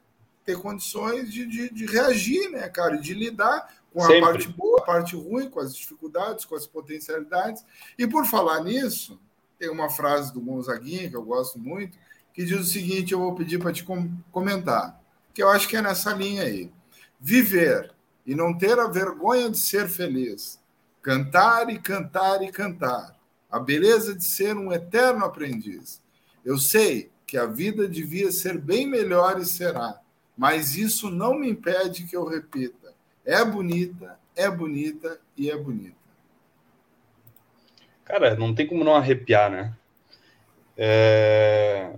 ter 0.44 0.58
condições 0.58 1.32
de, 1.32 1.46
de, 1.46 1.72
de 1.72 1.86
reagir, 1.86 2.50
né, 2.50 2.68
cara? 2.68 2.96
De 2.96 3.14
lidar 3.14 3.68
com 3.92 4.00
Sempre. 4.00 4.18
a 4.18 4.22
parte 4.22 4.48
boa, 4.48 4.80
a 4.80 4.84
parte 4.84 5.16
ruim, 5.16 5.50
com 5.50 5.60
as 5.60 5.76
dificuldades, 5.76 6.44
com 6.44 6.54
as 6.54 6.66
potencialidades. 6.66 7.64
E 7.98 8.06
por 8.06 8.24
falar 8.24 8.64
nisso, 8.64 9.20
tem 9.58 9.70
uma 9.70 9.90
frase 9.90 10.32
do 10.32 10.40
Gonzaguinha 10.40 11.08
que 11.08 11.16
eu 11.16 11.22
gosto 11.22 11.58
muito, 11.58 11.98
que 12.32 12.44
diz 12.44 12.58
o 12.58 12.64
seguinte: 12.64 13.12
eu 13.12 13.18
vou 13.18 13.34
pedir 13.34 13.58
para 13.58 13.72
te 13.72 13.84
comentar, 14.30 15.00
que 15.34 15.42
eu 15.42 15.48
acho 15.48 15.68
que 15.68 15.76
é 15.76 15.82
nessa 15.82 16.12
linha 16.12 16.42
aí. 16.42 16.72
Viver 17.20 17.94
e 18.26 18.34
não 18.34 18.56
ter 18.56 18.78
a 18.78 18.88
vergonha 18.88 19.50
de 19.50 19.58
ser 19.58 19.88
feliz, 19.88 20.58
cantar 21.02 21.68
e 21.70 21.78
cantar 21.78 22.42
e 22.42 22.50
cantar, 22.50 23.16
a 23.50 23.58
beleza 23.58 24.14
de 24.14 24.24
ser 24.24 24.56
um 24.56 24.72
eterno 24.72 25.24
aprendiz. 25.24 26.00
Eu 26.44 26.58
sei 26.58 27.10
que 27.26 27.36
a 27.36 27.46
vida 27.46 27.86
devia 27.86 28.32
ser 28.32 28.58
bem 28.58 28.86
melhor 28.86 29.40
e 29.40 29.44
será, 29.44 30.00
mas 30.36 30.76
isso 30.76 31.10
não 31.10 31.34
me 31.34 31.48
impede 31.48 32.04
que 32.04 32.16
eu 32.16 32.24
repita 32.24 32.81
é 33.24 33.44
bonita, 33.44 34.18
é 34.34 34.50
bonita 34.50 35.20
e 35.36 35.50
é 35.50 35.56
bonita. 35.56 35.96
Cara, 38.04 38.34
não 38.34 38.54
tem 38.54 38.66
como 38.66 38.84
não 38.84 38.94
arrepiar, 38.94 39.50
né? 39.50 39.74
É... 40.76 41.94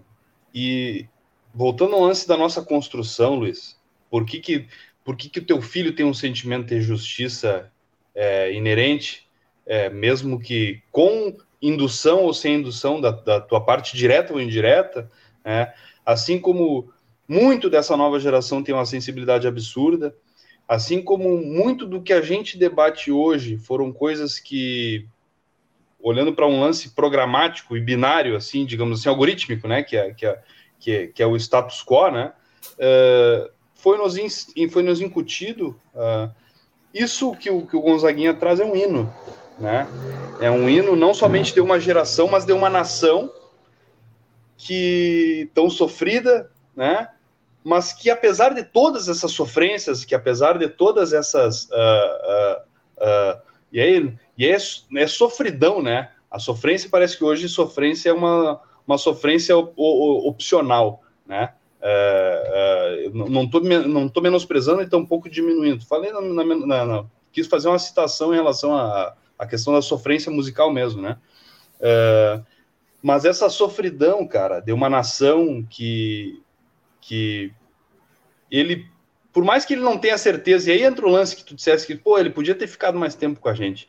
E 0.54 1.06
voltando 1.52 1.94
ao 1.94 2.02
lance 2.02 2.26
da 2.28 2.36
nossa 2.36 2.62
construção, 2.62 3.36
Luiz, 3.36 3.78
por 4.10 4.24
que 4.24 4.38
que, 4.38 4.68
por 5.04 5.16
que, 5.16 5.28
que 5.28 5.40
o 5.40 5.44
teu 5.44 5.60
filho 5.62 5.94
tem 5.94 6.04
um 6.04 6.14
sentimento 6.14 6.66
de 6.66 6.80
justiça 6.80 7.72
é, 8.14 8.52
inerente, 8.52 9.28
é, 9.66 9.88
mesmo 9.90 10.38
que 10.38 10.82
com 10.92 11.36
indução 11.60 12.22
ou 12.22 12.34
sem 12.34 12.56
indução 12.56 13.00
da, 13.00 13.10
da 13.10 13.40
tua 13.40 13.64
parte 13.64 13.96
direta 13.96 14.32
ou 14.32 14.40
indireta, 14.40 15.10
né? 15.44 15.72
assim 16.04 16.38
como 16.38 16.92
muito 17.26 17.70
dessa 17.70 17.96
nova 17.96 18.20
geração 18.20 18.62
tem 18.62 18.74
uma 18.74 18.84
sensibilidade 18.84 19.48
absurda, 19.48 20.14
Assim 20.66 21.02
como 21.02 21.36
muito 21.38 21.86
do 21.86 22.00
que 22.00 22.12
a 22.12 22.22
gente 22.22 22.56
debate 22.56 23.12
hoje 23.12 23.58
foram 23.58 23.92
coisas 23.92 24.38
que, 24.38 25.06
olhando 26.00 26.32
para 26.32 26.46
um 26.46 26.60
lance 26.60 26.90
programático 26.90 27.76
e 27.76 27.80
binário, 27.80 28.36
assim, 28.36 28.64
digamos 28.64 29.00
assim, 29.00 29.08
algorítmico, 29.08 29.68
né, 29.68 29.82
que 29.82 29.96
é, 29.96 30.14
que 30.14 30.26
é, 30.26 30.42
que 30.78 30.90
é, 30.90 31.06
que 31.08 31.22
é 31.22 31.26
o 31.26 31.36
status 31.36 31.82
quo, 31.84 32.10
né, 32.10 32.32
uh, 32.74 33.50
foi, 33.74 33.98
nos 33.98 34.16
in, 34.16 34.68
foi 34.68 34.82
nos 34.82 35.00
incutido. 35.00 35.78
Uh, 35.94 36.30
isso 36.94 37.34
que 37.36 37.50
o, 37.50 37.66
que 37.66 37.76
o 37.76 37.80
Gonzaguinha 37.80 38.32
traz 38.32 38.60
é 38.60 38.64
um 38.64 38.74
hino, 38.74 39.12
né? 39.58 39.86
É 40.40 40.50
um 40.50 40.68
hino 40.68 40.94
não 40.94 41.12
somente 41.12 41.52
de 41.52 41.60
uma 41.60 41.78
geração, 41.80 42.28
mas 42.28 42.44
de 42.44 42.52
uma 42.52 42.70
nação 42.70 43.32
que 44.56 45.50
tão 45.52 45.68
sofrida, 45.68 46.50
né? 46.74 47.08
Mas 47.64 47.94
que 47.94 48.10
apesar 48.10 48.52
de 48.52 48.62
todas 48.62 49.08
essas 49.08 49.32
sofrências, 49.32 50.04
que 50.04 50.14
apesar 50.14 50.58
de 50.58 50.68
todas 50.68 51.14
essas. 51.14 51.64
Uh, 51.64 51.72
uh, 51.72 53.36
uh, 53.38 53.42
e 53.72 53.80
aí, 53.80 54.14
e 54.36 54.46
é, 54.46 54.56
é 54.96 55.06
sofridão, 55.06 55.82
né? 55.82 56.10
A 56.30 56.38
sofrência 56.38 56.90
parece 56.90 57.16
que 57.16 57.24
hoje 57.24 57.48
sofrência 57.48 58.10
é 58.10 58.12
uma, 58.12 58.60
uma 58.86 58.98
sofrência 58.98 59.56
op 59.56 59.72
opcional, 59.76 61.02
né? 61.26 61.54
não 63.12 63.44
estou 63.44 63.60
não 63.62 64.08
tô 64.08 64.20
menosprezando 64.20 64.82
e 64.82 64.88
tampouco 64.88 65.28
diminuindo. 65.28 65.84
Falei 65.84 66.12
na, 66.12 66.20
na, 66.20 66.86
na, 66.86 67.04
quis 67.30 67.46
fazer 67.46 67.68
uma 67.68 67.78
citação 67.78 68.32
em 68.32 68.36
relação 68.36 68.74
à, 68.74 69.14
à 69.38 69.46
questão 69.46 69.72
da 69.74 69.82
sofrência 69.82 70.32
musical 70.32 70.72
mesmo, 70.72 71.02
né? 71.02 71.18
mas 73.02 73.24
essa 73.24 73.50
sofridão, 73.50 74.26
cara, 74.26 74.60
de 74.60 74.72
uma 74.72 74.88
nação 74.88 75.62
que 75.68 76.42
que 77.06 77.52
ele, 78.50 78.86
por 79.32 79.44
mais 79.44 79.64
que 79.64 79.74
ele 79.74 79.82
não 79.82 79.98
tenha 79.98 80.16
certeza, 80.16 80.70
e 80.70 80.72
aí 80.72 80.82
entra 80.82 81.06
o 81.06 81.10
lance 81.10 81.36
que 81.36 81.44
tu 81.44 81.54
dissesse 81.54 81.86
que, 81.86 81.94
pô, 81.94 82.18
ele 82.18 82.30
podia 82.30 82.54
ter 82.54 82.66
ficado 82.66 82.98
mais 82.98 83.14
tempo 83.14 83.40
com 83.40 83.48
a 83.48 83.54
gente. 83.54 83.88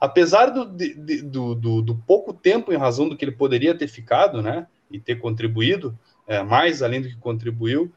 Apesar 0.00 0.46
do, 0.46 0.64
de, 0.64 1.22
do, 1.22 1.54
do, 1.54 1.82
do, 1.82 1.94
pouco 1.94 2.32
tempo 2.32 2.72
em 2.72 2.76
razão 2.76 3.08
do 3.08 3.16
que 3.16 3.24
ele 3.24 3.32
poderia 3.32 3.74
ter 3.74 3.88
ficado, 3.88 4.42
né, 4.42 4.66
e 4.90 4.98
ter 4.98 5.16
contribuído, 5.16 5.98
é, 6.26 6.42
mais 6.42 6.82
além 6.82 7.02
do 7.02 7.08
que 7.08 7.16
contribuiu, 7.16 7.92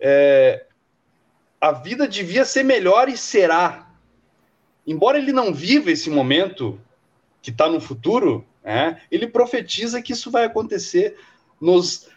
é, 0.00 0.66
a 1.60 1.72
vida 1.72 2.08
devia 2.08 2.44
ser 2.44 2.62
melhor 2.62 3.08
e 3.08 3.16
será. 3.16 3.90
Embora 4.86 5.18
ele 5.18 5.32
não 5.32 5.52
viva 5.52 5.90
esse 5.90 6.08
momento 6.08 6.80
que 7.40 7.50
está 7.50 7.68
no 7.68 7.80
futuro, 7.80 8.46
é, 8.64 8.96
ele 9.10 9.26
profetiza 9.26 10.00
que 10.00 10.12
isso 10.12 10.30
vai 10.30 10.44
acontecer, 10.44 11.16
nos, 11.60 12.08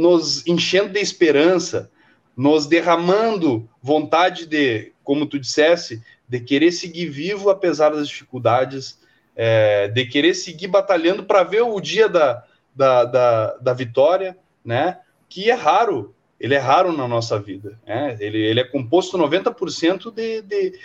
nos 0.00 0.46
enchendo 0.46 0.88
de 0.94 1.00
esperança, 1.00 1.90
nos 2.36 2.66
derramando 2.66 3.68
vontade 3.82 4.46
de, 4.46 4.92
como 5.04 5.26
tu 5.26 5.38
dissesse, 5.38 6.02
de 6.26 6.40
querer 6.40 6.72
seguir 6.72 7.06
vivo 7.06 7.50
apesar 7.50 7.90
das 7.90 8.08
dificuldades, 8.08 8.98
é, 9.36 9.88
de 9.88 10.06
querer 10.06 10.34
seguir 10.34 10.68
batalhando 10.68 11.24
para 11.24 11.42
ver 11.42 11.62
o 11.62 11.80
dia 11.80 12.08
da, 12.08 12.44
da, 12.74 13.04
da, 13.04 13.56
da, 13.56 13.72
vitória, 13.74 14.38
né? 14.64 14.98
Que 15.28 15.50
é 15.50 15.54
raro, 15.54 16.14
ele 16.38 16.54
é 16.54 16.58
raro 16.58 16.96
na 16.96 17.06
nossa 17.06 17.38
vida. 17.38 17.78
Né? 17.86 18.16
Ele, 18.20 18.38
ele 18.38 18.60
é 18.60 18.64
composto 18.64 19.18
90% 19.18 20.12
de, 20.12 20.42
de, 20.42 20.78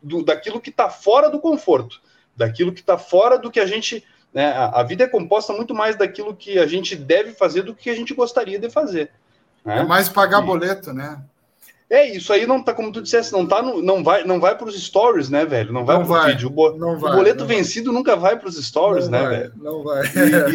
do, 0.00 0.24
daquilo 0.24 0.60
que 0.60 0.70
está 0.70 0.88
fora 0.88 1.28
do 1.28 1.40
conforto, 1.40 2.00
daquilo 2.36 2.72
que 2.72 2.80
está 2.80 2.96
fora 2.96 3.38
do 3.38 3.50
que 3.50 3.60
a 3.60 3.66
gente. 3.66 4.04
Né? 4.32 4.46
A, 4.46 4.80
a, 4.80 4.82
vida 4.82 5.04
é 5.04 5.08
composta 5.08 5.52
muito 5.52 5.74
mais 5.74 5.96
daquilo 5.96 6.34
que 6.34 6.58
a 6.58 6.66
gente 6.66 6.96
deve 6.96 7.32
fazer 7.32 7.62
do 7.62 7.74
que 7.74 7.90
a 7.90 7.94
gente 7.94 8.14
gostaria 8.14 8.58
de 8.58 8.70
fazer. 8.70 9.10
Né? 9.64 9.80
É 9.80 9.82
mais 9.84 10.08
pagar 10.08 10.42
e, 10.42 10.46
boleto, 10.46 10.92
né? 10.92 11.20
É, 11.90 12.08
isso 12.08 12.32
aí 12.32 12.46
não 12.46 12.62
tá, 12.62 12.72
como 12.72 12.90
tu 12.90 13.02
dissesse, 13.02 13.30
não 13.34 13.46
tá 13.46 13.60
no, 13.60 13.82
não 13.82 14.02
vai, 14.02 14.24
não 14.24 14.40
vai 14.40 14.56
para 14.56 14.66
os 14.66 14.82
stories, 14.82 15.28
né, 15.28 15.44
velho? 15.44 15.74
Não 15.74 15.84
vai 15.84 16.02
para 16.02 16.22
o 16.22 16.24
vídeo. 16.24 16.48
O, 16.48 16.50
bo, 16.50 16.72
não 16.78 16.98
vai, 16.98 17.12
o 17.12 17.16
boleto 17.16 17.44
vencido 17.44 17.90
vai. 17.90 17.98
nunca 17.98 18.16
vai 18.16 18.38
para 18.38 18.48
os 18.48 18.56
stories, 18.56 19.10
não 19.10 19.18
né, 19.18 19.28
vai, 19.28 19.38
velho? 19.38 19.52
Não 19.56 19.82
vai. 19.82 20.02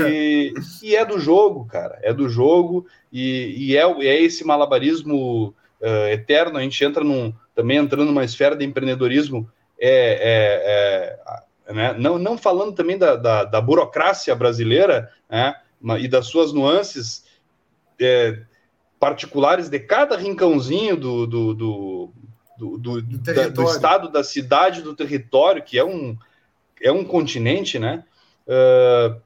E, 0.09 0.53
e, 0.82 0.95
é 0.95 1.05
do 1.05 1.19
jogo, 1.19 1.65
cara. 1.65 1.99
É 2.01 2.11
do 2.11 2.28
jogo 2.28 2.88
e, 3.13 3.53
e 3.55 3.78
é, 3.78 3.84
é 3.84 4.21
esse 4.23 4.43
malabarismo 4.43 5.53
uh, 5.80 6.07
eterno. 6.11 6.57
A 6.57 6.61
gente 6.63 6.84
entra 6.84 7.03
num, 7.03 7.32
também 7.53 7.78
entrando 7.78 8.05
numa 8.05 8.25
esfera 8.25 8.55
de 8.55 8.65
empreendedorismo, 8.65 9.47
é, 9.80 9.89
é, 9.89 11.34
é 11.36 11.47
né? 11.70 11.93
não, 11.93 12.18
não 12.18 12.38
falando 12.38 12.74
também 12.74 12.97
da, 12.97 13.15
da, 13.15 13.43
da 13.43 13.61
burocracia 13.61 14.36
brasileira, 14.36 15.11
né? 15.30 15.55
E 15.99 16.07
das 16.07 16.28
suas 16.28 16.51
nuances. 16.53 17.26
É, 17.99 18.41
particulares 18.99 19.70
de 19.70 19.80
cada 19.80 20.18
rincãozinho 20.18 20.97
do, 20.97 21.28
do, 21.28 21.53
do, 21.53 22.13
do, 22.57 22.78
do, 22.78 23.01
da, 23.01 23.47
do, 23.49 23.63
estado, 23.63 24.09
da 24.09 24.24
cidade, 24.24 24.82
do 24.82 24.95
território, 24.95 25.63
que 25.63 25.78
é 25.78 25.86
um, 25.86 26.18
é 26.82 26.91
um 26.91 27.03
continente, 27.03 27.78
né? 27.78 28.03
Uh, 28.47 29.22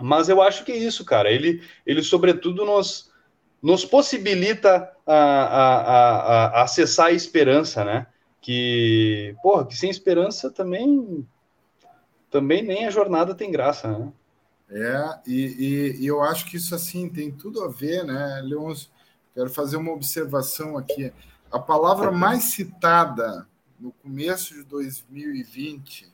mas 0.00 0.28
eu 0.28 0.42
acho 0.42 0.64
que 0.64 0.72
é 0.72 0.76
isso, 0.76 1.04
cara. 1.04 1.30
Ele, 1.30 1.62
ele 1.86 2.02
sobretudo, 2.02 2.64
nos, 2.64 3.10
nos 3.62 3.84
possibilita 3.84 4.90
a, 5.06 5.14
a, 5.14 5.76
a, 5.80 6.46
a 6.46 6.62
acessar 6.62 7.06
a 7.06 7.12
esperança, 7.12 7.84
né? 7.84 8.06
Que, 8.40 9.34
porra, 9.42 9.66
que 9.66 9.76
sem 9.76 9.90
esperança 9.90 10.50
também 10.50 11.26
também 12.30 12.62
nem 12.62 12.86
a 12.86 12.90
jornada 12.90 13.34
tem 13.34 13.50
graça, 13.50 13.88
né? 13.88 14.12
É, 14.72 15.18
e, 15.26 15.34
e, 15.34 16.02
e, 16.02 16.06
eu 16.06 16.22
acho 16.22 16.46
que 16.46 16.56
isso 16.56 16.74
assim 16.76 17.08
tem 17.08 17.32
tudo 17.32 17.64
a 17.64 17.68
ver, 17.68 18.04
né, 18.04 18.40
Leôncio? 18.44 18.88
Quero 19.34 19.50
fazer 19.50 19.76
uma 19.76 19.90
observação 19.90 20.78
aqui. 20.78 21.12
A 21.50 21.58
palavra 21.58 22.12
mais 22.12 22.44
citada 22.44 23.48
no 23.80 23.90
começo 23.90 24.54
de 24.54 24.62
2020, 24.62 26.12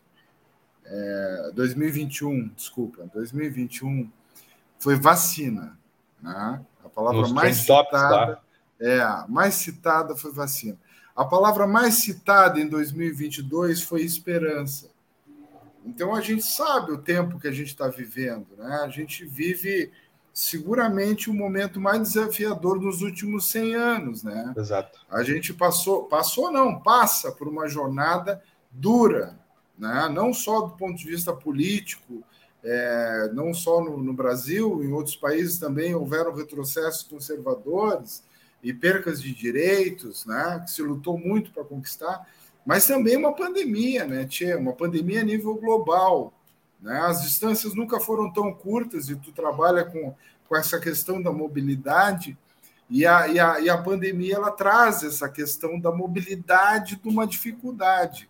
é, 0.86 1.50
2021, 1.54 2.48
desculpa, 2.48 3.10
2021, 3.12 4.10
foi 4.78 4.96
vacina. 4.96 5.78
Né? 6.22 6.64
A 6.82 6.88
palavra 6.88 7.20
Nos 7.20 7.32
mais 7.32 7.58
citada, 7.58 7.90
tá? 7.90 8.40
é, 8.80 9.00
mais 9.28 9.54
citada 9.54 10.16
foi 10.16 10.32
vacina. 10.32 10.78
A 11.14 11.24
palavra 11.24 11.66
mais 11.66 11.94
citada 11.96 12.58
em 12.58 12.68
2022 12.68 13.82
foi 13.82 14.02
esperança. 14.02 14.88
Então 15.87 16.14
a 16.14 16.20
gente 16.20 16.43
sabe 16.43 16.93
o 16.93 16.99
tempo 16.99 17.39
que 17.39 17.47
a 17.47 17.53
gente 17.53 17.68
está 17.68 17.89
vivendo, 17.89 18.49
né? 18.59 18.80
A 18.84 18.89
gente 18.89 19.24
vive 19.24 19.93
seguramente 20.32 21.30
o 21.30 21.34
momento 21.34 21.80
mais 21.80 22.03
desafiador 22.03 22.78
dos 22.78 23.01
últimos 23.01 23.49
100 23.51 23.74
anos, 23.74 24.22
né? 24.22 24.53
Exato. 24.57 25.01
A 25.09 25.22
gente 25.22 25.55
passou, 25.55 26.05
passou 26.05 26.53
não, 26.53 26.78
passa 26.78 27.32
por 27.32 27.49
uma 27.49 27.68
jornada 27.68 28.43
dura, 28.70 29.39
né? 29.78 30.11
Não 30.12 30.34
só 30.34 30.62
do 30.62 30.76
ponto 30.76 30.99
de 30.99 31.07
vista 31.07 31.32
político, 31.32 32.22
é, 32.62 33.30
não 33.32 33.55
só 33.55 33.80
no, 33.80 33.97
no, 33.97 34.12
Brasil, 34.12 34.82
em 34.82 34.93
outros 34.93 35.16
países 35.16 35.59
também 35.59 35.95
houveram 35.95 36.34
retrocessos 36.34 37.05
conservadores 37.05 38.24
e 38.62 38.74
percas 38.74 39.22
de 39.22 39.32
direitos, 39.32 40.26
né? 40.26 40.61
Que 40.64 40.70
se 40.70 40.82
lutou 40.82 41.16
muito 41.16 41.53
para 41.53 41.64
conquistar 41.64 42.26
mas 42.66 42.84
também 42.84 43.16
uma 43.16 43.32
pandemia, 43.32 44.04
né, 44.04 44.24
Tchê? 44.24 44.56
Uma 44.56 44.72
pandemia 44.72 45.20
a 45.20 45.24
nível 45.24 45.54
global. 45.54 46.34
Né? 46.82 46.98
As 46.98 47.22
distâncias 47.22 47.74
nunca 47.74 48.00
foram 48.00 48.32
tão 48.32 48.52
curtas 48.52 49.08
e 49.08 49.14
tu 49.14 49.30
trabalha 49.30 49.84
com, 49.84 50.12
com 50.48 50.56
essa 50.56 50.80
questão 50.80 51.22
da 51.22 51.30
mobilidade 51.32 52.36
e 52.88 53.06
a, 53.06 53.28
e, 53.28 53.38
a, 53.38 53.60
e 53.60 53.68
a 53.68 53.78
pandemia 53.78 54.36
ela 54.36 54.50
traz 54.50 55.02
essa 55.02 55.28
questão 55.28 55.78
da 55.78 55.90
mobilidade 55.90 56.96
de 56.96 57.08
uma 57.08 57.26
dificuldade, 57.26 58.28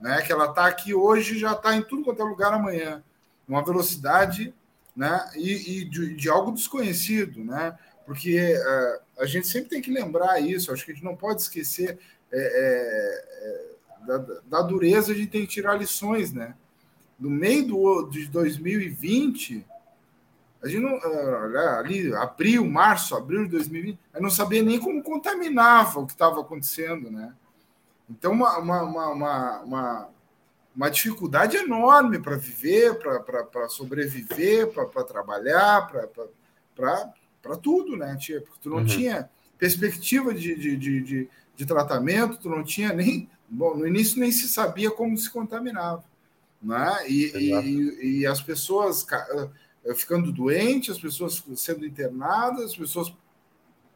né? 0.00 0.22
Que 0.22 0.32
ela 0.32 0.46
está 0.46 0.66
aqui 0.66 0.94
hoje 0.94 1.38
já 1.38 1.52
está 1.52 1.74
em 1.74 1.82
tudo 1.82 2.04
quanto 2.04 2.22
é 2.22 2.24
lugar 2.24 2.52
amanhã, 2.52 3.02
uma 3.48 3.64
velocidade, 3.64 4.54
né? 4.94 5.28
E, 5.34 5.80
e 5.80 5.84
de, 5.84 6.14
de, 6.14 6.28
algo 6.28 6.52
desconhecido, 6.52 7.42
né? 7.44 7.76
Porque 8.04 8.54
uh, 8.54 9.22
a 9.22 9.26
gente 9.26 9.48
sempre 9.48 9.70
tem 9.70 9.82
que 9.82 9.90
lembrar 9.90 10.40
isso. 10.40 10.72
Acho 10.72 10.84
que 10.84 10.92
a 10.92 10.94
gente 10.94 11.04
não 11.04 11.16
pode 11.16 11.42
esquecer 11.42 11.98
é, 12.32 12.38
é, 12.38 13.24
é 13.48 13.75
da, 14.06 14.18
da, 14.46 14.62
dureza, 14.62 15.12
a 15.12 15.14
gente 15.14 15.30
tem 15.30 15.42
que 15.42 15.52
tirar 15.52 15.74
lições, 15.74 16.32
né? 16.32 16.54
No 17.18 17.30
meio 17.30 17.66
do, 17.66 18.08
de 18.08 18.26
2020, 18.28 19.66
a 20.62 20.68
gente 20.68 20.80
não. 20.80 20.96
Ah, 20.96 21.78
ali, 21.78 22.14
abril, 22.14 22.64
março, 22.66 23.16
abril 23.16 23.44
de 23.44 23.50
2020, 23.50 23.98
eu 24.14 24.22
não 24.22 24.30
sabia 24.30 24.62
nem 24.62 24.78
como 24.78 25.02
contaminava 25.02 26.00
o 26.00 26.06
que 26.06 26.12
estava 26.12 26.40
acontecendo, 26.40 27.10
né? 27.10 27.34
Então, 28.08 28.32
uma, 28.32 28.58
uma, 28.58 29.08
uma, 29.62 30.08
uma, 30.74 30.88
dificuldade 30.90 31.56
enorme 31.56 32.20
para 32.20 32.36
viver, 32.36 32.98
para 32.98 33.68
sobreviver, 33.68 34.68
para 34.68 35.02
trabalhar, 35.02 35.90
para 36.76 37.56
tudo, 37.56 37.96
né? 37.96 38.14
Porque 38.14 38.60
tu 38.62 38.70
não 38.70 38.78
uhum. 38.78 38.86
tinha 38.86 39.28
perspectiva 39.58 40.32
de, 40.32 40.54
de, 40.76 41.28
de 41.56 41.66
tratamento, 41.66 42.38
tu 42.38 42.48
não 42.48 42.62
tinha 42.62 42.92
nem 42.92 43.28
Bom, 43.48 43.76
no 43.76 43.86
início 43.86 44.18
nem 44.18 44.32
se 44.32 44.48
sabia 44.48 44.90
como 44.90 45.16
se 45.16 45.30
contaminava. 45.30 46.04
Né? 46.62 47.08
E, 47.08 47.32
e, 47.36 48.20
e, 48.20 48.26
as 48.26 48.40
pessoas 48.40 49.06
eh, 49.84 49.94
ficando 49.94 50.32
doentes, 50.32 50.96
as 50.96 51.00
pessoas 51.00 51.44
sendo 51.54 51.86
internadas, 51.86 52.64
as 52.64 52.76
pessoas 52.76 53.12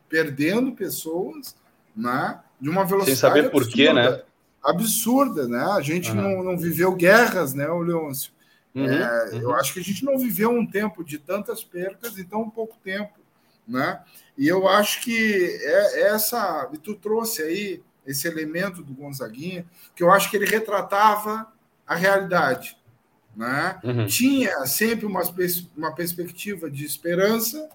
perdendo 0.09 0.72
pessoas 0.72 1.57
né? 1.96 2.40
de 2.61 2.68
uma 2.68 2.84
velocidade. 2.84 3.18
Sem 3.18 3.28
saber 3.28 3.51
por 3.51 3.66
quê, 3.66 3.92
né? 3.92 4.22
Absurda, 4.62 5.48
né? 5.48 5.64
A 5.72 5.80
gente 5.80 6.11
uhum. 6.11 6.16
não, 6.16 6.42
não 6.44 6.59
viveu 6.59 6.92
guerras, 6.92 7.55
né, 7.55 7.66
o 7.68 7.80
Leôncio? 7.80 8.30
Uhum, 8.74 8.84
é, 8.84 9.30
uhum. 9.32 9.40
Eu 9.40 9.55
acho 9.55 9.72
que 9.72 9.80
a 9.80 9.82
gente 9.82 10.05
não 10.05 10.18
viveu 10.18 10.51
um 10.51 10.66
tempo 10.66 11.03
de 11.03 11.18
tantas 11.18 11.64
percas 11.64 12.18
em 12.18 12.24
tão 12.24 12.48
pouco 12.48 12.76
tempo, 12.84 13.18
né? 13.66 14.03
E 14.36 14.46
eu 14.46 14.68
acho 14.68 15.01
que 15.01 15.59
é, 15.62 16.03
é 16.03 16.09
essa. 16.09 16.68
E 16.72 16.78
tu 16.78 16.94
trouxe 16.94 17.42
aí 17.42 17.82
esse 18.07 18.26
elemento 18.26 18.82
do 18.82 18.94
Gonzaguinha, 18.94 19.64
que 19.94 20.03
eu 20.03 20.11
acho 20.11 20.30
que 20.30 20.36
ele 20.36 20.46
retratava 20.46 21.46
a 21.86 21.94
realidade. 21.94 22.76
Né? 23.36 23.78
Uhum. 23.84 24.07
Tinha 24.07 24.66
sempre 24.66 25.07
uma, 25.07 25.22
uma 25.76 25.94
perspectiva 25.94 26.70
de 26.70 26.84
esperança 26.84 27.68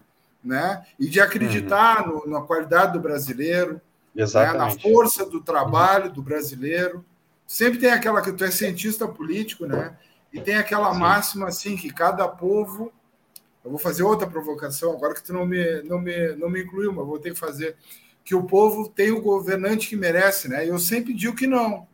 né? 0.43 0.85
e 0.99 1.07
de 1.07 1.19
acreditar 1.19 2.07
uhum. 2.07 2.25
no, 2.25 2.39
na 2.39 2.41
qualidade 2.41 2.93
do 2.93 2.99
brasileiro, 2.99 3.81
né? 4.13 4.25
na 4.53 4.69
força 4.69 5.25
do 5.25 5.41
trabalho 5.41 6.07
uhum. 6.07 6.13
do 6.13 6.21
brasileiro. 6.21 7.05
Sempre 7.47 7.79
tem 7.79 7.91
aquela 7.91 8.21
que 8.21 8.31
tu 8.31 8.43
é 8.43 8.51
cientista 8.51 9.07
político, 9.07 9.67
né? 9.67 9.95
E 10.33 10.41
tem 10.41 10.55
aquela 10.55 10.91
Sim. 10.91 10.99
máxima 10.99 11.47
assim 11.47 11.77
que 11.77 11.93
cada 11.93 12.27
povo. 12.27 12.91
Eu 13.63 13.69
vou 13.69 13.79
fazer 13.79 14.03
outra 14.03 14.27
provocação 14.27 14.91
agora 14.91 15.13
que 15.13 15.23
tu 15.23 15.31
não 15.31 15.45
me, 15.45 15.81
não 15.83 15.99
me, 15.99 16.35
não 16.35 16.49
me 16.49 16.63
incluiu, 16.63 16.91
mas 16.91 17.05
vou 17.05 17.19
ter 17.19 17.33
que 17.33 17.39
fazer 17.39 17.75
que 18.25 18.33
o 18.33 18.43
povo 18.43 18.89
tem 18.89 19.11
o 19.11 19.21
governante 19.21 19.87
que 19.87 19.95
merece, 19.95 20.49
né? 20.49 20.67
Eu 20.67 20.79
sempre 20.79 21.13
digo 21.13 21.35
que 21.35 21.45
não. 21.45 21.87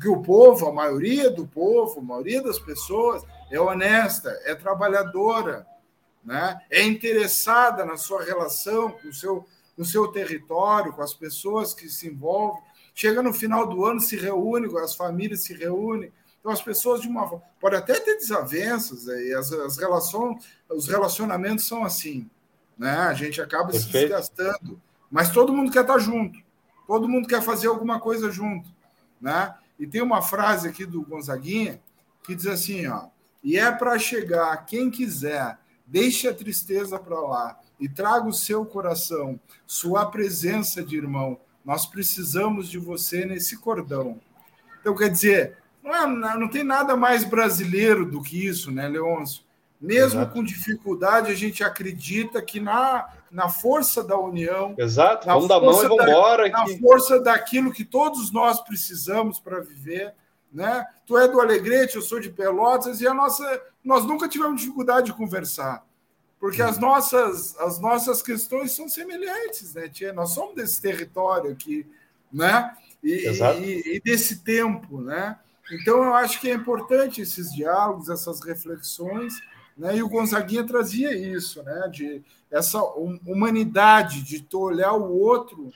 Que 0.00 0.08
o 0.08 0.20
povo, 0.20 0.66
a 0.66 0.72
maioria 0.72 1.30
do 1.30 1.46
povo, 1.46 2.00
a 2.00 2.02
maioria 2.02 2.42
das 2.42 2.58
pessoas 2.58 3.22
é 3.48 3.60
honesta, 3.60 4.28
é 4.44 4.56
trabalhadora, 4.56 5.64
né? 6.24 6.60
É 6.68 6.82
interessada 6.82 7.84
na 7.84 7.96
sua 7.96 8.24
relação 8.24 8.90
com 8.90 9.08
o 9.08 9.12
seu, 9.12 9.46
com 9.76 9.82
o 9.82 9.84
seu 9.84 10.08
território, 10.08 10.92
com 10.92 11.02
as 11.02 11.14
pessoas 11.14 11.72
que 11.72 11.88
se 11.88 12.08
envolvem. 12.08 12.60
Chega 12.92 13.22
no 13.22 13.32
final 13.32 13.64
do 13.68 13.84
ano, 13.84 14.00
se 14.00 14.16
reúne, 14.16 14.68
as 14.80 14.96
famílias 14.96 15.44
se 15.44 15.54
reúnem. 15.54 16.12
Então, 16.40 16.50
as 16.50 16.60
pessoas, 16.60 17.00
de 17.00 17.06
uma 17.06 17.40
pode 17.60 17.76
até 17.76 18.00
ter 18.00 18.16
desavenças, 18.16 19.06
né? 19.06 19.26
e 19.26 19.32
as, 19.32 19.52
as 19.52 19.78
relações, 19.78 20.44
os 20.68 20.88
relacionamentos 20.88 21.68
são 21.68 21.84
assim. 21.84 22.28
Né? 22.76 22.90
A 22.90 23.14
gente 23.14 23.40
acaba 23.40 23.70
Perfeito. 23.70 23.86
se 23.86 23.92
desgastando 23.92 24.82
Mas 25.12 25.30
todo 25.30 25.52
mundo 25.52 25.70
quer 25.70 25.82
estar 25.82 25.98
junto, 25.98 26.38
todo 26.86 27.06
mundo 27.06 27.28
quer 27.28 27.42
fazer 27.42 27.68
alguma 27.68 28.00
coisa 28.00 28.30
junto, 28.30 28.70
né? 29.20 29.54
E 29.78 29.86
tem 29.86 30.00
uma 30.00 30.22
frase 30.22 30.66
aqui 30.66 30.86
do 30.86 31.02
Gonzaguinha 31.02 31.78
que 32.24 32.34
diz 32.34 32.46
assim, 32.46 32.86
ó, 32.86 33.08
e 33.44 33.58
é 33.58 33.70
para 33.70 33.98
chegar 33.98 34.56
quem 34.64 34.90
quiser, 34.90 35.58
deixe 35.86 36.26
a 36.26 36.34
tristeza 36.34 36.98
para 36.98 37.20
lá 37.20 37.60
e 37.78 37.88
traga 37.88 38.26
o 38.26 38.32
seu 38.32 38.64
coração, 38.64 39.38
sua 39.66 40.06
presença 40.06 40.82
de 40.82 40.96
irmão. 40.96 41.38
Nós 41.62 41.84
precisamos 41.84 42.68
de 42.68 42.78
você 42.78 43.26
nesse 43.26 43.58
cordão. 43.58 44.18
Então, 44.80 44.96
quer 44.96 45.10
dizer, 45.10 45.58
não, 45.82 45.94
é, 45.94 46.38
não 46.38 46.48
tem 46.48 46.64
nada 46.64 46.96
mais 46.96 47.24
brasileiro 47.24 48.06
do 48.06 48.22
que 48.22 48.46
isso, 48.46 48.70
né, 48.70 48.88
Leôncio? 48.88 49.42
Mesmo 49.80 50.20
Exato. 50.20 50.32
com 50.32 50.44
dificuldade, 50.44 51.30
a 51.30 51.34
gente 51.34 51.62
acredita 51.64 52.40
que 52.40 52.60
na, 52.60 53.08
na 53.32 53.48
força 53.48 54.04
da 54.04 54.16
união. 54.16 54.74
Exato, 54.78 55.26
vamos 55.26 55.48
dar 55.48 55.58
mão 55.58 55.82
e 55.82 55.88
vamos 55.88 56.04
embora. 56.04 56.48
Na 56.48 56.66
força 56.78 57.18
daquilo 57.18 57.72
que 57.72 57.84
todos 57.84 58.30
nós 58.30 58.60
precisamos 58.60 59.40
para 59.40 59.58
viver. 59.60 60.14
Né? 60.52 60.84
Tu 61.06 61.16
é 61.16 61.26
do 61.26 61.40
Alegrete, 61.40 61.96
eu 61.96 62.02
sou 62.02 62.20
de 62.20 62.28
Pelotas, 62.28 63.00
e 63.00 63.06
a 63.06 63.14
nossa, 63.14 63.62
nós 63.82 64.04
nunca 64.04 64.28
tivemos 64.28 64.60
dificuldade 64.60 65.06
de 65.06 65.14
conversar. 65.14 65.82
Porque 66.38 66.60
as 66.60 66.76
nossas, 66.76 67.56
as 67.58 67.80
nossas 67.80 68.20
questões 68.20 68.72
são 68.72 68.88
semelhantes, 68.88 69.74
né, 69.74 69.88
Tia? 69.88 70.12
Nós 70.12 70.30
somos 70.30 70.56
desse 70.56 70.82
território 70.82 71.52
aqui, 71.52 71.86
né? 72.30 72.76
E, 73.02 73.28
e, 73.28 73.96
e 73.96 74.00
desse 74.00 74.40
tempo, 74.40 75.00
né? 75.00 75.38
Então, 75.70 76.02
eu 76.02 76.14
acho 76.14 76.40
que 76.40 76.50
é 76.50 76.54
importante 76.54 77.22
esses 77.22 77.54
diálogos, 77.54 78.10
essas 78.10 78.40
reflexões, 78.40 79.40
né? 79.76 79.96
E 79.96 80.02
o 80.02 80.08
Gonzaguinha 80.08 80.64
trazia 80.66 81.16
isso, 81.16 81.62
né? 81.62 81.88
De 81.90 82.22
essa 82.50 82.82
humanidade, 83.26 84.22
de 84.22 84.42
tu 84.42 84.60
olhar 84.60 84.92
o 84.92 85.18
outro 85.18 85.72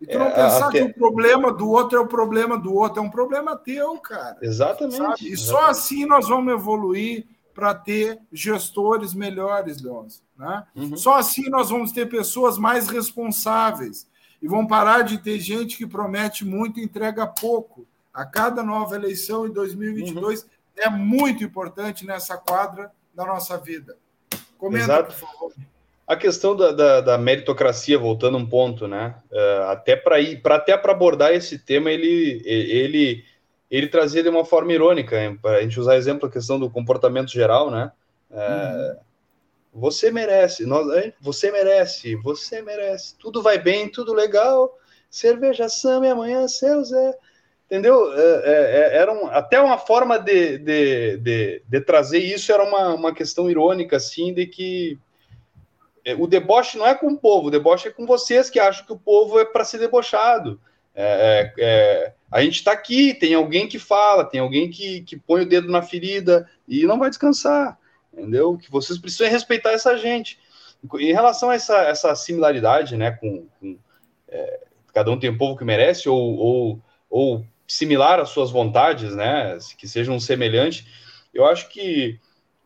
e 0.00 0.06
tu 0.06 0.18
não 0.18 0.26
é, 0.26 0.30
pensar 0.30 0.68
até... 0.68 0.78
que 0.78 0.90
o 0.90 0.94
problema 0.94 1.52
do 1.52 1.68
outro 1.68 1.98
é 1.98 2.00
o 2.00 2.06
problema 2.06 2.58
do 2.58 2.74
outro, 2.74 3.00
é 3.00 3.02
um 3.02 3.10
problema 3.10 3.54
teu, 3.56 3.98
cara. 3.98 4.38
Exatamente. 4.40 4.96
Sabe? 4.96 5.32
E 5.32 5.36
só 5.36 5.66
assim 5.66 6.06
nós 6.06 6.26
vamos 6.26 6.52
evoluir 6.52 7.26
para 7.54 7.74
ter 7.74 8.18
gestores 8.32 9.12
melhores, 9.12 9.82
Leôncio. 9.82 10.22
Né? 10.38 10.64
Uhum. 10.74 10.96
Só 10.96 11.18
assim 11.18 11.50
nós 11.50 11.68
vamos 11.68 11.92
ter 11.92 12.08
pessoas 12.08 12.56
mais 12.56 12.88
responsáveis 12.88 14.08
e 14.40 14.48
vão 14.48 14.66
parar 14.66 15.02
de 15.02 15.18
ter 15.18 15.38
gente 15.38 15.76
que 15.76 15.86
promete 15.86 16.46
muito 16.46 16.80
e 16.80 16.84
entrega 16.84 17.26
pouco. 17.26 17.86
A 18.12 18.24
cada 18.24 18.62
nova 18.62 18.96
eleição 18.96 19.46
em 19.46 19.52
2022 19.52 20.42
uhum. 20.42 20.48
é 20.76 20.88
muito 20.88 21.44
importante 21.44 22.06
nessa 22.06 22.38
quadra 22.38 22.90
da 23.14 23.24
nossa 23.24 23.56
vida. 23.58 23.96
Comenta, 24.58 24.84
Exato. 24.84 25.14
por 25.14 25.28
favor. 25.28 25.52
A 26.06 26.16
questão 26.16 26.56
da, 26.56 26.72
da, 26.72 27.00
da, 27.00 27.18
meritocracia, 27.18 27.98
voltando 27.98 28.36
um 28.36 28.46
ponto, 28.46 28.88
né? 28.88 29.14
Uh, 29.30 29.62
até 29.70 29.94
para 29.94 30.20
ir, 30.20 30.42
para 30.42 30.56
até 30.56 30.76
para 30.76 30.92
abordar 30.92 31.32
esse 31.32 31.58
tema, 31.58 31.90
ele, 31.90 32.42
ele, 32.44 33.24
ele 33.70 33.86
trazia 33.86 34.22
de 34.22 34.28
uma 34.28 34.44
forma 34.44 34.72
irônica, 34.72 35.16
para 35.40 35.58
a 35.58 35.62
gente 35.62 35.78
usar 35.78 35.96
exemplo 35.96 36.28
a 36.28 36.32
questão 36.32 36.58
do 36.58 36.68
comportamento 36.68 37.30
geral, 37.30 37.70
né? 37.70 37.92
Uh, 38.28 38.34
uhum. 38.34 38.96
Você 39.72 40.10
merece, 40.10 40.66
nós, 40.66 40.84
você 41.20 41.52
merece, 41.52 42.16
você 42.16 42.60
merece. 42.60 43.14
Tudo 43.16 43.40
vai 43.40 43.56
bem, 43.56 43.88
tudo 43.88 44.12
legal. 44.12 44.76
Cerveja 45.08 45.68
Sam 45.68 46.06
e 46.06 46.10
amanhã 46.10 46.48
seu 46.48 46.84
Zé 46.84 47.16
entendeu? 47.70 48.12
É, 48.12 48.20
é, 48.20 48.52
é, 48.52 48.96
era 48.96 49.12
um, 49.12 49.28
até 49.28 49.60
uma 49.60 49.78
forma 49.78 50.18
de, 50.18 50.58
de, 50.58 51.16
de, 51.18 51.62
de, 51.64 51.80
trazer 51.80 52.18
isso 52.18 52.52
era 52.52 52.64
uma, 52.64 52.94
uma 52.94 53.14
questão 53.14 53.48
irônica, 53.48 53.96
assim, 53.96 54.34
de 54.34 54.44
que 54.46 54.98
é, 56.04 56.14
o 56.16 56.26
deboche 56.26 56.76
não 56.76 56.86
é 56.86 56.96
com 56.96 57.06
o 57.06 57.16
povo, 57.16 57.46
o 57.46 57.50
deboche 57.50 57.86
é 57.86 57.92
com 57.92 58.04
vocês 58.04 58.50
que 58.50 58.58
acham 58.58 58.84
que 58.84 58.92
o 58.92 58.98
povo 58.98 59.38
é 59.38 59.44
para 59.44 59.64
ser 59.64 59.78
debochado. 59.78 60.60
É, 60.92 61.52
é, 61.58 62.12
a 62.28 62.42
gente 62.42 62.56
está 62.56 62.72
aqui, 62.72 63.14
tem 63.14 63.34
alguém 63.34 63.68
que 63.68 63.78
fala, 63.78 64.24
tem 64.24 64.40
alguém 64.40 64.68
que, 64.68 65.02
que 65.02 65.16
põe 65.16 65.42
o 65.42 65.48
dedo 65.48 65.70
na 65.70 65.80
ferida 65.80 66.50
e 66.66 66.84
não 66.84 66.98
vai 66.98 67.08
descansar, 67.08 67.78
entendeu? 68.12 68.58
Que 68.58 68.68
vocês 68.68 68.98
precisam 68.98 69.30
respeitar 69.30 69.70
essa 69.70 69.96
gente. 69.96 70.40
Em 70.98 71.12
relação 71.12 71.50
a 71.50 71.54
essa, 71.54 71.78
essa 71.82 72.14
similaridade, 72.16 72.96
né, 72.96 73.12
com, 73.12 73.46
com 73.60 73.78
cada 74.92 75.10
um 75.12 75.18
tem 75.18 75.30
o 75.30 75.38
povo 75.38 75.56
que 75.56 75.64
merece, 75.64 76.08
ou, 76.08 76.36
ou, 76.36 76.80
ou 77.08 77.44
similar 77.70 78.18
às 78.18 78.30
suas 78.30 78.50
vontades, 78.50 79.14
né, 79.14 79.56
que 79.78 79.86
sejam 79.86 80.18
semelhantes, 80.18 80.84
eu 81.32 81.46
acho 81.46 81.68
que 81.68 82.18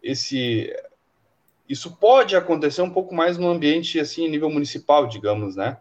esse 0.03 0.75
isso 1.69 1.97
pode 1.97 2.37
acontecer 2.37 2.83
um 2.83 2.91
pouco 2.91 3.15
mais 3.15 3.39
no 3.39 3.49
ambiente 3.49 3.99
assim 4.01 4.29
nível 4.29 4.49
municipal, 4.49 5.07
digamos, 5.07 5.57
né, 5.57 5.77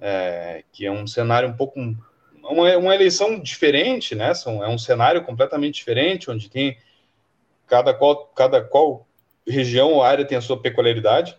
é, 0.00 0.64
que 0.72 0.84
é 0.84 0.90
um 0.90 1.06
cenário 1.06 1.48
um 1.48 1.56
pouco 1.56 1.78
uma, 2.42 2.76
uma 2.76 2.94
eleição 2.94 3.38
diferente, 3.38 4.16
né, 4.16 4.34
são, 4.34 4.62
é 4.62 4.68
um 4.68 4.78
cenário 4.78 5.24
completamente 5.24 5.76
diferente, 5.76 6.28
onde 6.28 6.50
tem 6.50 6.76
cada 7.68 7.94
qual 7.94 8.26
cada 8.34 8.60
qual 8.60 9.06
região 9.46 9.92
ou 9.92 10.02
área 10.02 10.24
tem 10.24 10.36
a 10.36 10.40
sua 10.40 10.60
peculiaridade. 10.60 11.38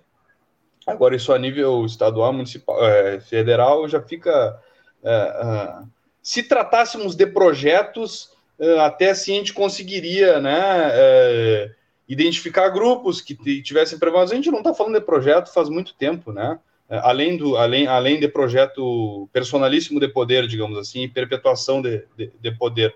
Agora 0.87 1.15
isso 1.15 1.33
a 1.33 1.39
nível 1.39 1.85
estadual, 1.85 2.31
municipal, 2.31 2.83
é, 2.85 3.19
federal 3.19 3.89
já 3.89 4.01
fica 4.01 4.61
é, 5.03 5.83
se 6.25 6.41
tratássemos 6.41 7.15
de 7.15 7.27
projetos, 7.27 8.31
eh, 8.59 8.79
até 8.79 9.11
assim 9.11 9.33
a 9.33 9.37
gente 9.37 9.53
conseguiria 9.53 10.39
né, 10.39 10.89
é, 10.91 11.71
identificar 12.09 12.67
grupos 12.69 13.21
que 13.21 13.35
tivessem 13.61 13.99
prevalência. 13.99 14.33
A 14.33 14.35
gente 14.35 14.49
não 14.49 14.57
está 14.57 14.73
falando 14.73 14.95
de 14.95 15.05
projeto 15.05 15.53
faz 15.53 15.69
muito 15.69 15.93
tempo, 15.93 16.33
né? 16.33 16.59
Eh, 16.89 16.99
além, 17.03 17.37
do, 17.37 17.55
além, 17.55 17.85
além 17.85 18.19
de 18.19 18.27
projeto 18.27 19.29
personalíssimo 19.31 19.99
de 19.99 20.07
poder, 20.07 20.47
digamos 20.47 20.79
assim, 20.79 21.07
perpetuação 21.07 21.79
de, 21.79 22.03
de, 22.17 22.31
de 22.41 22.51
poder. 22.57 22.95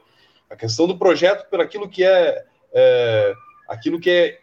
A 0.49 0.55
questão 0.55 0.87
do 0.87 0.97
projeto 0.97 1.47
por 1.51 1.61
aquilo 1.61 1.87
que 1.87 2.03
é, 2.03 2.43
é 2.73 3.33
aquilo 3.67 3.99
que 3.99 4.09
é 4.09 4.39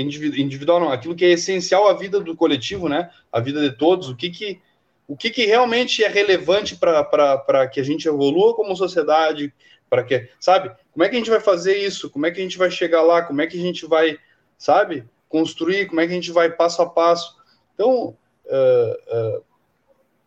individual, 0.00 0.78
não, 0.78 0.92
aquilo 0.92 1.16
que 1.16 1.24
é 1.24 1.30
essencial 1.30 1.88
à 1.88 1.94
vida 1.94 2.20
do 2.20 2.36
coletivo, 2.36 2.88
né? 2.88 3.10
Vida 3.42 3.60
de 3.60 3.76
todos, 3.76 4.08
o 4.08 4.14
que 4.14 4.30
que 4.30 4.60
o 5.08 5.16
que, 5.16 5.30
que 5.30 5.46
realmente 5.46 6.04
é 6.04 6.08
relevante 6.08 6.76
para 6.76 7.66
que 7.66 7.80
a 7.80 7.82
gente 7.82 8.06
evolua 8.06 8.54
como 8.54 8.76
sociedade, 8.76 9.52
para 9.88 10.04
que, 10.04 10.28
sabe? 10.38 10.70
Como 10.92 11.02
é 11.02 11.08
que 11.08 11.16
a 11.16 11.18
gente 11.18 11.30
vai 11.30 11.40
fazer 11.40 11.78
isso? 11.78 12.10
Como 12.10 12.26
é 12.26 12.30
que 12.30 12.38
a 12.38 12.42
gente 12.42 12.58
vai 12.58 12.70
chegar 12.70 13.00
lá? 13.00 13.22
Como 13.22 13.40
é 13.40 13.46
que 13.46 13.58
a 13.58 13.62
gente 13.62 13.86
vai, 13.86 14.18
sabe? 14.58 15.08
Construir? 15.26 15.86
Como 15.86 15.98
é 15.98 16.06
que 16.06 16.12
a 16.12 16.14
gente 16.14 16.30
vai 16.30 16.50
passo 16.50 16.82
a 16.82 16.90
passo? 16.90 17.34
Então, 17.74 18.14
uh, 18.44 19.38
uh, 19.38 19.44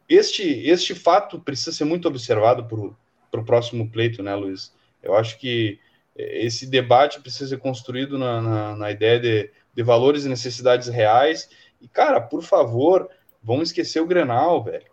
este, 0.09 0.67
este 0.67 0.95
fato 0.95 1.39
precisa 1.39 1.71
ser 1.71 1.85
muito 1.85 2.07
observado 2.07 2.65
para 2.65 3.39
o 3.39 3.45
próximo 3.45 3.87
pleito, 3.87 4.23
né, 4.23 4.33
Luiz? 4.35 4.73
Eu 5.03 5.15
acho 5.15 5.37
que 5.37 5.79
esse 6.15 6.65
debate 6.65 7.21
precisa 7.21 7.51
ser 7.51 7.59
construído 7.59 8.17
na, 8.17 8.41
na, 8.41 8.75
na 8.75 8.91
ideia 8.91 9.19
de, 9.19 9.51
de 9.75 9.83
valores 9.83 10.25
e 10.25 10.29
necessidades 10.29 10.87
reais. 10.87 11.49
E, 11.79 11.87
cara, 11.87 12.19
por 12.19 12.41
favor, 12.41 13.09
Vamos 13.43 13.69
esquecer 13.69 13.99
o 14.01 14.07
Grenal, 14.07 14.63
velho. 14.63 14.85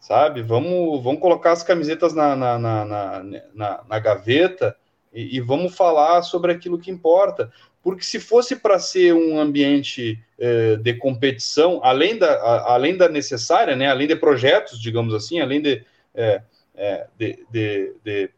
Sabe? 0.00 0.42
Vamos, 0.42 1.02
vamos 1.02 1.20
colocar 1.20 1.52
as 1.52 1.62
camisetas 1.62 2.12
na, 2.12 2.34
na, 2.34 2.58
na, 2.58 3.22
na, 3.54 3.84
na 3.88 3.98
gaveta 3.98 4.76
e, 5.12 5.36
e, 5.36 5.40
vamos 5.40 5.76
falar 5.76 6.22
sobre 6.22 6.50
aquilo 6.50 6.78
que 6.78 6.90
importa. 6.90 7.52
Porque 7.82 8.04
se 8.04 8.18
fosse 8.18 8.56
para 8.56 8.78
ser 8.78 9.12
um 9.12 9.38
ambiente 9.38 10.18
eh, 10.38 10.76
de 10.76 10.94
competição, 10.94 11.80
além 11.82 12.16
da, 12.16 12.32
a, 12.32 12.74
além 12.74 12.96
da 12.96 13.08
necessária, 13.08 13.76
né, 13.76 13.88
além 13.88 14.06
de 14.06 14.16
projetos, 14.16 14.80
digamos 14.80 15.12
assim, 15.14 15.40
além 15.40 15.60
de, 15.60 15.84
é, 16.14 16.42
é, 16.74 17.06
de, 17.18 17.46
de, 17.50 17.94
de, 18.04 18.30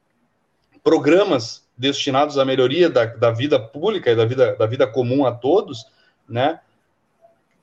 programas 0.82 1.66
destinados 1.76 2.38
à 2.38 2.44
melhoria 2.44 2.88
da, 2.88 3.04
da 3.04 3.30
vida 3.30 3.58
pública 3.60 4.10
e 4.10 4.16
da 4.16 4.24
vida, 4.24 4.54
da 4.56 4.66
vida 4.66 4.86
comum 4.86 5.26
a 5.26 5.32
todos, 5.32 5.86
né, 6.28 6.60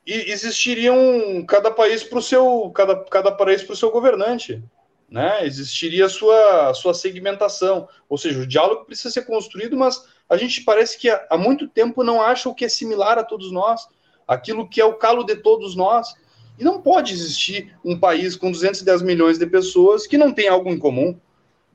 e 0.05 0.31
existiriam 0.31 1.45
cada 1.47 1.69
país 1.69 2.03
para 2.03 2.19
o 2.19 2.21
seu 2.21 2.71
cada, 2.73 2.95
cada 3.05 3.31
país 3.31 3.63
para 3.63 3.73
o 3.73 3.77
seu 3.77 3.91
governante, 3.91 4.63
né? 5.09 5.45
Existiria 5.45 6.05
a 6.05 6.09
sua 6.09 6.69
a 6.69 6.73
sua 6.73 6.93
segmentação, 6.93 7.87
ou 8.09 8.17
seja, 8.17 8.39
o 8.39 8.47
diálogo 8.47 8.85
precisa 8.85 9.11
ser 9.11 9.25
construído, 9.25 9.77
mas 9.77 10.05
a 10.29 10.37
gente 10.37 10.61
parece 10.63 10.97
que 10.97 11.09
há, 11.09 11.25
há 11.29 11.37
muito 11.37 11.67
tempo 11.67 12.03
não 12.03 12.21
acha 12.21 12.49
o 12.49 12.55
que 12.55 12.65
é 12.65 12.69
similar 12.69 13.19
a 13.19 13.23
todos 13.23 13.51
nós, 13.51 13.87
aquilo 14.27 14.67
que 14.67 14.81
é 14.81 14.85
o 14.85 14.95
calo 14.95 15.23
de 15.23 15.35
todos 15.35 15.75
nós. 15.75 16.13
E 16.59 16.63
não 16.63 16.79
pode 16.79 17.13
existir 17.13 17.75
um 17.83 17.99
país 17.99 18.35
com 18.35 18.51
210 18.51 19.01
milhões 19.01 19.39
de 19.39 19.47
pessoas 19.47 20.05
que 20.05 20.17
não 20.17 20.31
tem 20.31 20.47
algo 20.47 20.69
em 20.69 20.77
comum. 20.77 21.19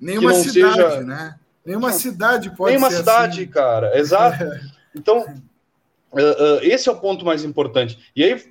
Nenhuma 0.01 0.33
cidade, 0.35 0.75
seja... 0.75 1.01
né? 1.01 1.37
Nenhuma 1.65 1.93
cidade 1.93 2.55
pode 2.55 2.71
Nenhuma 2.71 2.91
cidade, 2.93 3.41
assim. 3.43 3.51
cara. 3.51 3.99
Exato. 3.99 4.45
Então, 4.99 5.27
Uh, 6.13 6.61
esse 6.63 6.89
é 6.89 6.93
o 6.93 7.01
ponto 7.01 7.25
mais 7.25 7.45
importante. 7.45 7.99
E 8.15 8.25
aí, 8.25 8.43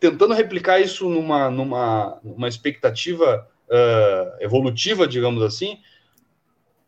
tentando 0.00 0.34
replicar 0.34 0.80
isso 0.80 1.08
numa, 1.08 1.50
numa, 1.50 2.18
numa 2.24 2.48
expectativa 2.48 3.46
uh, 3.68 4.42
evolutiva, 4.42 5.06
digamos 5.06 5.42
assim, 5.42 5.78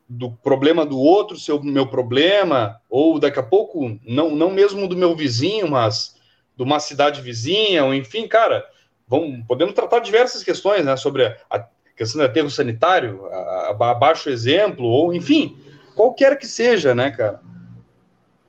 do 0.08 0.30
problema 0.30 0.84
do 0.84 0.98
outro 0.98 1.38
ser 1.38 1.52
o 1.52 1.62
meu 1.62 1.86
problema, 1.86 2.80
ou 2.90 3.18
daqui 3.18 3.38
a 3.38 3.42
pouco, 3.42 3.98
não, 4.04 4.34
não 4.34 4.50
mesmo 4.50 4.88
do 4.88 4.96
meu 4.96 5.14
vizinho, 5.14 5.68
mas 5.68 6.16
de 6.56 6.62
uma 6.62 6.78
cidade 6.78 7.20
vizinha, 7.20 7.84
ou 7.84 7.94
enfim, 7.94 8.28
cara, 8.28 8.64
vamos, 9.08 9.44
podemos 9.46 9.74
tratar 9.74 10.00
diversas 10.00 10.42
questões, 10.42 10.84
né, 10.84 10.96
sobre 10.96 11.26
a, 11.50 11.66
questão 11.96 12.20
do 12.20 12.24
aterro 12.24 12.50
sanitário, 12.50 13.24
abaixo 13.80 14.28
exemplo, 14.28 14.84
ou 14.84 15.14
enfim, 15.14 15.56
qualquer 15.94 16.36
que 16.36 16.46
seja, 16.46 16.94
né, 16.94 17.10
cara, 17.10 17.40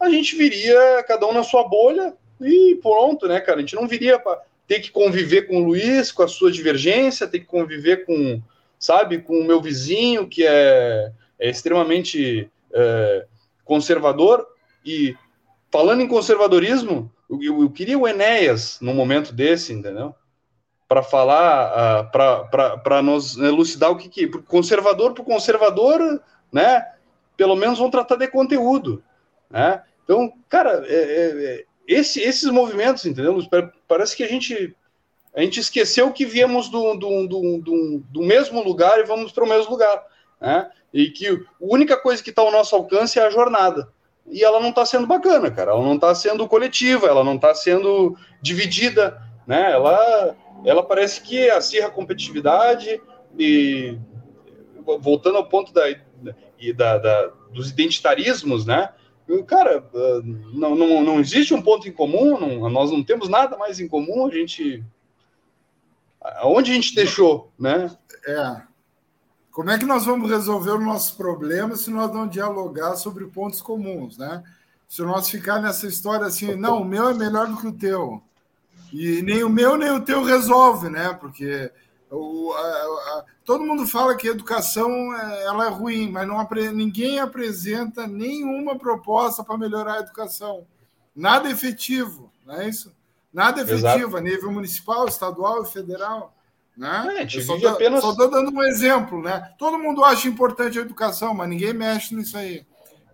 a 0.05 0.09
gente 0.09 0.35
viria 0.35 1.03
cada 1.07 1.27
um 1.27 1.33
na 1.33 1.43
sua 1.43 1.67
bolha 1.67 2.13
e 2.39 2.77
pronto, 2.81 3.27
né, 3.27 3.39
cara, 3.39 3.57
a 3.57 3.61
gente 3.61 3.75
não 3.75 3.87
viria 3.87 4.19
para 4.19 4.41
ter 4.67 4.79
que 4.79 4.91
conviver 4.91 5.43
com 5.43 5.57
o 5.57 5.65
Luiz, 5.65 6.11
com 6.11 6.23
a 6.23 6.27
sua 6.27 6.51
divergência, 6.51 7.27
ter 7.27 7.39
que 7.39 7.45
conviver 7.45 8.05
com, 8.05 8.41
sabe, 8.79 9.19
com 9.19 9.39
o 9.39 9.45
meu 9.45 9.61
vizinho 9.61 10.27
que 10.27 10.45
é, 10.45 11.11
é 11.39 11.49
extremamente 11.49 12.49
é, 12.73 13.25
conservador 13.63 14.45
e 14.85 15.15
falando 15.71 16.01
em 16.01 16.07
conservadorismo, 16.07 17.11
eu, 17.29 17.41
eu, 17.41 17.61
eu, 17.61 17.69
queria 17.69 17.97
o 17.97 18.07
Enéas 18.07 18.79
num 18.79 18.93
momento 18.93 19.33
desse, 19.33 19.73
entendeu? 19.73 20.15
Para 20.87 21.01
falar, 21.01 22.05
uh, 22.05 22.81
para 22.81 23.01
nos 23.01 23.37
elucidar 23.37 23.89
o 23.91 23.97
que 23.97 24.07
que. 24.07 24.27
Conservador 24.43 25.13
por 25.13 25.25
conservador, 25.25 26.21
né? 26.51 26.85
Pelo 27.35 27.55
menos 27.55 27.79
vão 27.79 27.89
tratar 27.89 28.15
de 28.15 28.27
conteúdo, 28.27 29.03
né? 29.49 29.81
Então, 30.05 30.31
cara, 30.47 30.85
é, 30.87 30.95
é, 30.95 31.43
é 31.43 31.65
esse, 31.87 32.21
esses 32.21 32.49
movimentos, 32.49 33.05
entendeu? 33.05 33.37
Parece 33.87 34.15
que 34.15 34.23
a 34.23 34.27
gente 34.27 34.73
a 35.35 35.41
gente 35.41 35.59
esqueceu 35.59 36.13
que 36.13 36.25
viemos 36.25 36.69
do, 36.69 36.93
do, 36.95 37.27
do, 37.27 38.03
do, 38.09 38.21
mesmo 38.23 38.63
lugar 38.63 38.99
e 38.99 39.03
vamos 39.03 39.33
para 39.33 39.43
o 39.43 39.49
mesmo 39.49 39.71
lugar, 39.71 40.01
né? 40.39 40.71
E 40.93 41.09
que 41.09 41.27
a 41.27 41.37
única 41.59 41.97
coisa 41.97 42.23
que 42.23 42.29
está 42.29 42.41
ao 42.41 42.53
nosso 42.53 42.73
alcance 42.73 43.19
é 43.19 43.23
a 43.23 43.29
jornada 43.29 43.89
e 44.27 44.43
ela 44.43 44.61
não 44.61 44.69
está 44.69 44.85
sendo 44.85 45.05
bacana, 45.05 45.51
cara. 45.51 45.71
Ela 45.71 45.83
não 45.83 45.95
está 45.95 46.15
sendo 46.15 46.47
coletiva, 46.47 47.07
ela 47.07 47.21
não 47.21 47.35
está 47.35 47.53
sendo 47.53 48.17
dividida, 48.41 49.21
né? 49.45 49.73
Ela, 49.73 50.35
ela 50.63 50.83
parece 50.83 51.21
que 51.21 51.49
acirra 51.49 51.87
a 51.87 51.91
competitividade 51.91 53.01
e 53.37 53.97
voltando 54.99 55.37
ao 55.37 55.49
ponto 55.49 55.73
da, 55.73 55.83
da, 56.75 56.97
da, 56.97 57.31
dos 57.51 57.69
identitarismos, 57.69 58.65
né? 58.65 58.89
Cara, 59.47 59.83
não, 60.53 60.75
não, 60.75 61.03
não 61.03 61.19
existe 61.19 61.53
um 61.53 61.61
ponto 61.61 61.87
em 61.87 61.91
comum, 61.91 62.39
não, 62.39 62.69
nós 62.69 62.91
não 62.91 63.03
temos 63.03 63.27
nada 63.27 63.57
mais 63.57 63.79
em 63.79 63.87
comum, 63.87 64.27
a 64.27 64.31
gente. 64.31 64.83
Aonde 66.21 66.71
a 66.71 66.73
gente 66.75 66.95
deixou, 66.95 67.51
né? 67.57 67.89
É. 68.27 68.61
Como 69.51 69.69
é 69.69 69.79
que 69.79 69.85
nós 69.85 70.05
vamos 70.05 70.29
resolver 70.29 70.71
os 70.71 70.83
nossos 70.83 71.11
problemas 71.11 71.81
se 71.81 71.89
nós 71.89 72.11
não 72.11 72.27
dialogar 72.27 72.95
sobre 72.95 73.25
pontos 73.25 73.61
comuns, 73.61 74.17
né? 74.17 74.43
Se 74.87 75.01
nós 75.01 75.29
ficar 75.29 75.61
nessa 75.61 75.87
história 75.87 76.25
assim, 76.25 76.55
não, 76.55 76.81
o 76.81 76.85
meu 76.85 77.09
é 77.09 77.13
melhor 77.13 77.47
do 77.47 77.57
que 77.57 77.67
o 77.67 77.73
teu. 77.73 78.21
E 78.91 79.21
nem 79.21 79.43
o 79.43 79.49
meu 79.49 79.77
nem 79.77 79.91
o 79.91 80.01
teu 80.01 80.23
resolve, 80.23 80.89
né? 80.89 81.13
Porque 81.13 81.71
o, 82.11 82.53
a, 82.53 82.59
a, 82.59 83.25
todo 83.43 83.63
mundo 83.63 83.87
fala 83.87 84.15
que 84.15 84.27
a 84.27 84.31
educação 84.31 84.89
é, 85.15 85.43
ela 85.43 85.65
é 85.65 85.69
ruim, 85.69 86.11
mas 86.11 86.27
não, 86.27 86.47
ninguém 86.73 87.19
apresenta 87.19 88.07
nenhuma 88.07 88.77
proposta 88.77 89.43
para 89.43 89.57
melhorar 89.57 89.95
a 89.95 89.99
educação. 89.99 90.67
Nada 91.15 91.49
efetivo, 91.49 92.31
não 92.45 92.55
é 92.55 92.69
isso? 92.69 92.93
Nada 93.33 93.61
efetivo 93.61 93.87
Exato. 93.87 94.17
a 94.17 94.21
nível 94.21 94.51
municipal, 94.51 95.07
estadual 95.07 95.63
e 95.63 95.67
federal. 95.67 96.33
Né? 96.77 97.23
É, 97.23 97.41
só, 97.41 97.57
tô, 97.57 97.67
apenas... 97.67 98.03
dando 98.17 98.51
um 98.51 98.63
exemplo, 98.63 99.21
né? 99.21 99.53
Todo 99.57 99.79
mundo 99.79 100.03
acha 100.03 100.27
importante 100.27 100.77
a 100.77 100.81
educação, 100.81 101.33
mas 101.33 101.49
ninguém 101.49 101.73
mexe 101.73 102.13
nisso 102.13 102.37
aí. 102.37 102.65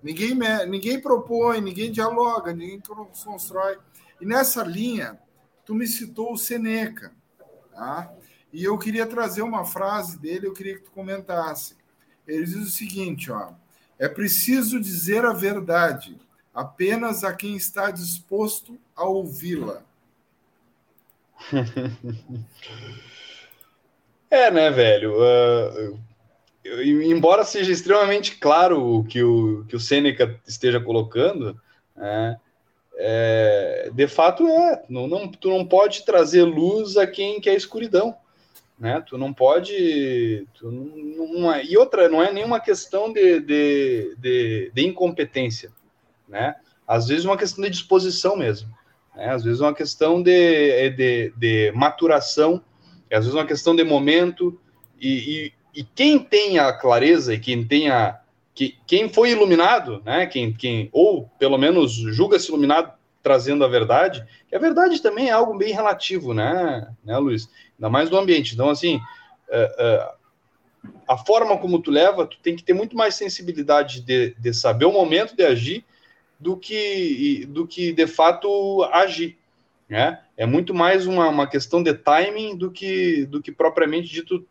Ninguém, 0.02 0.34
me... 0.34 0.66
ninguém 0.66 1.00
propõe, 1.00 1.62
ninguém 1.62 1.92
dialoga, 1.92 2.54
ninguém 2.54 2.82
constrói. 3.24 3.78
E 4.20 4.26
nessa 4.26 4.64
linha, 4.64 5.20
tu 5.66 5.76
me 5.76 5.88
citou 5.88 6.34
o 6.34 6.38
Seneca, 6.38 7.12
tá? 7.74 8.12
E 8.54 8.64
eu 8.64 8.78
queria 8.78 9.06
trazer 9.06 9.42
uma 9.42 9.66
frase 9.66 10.20
dele, 10.20 10.48
eu 10.48 10.54
queria 10.54 10.76
que 10.76 10.84
tu 10.84 10.92
comentasse. 10.92 11.76
Ele 12.28 12.46
diz 12.46 12.56
o 12.56 12.72
seguinte, 12.72 13.32
ó: 13.32 13.52
é 13.98 14.08
preciso 14.08 14.80
dizer 14.80 15.26
a 15.26 15.34
verdade 15.34 16.20
apenas 16.54 17.24
a 17.24 17.34
quem 17.34 17.56
está 17.56 17.92
disposto 17.92 18.78
a 18.96 19.06
ouvi-la. 19.06 19.82
É, 24.34 24.50
né, 24.50 24.72
velho? 24.72 25.14
Uh, 25.20 26.00
embora 27.04 27.44
seja 27.44 27.70
extremamente 27.70 28.38
claro 28.38 28.82
o 28.82 29.04
que 29.04 29.22
o, 29.22 29.66
que 29.66 29.76
o 29.76 29.80
Sêneca 29.80 30.40
esteja 30.48 30.80
colocando, 30.80 31.60
né, 31.94 32.40
é, 32.96 33.92
de 33.94 34.08
fato 34.08 34.48
é. 34.48 34.86
Não, 34.88 35.06
não, 35.06 35.28
tu 35.28 35.50
não 35.50 35.66
pode 35.66 36.06
trazer 36.06 36.44
luz 36.44 36.96
a 36.96 37.06
quem 37.06 37.42
quer 37.42 37.56
escuridão. 37.56 38.16
Né? 38.82 39.02
Tu 39.08 39.18
não 39.18 39.32
pode. 39.32 40.48
Tu 40.56 40.72
não, 40.72 41.40
não 41.40 41.54
é, 41.54 41.64
e 41.64 41.78
outra, 41.78 42.10
não 42.10 42.22
é 42.22 42.34
nenhuma 42.34 42.60
questão 42.60 43.14
de, 43.14 43.40
de, 43.40 44.16
de, 44.18 44.72
de 44.74 44.88
incompetência. 44.88 45.72
Né? 46.28 46.56
Às 46.88 47.08
vezes 47.08 47.26
é 47.26 47.30
uma 47.30 47.38
questão 47.38 47.64
de 47.64 47.70
disposição 47.70 48.36
mesmo. 48.36 48.70
Né? 49.16 49.30
Às 49.30 49.44
vezes 49.44 49.62
é 49.62 49.64
uma 49.64 49.76
questão 49.76 50.22
de, 50.22 50.90
de, 50.90 51.34
de 51.38 51.72
maturação 51.76 52.64
é 53.12 53.18
às 53.18 53.26
vezes 53.26 53.38
uma 53.38 53.46
questão 53.46 53.76
de 53.76 53.84
momento, 53.84 54.58
e, 55.00 55.52
e, 55.76 55.82
e 55.82 55.84
quem 55.84 56.18
tem 56.18 56.58
a 56.58 56.72
clareza 56.72 57.34
e 57.34 57.40
quem 57.40 57.68
tem 57.68 57.90
a. 57.90 58.22
Que, 58.56 58.78
quem 58.88 59.10
foi 59.10 59.32
iluminado, 59.32 60.02
né? 60.06 60.26
Quem, 60.26 60.54
quem, 60.54 60.90
ou 60.94 61.30
pelo 61.38 61.58
menos 61.58 61.92
julga-se 61.92 62.48
iluminado 62.48 62.94
trazendo 63.22 63.64
a 63.64 63.68
verdade, 63.68 64.26
que 64.48 64.56
a 64.56 64.60
verdade 64.60 65.02
também 65.02 65.30
é 65.30 65.32
algo 65.32 65.58
bem 65.58 65.74
relativo, 65.74 66.34
né, 66.34 66.88
né 67.04 67.18
Luiz? 67.18 67.50
Ainda 67.78 67.90
mais 67.90 68.10
do 68.10 68.18
ambiente. 68.18 68.54
Então, 68.54 68.70
assim, 68.70 68.98
uh, 68.98 70.90
uh, 70.90 70.92
a 71.08 71.18
forma 71.18 71.58
como 71.58 71.82
tu 71.82 71.92
leva, 71.92 72.26
tu 72.26 72.38
tem 72.42 72.56
que 72.56 72.64
ter 72.64 72.74
muito 72.74 72.96
mais 72.96 73.16
sensibilidade 73.16 74.02
de, 74.02 74.36
de 74.38 74.54
saber 74.54 74.86
o 74.86 74.92
momento 74.92 75.36
de 75.36 75.44
agir 75.44 75.86
do 76.40 76.58
que, 76.58 77.46
do 77.50 77.68
que 77.68 77.92
de 77.92 78.08
fato 78.08 78.84
agir. 78.92 79.38
Né? 79.88 80.20
É 80.38 80.46
muito 80.46 80.74
mais 80.74 81.06
uma, 81.06 81.28
uma 81.28 81.48
questão 81.48 81.84
de 81.84 81.94
timing 81.94 82.56
do 82.56 82.72
que, 82.72 83.26
do 83.26 83.42
que 83.42 83.52
propriamente 83.52 84.12
dito 84.12 84.46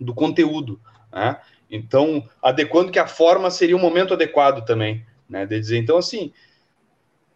do 0.00 0.14
conteúdo. 0.14 0.80
Né? 1.12 1.36
Então, 1.70 2.26
adequando 2.40 2.92
que 2.92 2.98
a 2.98 3.06
forma 3.06 3.50
seria 3.50 3.76
o 3.76 3.80
momento 3.80 4.14
adequado 4.14 4.64
também, 4.64 5.04
né? 5.28 5.46
De 5.46 5.58
dizer, 5.58 5.78
então, 5.78 5.96
assim, 5.96 6.30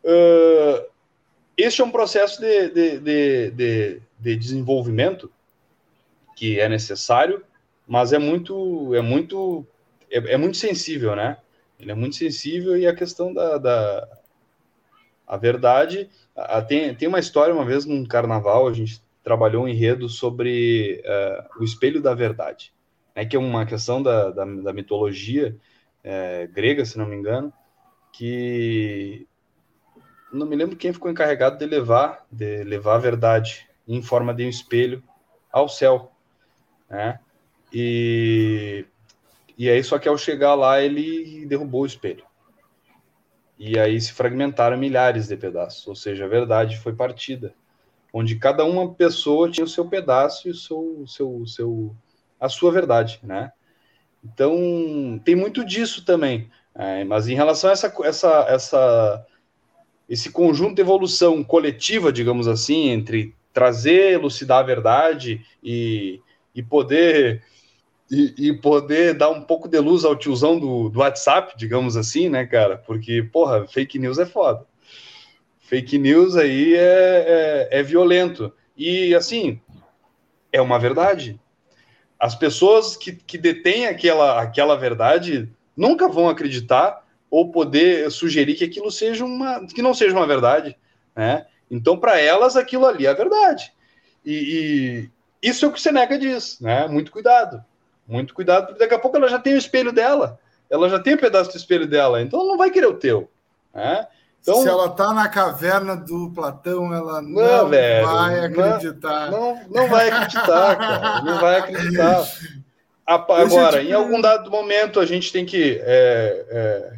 uh, 0.07 0.87
este 1.57 1.81
é 1.81 1.85
um 1.85 1.91
processo 1.91 2.41
de, 2.41 2.69
de, 2.71 2.99
de, 2.99 3.51
de, 3.51 4.03
de 4.19 4.37
desenvolvimento 4.37 5.31
que 6.37 6.61
é 6.61 6.69
necessário, 6.69 7.43
mas 7.87 8.13
é 8.13 8.19
muito, 8.19 8.95
é 8.95 9.01
muito, 9.01 9.67
é, 10.11 10.35
é, 10.35 10.37
muito 10.37 10.57
sensível, 10.57 11.17
né? 11.17 11.39
Ele 11.79 11.91
é 11.91 11.95
muito 11.95 12.17
sensível 12.17 12.77
e 12.77 12.87
a 12.87 12.95
questão 12.95 13.33
da, 13.33 13.59
da 13.59 14.09
a 15.27 15.37
verdade 15.37 16.09
ah, 16.35 16.63
tem, 16.63 16.95
tem 16.95 17.09
uma 17.09 17.19
história, 17.19 17.55
uma 17.55 17.65
vez 17.65 17.85
num 17.85 18.05
carnaval, 18.05 18.69
a 18.69 18.73
gente 18.73 19.01
trabalhou 19.25 19.65
um 19.65 19.69
enredo 19.69 20.09
sobre 20.09 21.03
uh, 21.05 21.61
o 21.61 21.65
espelho 21.65 22.01
da 22.01 22.15
verdade, 22.15 22.73
né, 23.15 23.25
que 23.25 23.35
é 23.35 23.39
uma 23.39 23.67
questão 23.67 24.03
da, 24.03 24.31
da, 24.31 24.45
da 24.45 24.73
mitologia 24.73 25.57
é, 26.05 26.47
grega, 26.47 26.85
se 26.85 26.97
não 26.97 27.07
me 27.07 27.17
engano, 27.17 27.53
que 28.13 29.27
não 30.33 30.47
me 30.47 30.57
lembro 30.57 30.77
quem 30.77 30.93
ficou 30.93 31.11
encarregado 31.11 31.59
de 31.59 31.67
levar, 31.67 32.27
de 32.31 32.65
levar 32.65 32.97
a 32.97 32.99
verdade 32.99 33.69
em 33.87 34.03
forma 34.03 34.35
de 34.35 34.45
um 34.45 34.49
espelho 34.49 35.03
ao 35.51 35.69
céu, 35.69 36.13
né? 36.91 37.21
E, 37.73 38.85
e 39.57 39.69
aí, 39.69 39.83
só 39.83 39.99
que 39.99 40.09
ao 40.09 40.19
chegar 40.19 40.55
lá, 40.55 40.81
ele 40.81 41.47
derrubou 41.47 41.83
o 41.83 41.87
espelho. 41.87 42.25
E 43.59 43.79
aí 43.79 44.01
se 44.01 44.13
fragmentaram 44.13 44.77
milhares 44.77 45.29
de 45.29 45.37
pedaços, 45.37 45.87
ou 45.87 45.95
seja, 45.95 46.25
a 46.25 46.29
verdade 46.29 46.79
foi 46.79 46.93
partida, 46.93 47.55
onde 48.13 48.37
cada 48.37 48.65
uma 48.65 48.93
pessoa 48.95 49.51
tinha 49.51 49.65
o 49.65 49.69
seu 49.69 49.89
pedaço 49.89 50.49
e 50.49 50.51
o 50.51 50.55
seu, 50.55 51.05
seu, 51.07 51.47
seu, 51.47 51.97
a 52.39 52.49
sua 52.49 52.71
verdade, 52.71 53.19
né? 53.23 53.53
Então 54.23 55.21
tem 55.25 55.35
muito 55.35 55.65
disso 55.65 56.05
também. 56.05 56.51
É, 56.75 57.05
mas 57.05 57.27
em 57.27 57.35
relação 57.35 57.71
a 57.71 57.73
essa, 57.73 57.95
essa, 58.05 58.47
essa, 58.49 59.27
esse 60.09 60.31
conjunto 60.31 60.77
de 60.77 60.83
evolução 60.83 61.43
coletiva, 61.43 62.13
digamos 62.13 62.47
assim, 62.47 62.91
entre 62.91 63.35
trazer, 63.53 64.13
elucidar 64.13 64.59
a 64.59 64.63
verdade 64.63 65.45
e, 65.63 66.21
e 66.55 66.63
poder 66.63 67.43
e, 68.11 68.35
e, 68.39 68.53
poder 68.53 69.15
dar 69.15 69.31
um 69.31 69.43
pouco 69.43 69.69
de 69.69 69.81
luz 69.81 70.05
ao 70.05 70.15
tiozão 70.15 70.59
do, 70.59 70.89
do 70.89 71.01
WhatsApp, 71.01 71.55
digamos 71.57 71.97
assim, 71.97 72.29
né, 72.29 72.47
cara? 72.47 72.77
Porque, 72.77 73.23
porra, 73.23 73.67
fake 73.67 73.99
news 73.99 74.19
é 74.19 74.27
foda. 74.27 74.65
Fake 75.59 75.99
news 75.99 76.37
aí 76.37 76.75
é, 76.77 77.69
é, 77.71 77.81
é 77.81 77.83
violento. 77.83 78.53
E, 78.77 79.13
assim, 79.15 79.61
é 80.53 80.61
uma 80.61 80.79
verdade. 80.79 81.41
As 82.19 82.35
pessoas 82.35 82.97
que, 82.97 83.13
que 83.13 83.37
detêm 83.37 83.87
aquela, 83.87 84.41
aquela 84.41 84.77
verdade 84.77 85.51
nunca 85.77 86.09
vão 86.09 86.29
acreditar 86.29 87.05
ou 87.31 87.51
poder 87.51 88.11
sugerir 88.11 88.55
que 88.55 88.65
aquilo 88.65 88.91
seja 88.91 89.25
uma 89.25 89.67
que 89.67 89.83
não 89.83 89.95
seja 89.95 90.15
uma 90.15 90.27
verdade, 90.27 90.77
né? 91.15 91.47
Então, 91.71 91.97
para 91.97 92.21
elas, 92.21 92.57
aquilo 92.57 92.87
ali 92.87 93.07
é 93.07 93.11
a 93.11 93.15
verdade. 93.15 93.73
E, 94.25 95.11
e, 95.43 95.49
isso 95.49 95.65
é 95.65 95.69
o 95.69 95.73
que 95.73 95.81
você 95.81 95.91
nega 95.91 96.19
diz, 96.19 96.61
né? 96.61 96.87
Muito 96.87 97.11
cuidado. 97.11 97.65
Muito 98.07 98.35
cuidado, 98.35 98.67
porque 98.67 98.79
daqui 98.79 98.95
a 98.95 98.99
pouco 98.99 99.17
ela 99.17 99.29
já 99.29 99.39
tem 99.39 99.55
o 99.55 99.59
espelho 99.59 99.93
dela. 99.93 100.39
Ela 100.71 100.89
já 100.89 100.99
tem 100.99 101.15
um 101.15 101.19
pedaço 101.19 101.51
do 101.51 101.57
espelho 101.57 101.87
dela, 101.87 102.23
então 102.23 102.41
ela 102.41 102.49
não 102.51 102.59
vai 102.59 102.71
querer 102.71 102.87
o 102.87 102.95
teu. 102.95 103.29
Né? 103.75 104.07
Então, 104.41 104.63
Se 104.63 104.69
ela 104.69 104.89
tá 104.91 105.13
na 105.13 105.29
caverna 105.29 105.97
do 105.97 106.31
Platão, 106.31 106.95
ela 106.95 107.21
não, 107.21 107.31
não 107.31 107.69
velho, 107.69 108.07
vai 108.07 108.41
acreditar. 108.45 109.31
Não, 109.31 109.61
não 109.69 109.89
vai 109.89 110.09
acreditar, 110.09 110.77
cara. 110.77 111.23
Não 111.23 111.41
vai 111.41 111.59
acreditar. 111.59 112.25
Agora, 113.07 113.83
em 113.83 113.93
algum 113.93 114.21
dado 114.21 114.51
momento, 114.51 114.99
a 114.99 115.07
gente 115.07 115.33
tem 115.33 115.45
que, 115.45 115.81
é, 115.83 116.47
é, 116.49 116.93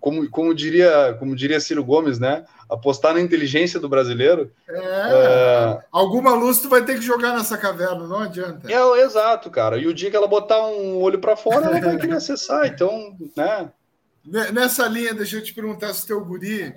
como, 0.00 0.28
como, 0.30 0.54
diria, 0.54 1.16
como 1.18 1.34
diria 1.34 1.60
Ciro 1.60 1.84
Gomes, 1.84 2.18
né? 2.18 2.44
Apostar 2.68 3.14
na 3.14 3.20
inteligência 3.20 3.80
do 3.80 3.88
brasileiro. 3.88 4.52
É, 4.68 4.78
é... 4.78 5.84
Alguma 5.90 6.34
luz 6.34 6.60
tu 6.60 6.68
vai 6.68 6.84
ter 6.84 6.94
que 6.94 7.02
jogar 7.02 7.34
nessa 7.36 7.58
caverna, 7.58 8.06
não 8.06 8.20
adianta. 8.20 8.70
É, 8.70 9.00
exato, 9.00 9.50
cara. 9.50 9.78
E 9.78 9.86
o 9.86 9.94
dia 9.94 10.10
que 10.10 10.16
ela 10.16 10.28
botar 10.28 10.66
um 10.66 11.00
olho 11.00 11.18
para 11.18 11.36
fora, 11.36 11.66
ela 11.66 11.80
vai 11.80 11.96
querer 11.96 12.16
acessar. 12.16 12.66
Então, 12.66 13.16
né? 13.36 13.72
Nessa 14.24 14.86
linha, 14.86 15.14
deixa 15.14 15.36
eu 15.36 15.42
te 15.42 15.54
perguntar 15.54 15.92
se 15.94 16.06
teu 16.06 16.22
guri 16.24 16.74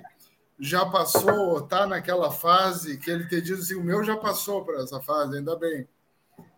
já 0.58 0.86
passou, 0.86 1.60
tá 1.62 1.86
naquela 1.86 2.30
fase 2.30 2.96
que 2.96 3.10
ele 3.10 3.26
te 3.26 3.40
diz 3.40 3.60
assim, 3.60 3.74
o 3.74 3.82
meu 3.82 4.02
já 4.04 4.16
passou 4.16 4.64
para 4.64 4.82
essa 4.82 5.00
fase, 5.00 5.36
ainda 5.36 5.56
bem. 5.56 5.88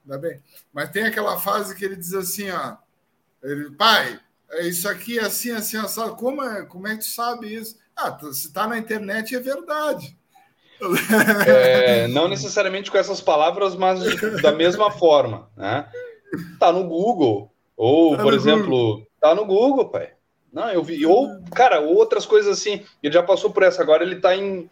Ainda 0.04 0.18
bem. 0.18 0.42
Mas 0.72 0.90
tem 0.90 1.04
aquela 1.04 1.40
fase 1.40 1.74
que 1.74 1.84
ele 1.84 1.96
diz 1.96 2.12
assim, 2.12 2.50
ó, 2.50 2.76
ele, 3.42 3.70
pai, 3.70 4.20
isso 4.62 4.88
aqui 4.88 5.18
é 5.18 5.22
assim, 5.22 5.50
assim, 5.50 5.76
assado. 5.76 6.16
Como 6.16 6.42
é, 6.42 6.64
como 6.66 6.86
é 6.86 6.96
que 6.96 7.00
tu 7.00 7.08
sabe 7.08 7.54
isso? 7.54 7.76
Ah, 7.96 8.16
se 8.32 8.52
tá 8.52 8.66
na 8.66 8.78
internet 8.78 9.34
é 9.34 9.40
verdade. 9.40 10.16
É, 11.46 12.08
não 12.08 12.28
necessariamente 12.28 12.90
com 12.90 12.98
essas 12.98 13.20
palavras, 13.20 13.74
mas 13.74 14.00
da 14.42 14.52
mesma 14.52 14.90
forma, 14.90 15.48
né? 15.56 15.88
Tá 16.58 16.72
no 16.72 16.84
Google, 16.84 17.50
ou, 17.76 18.16
tá 18.16 18.22
por 18.22 18.34
exemplo, 18.34 18.70
Google. 18.70 19.06
tá 19.20 19.34
no 19.34 19.44
Google, 19.44 19.88
pai. 19.88 20.10
Não, 20.52 20.70
eu 20.70 20.82
vi. 20.84 21.04
Ou, 21.04 21.42
cara, 21.52 21.80
outras 21.80 22.24
coisas 22.24 22.58
assim. 22.58 22.84
Ele 23.02 23.12
já 23.12 23.22
passou 23.22 23.50
por 23.50 23.64
essa, 23.64 23.82
agora 23.82 24.04
ele 24.04 24.16
tá 24.16 24.36
em. 24.36 24.70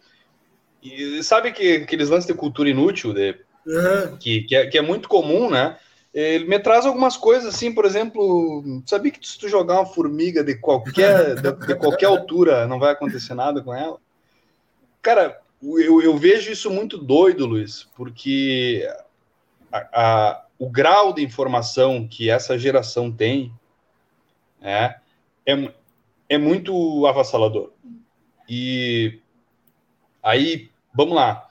E 0.81 1.21
sabe 1.23 1.51
que 1.51 1.77
aqueles 1.77 2.09
lances 2.09 2.27
de 2.27 2.33
cultura 2.33 2.69
inútil, 2.69 3.13
de... 3.13 3.37
Uhum. 3.65 4.17
Que, 4.17 4.41
que, 4.43 4.55
é, 4.55 4.67
que 4.67 4.77
é 4.77 4.81
muito 4.81 5.07
comum, 5.07 5.49
né? 5.49 5.77
Ele 6.13 6.45
me 6.45 6.59
traz 6.59 6.85
algumas 6.85 7.17
coisas 7.17 7.55
assim, 7.55 7.73
por 7.73 7.85
exemplo, 7.85 8.63
sabia 8.85 9.11
que 9.11 9.27
se 9.27 9.39
tu 9.39 9.49
jogar 9.49 9.79
uma 9.79 9.85
formiga 9.85 10.43
de 10.43 10.55
qualquer, 10.55 11.35
de, 11.35 11.51
de, 11.65 11.75
qualquer 11.75 12.05
altura 12.05 12.67
não 12.67 12.77
vai 12.77 12.91
acontecer 12.91 13.33
nada 13.33 13.63
com 13.63 13.73
ela? 13.73 13.97
Cara, 15.01 15.41
eu, 15.61 16.01
eu 16.03 16.15
vejo 16.15 16.51
isso 16.51 16.69
muito 16.69 16.99
doido, 16.99 17.47
Luiz, 17.47 17.89
porque 17.95 18.87
a, 19.71 19.77
a, 19.91 20.45
o 20.59 20.69
grau 20.69 21.13
de 21.13 21.23
informação 21.23 22.07
que 22.07 22.29
essa 22.29 22.59
geração 22.59 23.11
tem, 23.11 23.51
né, 24.61 24.95
é, 25.47 25.73
é 26.29 26.37
muito 26.37 27.07
avassalador. 27.07 27.71
E 28.47 29.19
aí, 30.21 30.69
vamos 30.93 31.15
lá. 31.15 31.49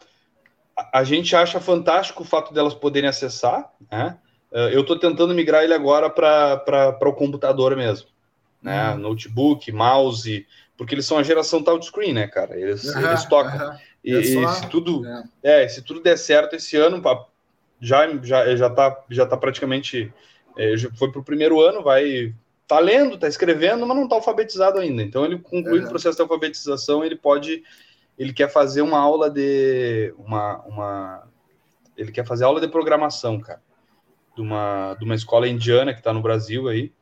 A, 0.76 1.00
a 1.00 1.04
gente 1.04 1.34
acha 1.34 1.60
fantástico 1.60 2.22
o 2.22 2.26
fato 2.26 2.54
delas 2.54 2.74
poderem 2.74 3.10
acessar, 3.10 3.72
né? 3.90 4.18
Eh, 4.52 4.74
eu 4.74 4.82
estou 4.82 4.98
tentando 4.98 5.34
migrar 5.34 5.64
ele 5.64 5.72
agora 5.72 6.10
para 6.10 7.08
o 7.08 7.14
computador 7.14 7.74
mesmo, 7.74 8.08
né? 8.60 8.90
Uhum. 8.90 8.98
Notebook, 8.98 9.72
mouse, 9.72 10.46
porque 10.76 10.94
eles 10.94 11.06
são 11.06 11.18
a 11.18 11.22
geração 11.22 11.62
touchscreen, 11.62 12.12
né, 12.12 12.26
cara? 12.26 12.58
Eles, 12.58 12.84
uhum, 12.84 13.08
eles 13.08 13.24
tocam. 13.24 13.68
Uhum. 13.68 13.76
E, 14.04 14.14
é 14.14 14.22
só... 14.22 14.48
se 14.52 14.68
tudo, 14.68 15.06
é. 15.42 15.64
é. 15.64 15.68
se 15.68 15.82
tudo 15.82 16.02
der 16.02 16.18
certo 16.18 16.56
esse 16.56 16.76
ano, 16.76 17.02
já 17.80 18.06
já 18.22 18.54
já 18.54 18.70
tá 18.70 19.04
já 19.08 19.26
tá 19.26 19.36
praticamente 19.36 20.12
é, 20.56 20.74
foi 20.96 21.10
para 21.10 21.20
o 21.20 21.24
primeiro 21.24 21.60
ano, 21.60 21.82
vai 21.82 22.34
tá 22.68 22.78
lendo, 22.78 23.18
tá 23.18 23.28
escrevendo, 23.28 23.86
mas 23.86 23.96
não 23.96 24.08
tá 24.08 24.16
alfabetizado 24.16 24.78
ainda. 24.78 25.02
Então 25.02 25.24
ele 25.24 25.38
conclui 25.38 25.80
o 25.80 25.88
processo 25.88 26.16
de 26.16 26.22
alfabetização, 26.22 27.04
ele 27.04 27.16
pode 27.16 27.62
ele 28.18 28.32
quer 28.32 28.50
fazer 28.50 28.82
uma 28.82 28.98
aula 28.98 29.30
de 29.30 30.14
uma, 30.18 30.58
uma 30.66 31.28
ele 31.96 32.12
quer 32.12 32.26
fazer 32.26 32.44
aula 32.44 32.60
de 32.60 32.68
programação, 32.68 33.40
cara 33.40 33.60
de 34.34 34.40
uma, 34.40 34.94
de 34.98 35.04
uma 35.04 35.14
escola 35.14 35.48
indiana 35.48 35.92
que 35.92 36.00
está 36.00 36.12
no 36.12 36.22
Brasil 36.22 36.68
aí. 36.68 36.92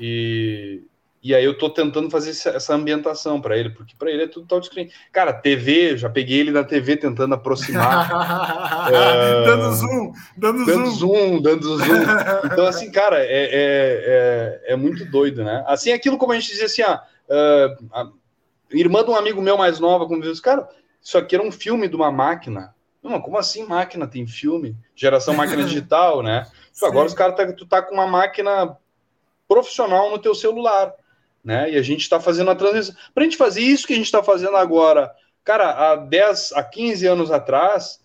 E, 0.00 0.82
e 1.22 1.34
aí 1.34 1.44
eu 1.44 1.56
tô 1.56 1.70
tentando 1.70 2.10
fazer 2.10 2.30
essa 2.30 2.74
ambientação 2.74 3.40
para 3.40 3.56
ele, 3.56 3.70
porque 3.70 3.94
para 3.96 4.10
ele 4.10 4.24
é 4.24 4.26
tudo 4.26 4.46
touchscreen. 4.46 4.90
Cara, 5.12 5.32
TV, 5.32 5.96
já 5.96 6.10
peguei 6.10 6.40
ele 6.40 6.50
na 6.50 6.64
TV 6.64 6.96
tentando 6.96 7.34
aproximar. 7.34 8.10
uh, 8.88 9.44
dando 9.46 9.72
zoom, 9.72 10.12
dando, 10.36 10.66
dando 10.66 10.90
zoom. 10.90 10.90
zoom. 10.90 11.42
Dando 11.42 11.78
zoom, 11.78 12.02
Então, 12.52 12.66
assim, 12.66 12.90
cara, 12.90 13.20
é, 13.20 13.26
é, 13.26 14.62
é, 14.66 14.72
é, 14.72 14.76
muito 14.76 15.04
doido, 15.04 15.44
né? 15.44 15.62
Assim, 15.66 15.92
aquilo 15.92 16.18
como 16.18 16.32
a 16.32 16.34
gente 16.34 16.50
dizia 16.50 16.66
assim, 16.66 16.82
ah, 16.82 17.04
uh, 17.28 17.88
a 17.92 18.10
irmã 18.72 19.04
de 19.04 19.10
um 19.10 19.16
amigo 19.16 19.40
meu 19.40 19.56
mais 19.56 19.78
nova, 19.78 20.06
como 20.06 20.22
diz, 20.22 20.40
cara, 20.40 20.68
isso 21.00 21.16
aqui 21.18 21.36
era 21.36 21.44
um 21.44 21.52
filme 21.52 21.86
de 21.86 21.94
uma 21.94 22.10
máquina. 22.10 22.74
Não, 23.02 23.20
como 23.20 23.36
assim 23.36 23.64
máquina 23.64 24.06
tem 24.06 24.26
filme? 24.26 24.76
Geração 24.94 25.34
máquina 25.34 25.64
digital, 25.64 26.22
né? 26.22 26.46
Sim. 26.72 26.86
Agora 26.86 27.06
os 27.06 27.14
caras 27.14 27.36
tá, 27.36 27.52
tu 27.52 27.66
tá 27.66 27.82
com 27.82 27.94
uma 27.94 28.06
máquina 28.06 28.76
profissional 29.48 30.10
no 30.10 30.18
teu 30.18 30.34
celular, 30.34 30.94
né? 31.44 31.70
E 31.70 31.76
a 31.76 31.82
gente 31.82 32.02
está 32.02 32.20
fazendo 32.20 32.50
a 32.50 32.54
transição. 32.54 32.94
Para 33.12 33.22
a 33.22 33.24
gente 33.24 33.36
fazer 33.36 33.60
isso 33.60 33.86
que 33.86 33.92
a 33.92 33.96
gente 33.96 34.06
está 34.06 34.22
fazendo 34.22 34.56
agora, 34.56 35.12
cara, 35.44 35.92
há 35.92 35.96
10, 35.96 36.52
há 36.52 36.62
15 36.62 37.06
anos 37.06 37.30
atrás, 37.30 38.00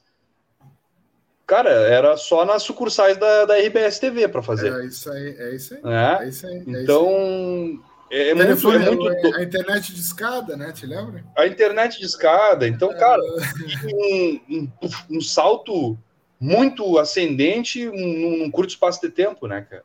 cara, 1.46 1.70
era 1.70 2.18
só 2.18 2.44
nas 2.44 2.64
sucursais 2.64 3.18
da, 3.18 3.46
da 3.46 3.58
RBS 3.58 4.00
TV 4.00 4.28
para 4.28 4.42
fazer. 4.42 4.74
É 4.74 4.86
isso 4.86 5.10
aí, 5.12 5.36
é 5.38 5.56
isso 5.56 5.74
aí. 5.76 5.82
É? 5.86 6.24
é 6.24 6.28
isso 6.28 6.48
aí 6.48 6.58
é 6.58 6.84
então, 6.84 7.80
é, 8.10 8.30
é 8.30 8.34
muito, 8.34 8.72
é 8.72 8.96
muito. 8.96 9.36
A 9.36 9.44
internet 9.44 9.94
de 9.94 10.00
escada, 10.00 10.56
né? 10.56 10.72
Te 10.72 10.86
lembra? 10.86 11.24
A 11.36 11.46
internet 11.46 12.00
de 12.00 12.06
escada. 12.06 12.68
Então, 12.68 12.92
é... 12.92 12.96
cara, 12.96 13.22
um, 13.84 14.40
um, 14.50 14.72
um 15.18 15.22
salto 15.22 15.98
muito 16.40 16.98
ascendente 16.98 17.86
num, 17.86 18.40
num, 18.40 18.52
curto 18.52 18.70
espaço 18.70 19.02
de 19.02 19.10
tempo, 19.10 19.48
né, 19.48 19.62
cara? 19.62 19.84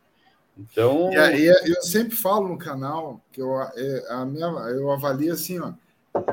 Então. 0.57 1.13
E 1.13 1.17
aí, 1.17 1.47
eu 1.47 1.83
sempre 1.83 2.17
falo 2.17 2.49
no 2.49 2.59
canal 2.59 3.21
que 3.33 3.41
eu, 3.41 3.61
é, 3.61 4.07
a 4.11 4.25
minha, 4.25 4.47
eu 4.47 4.91
avalio 4.91 5.33
assim, 5.33 5.59
ó, 5.59 5.73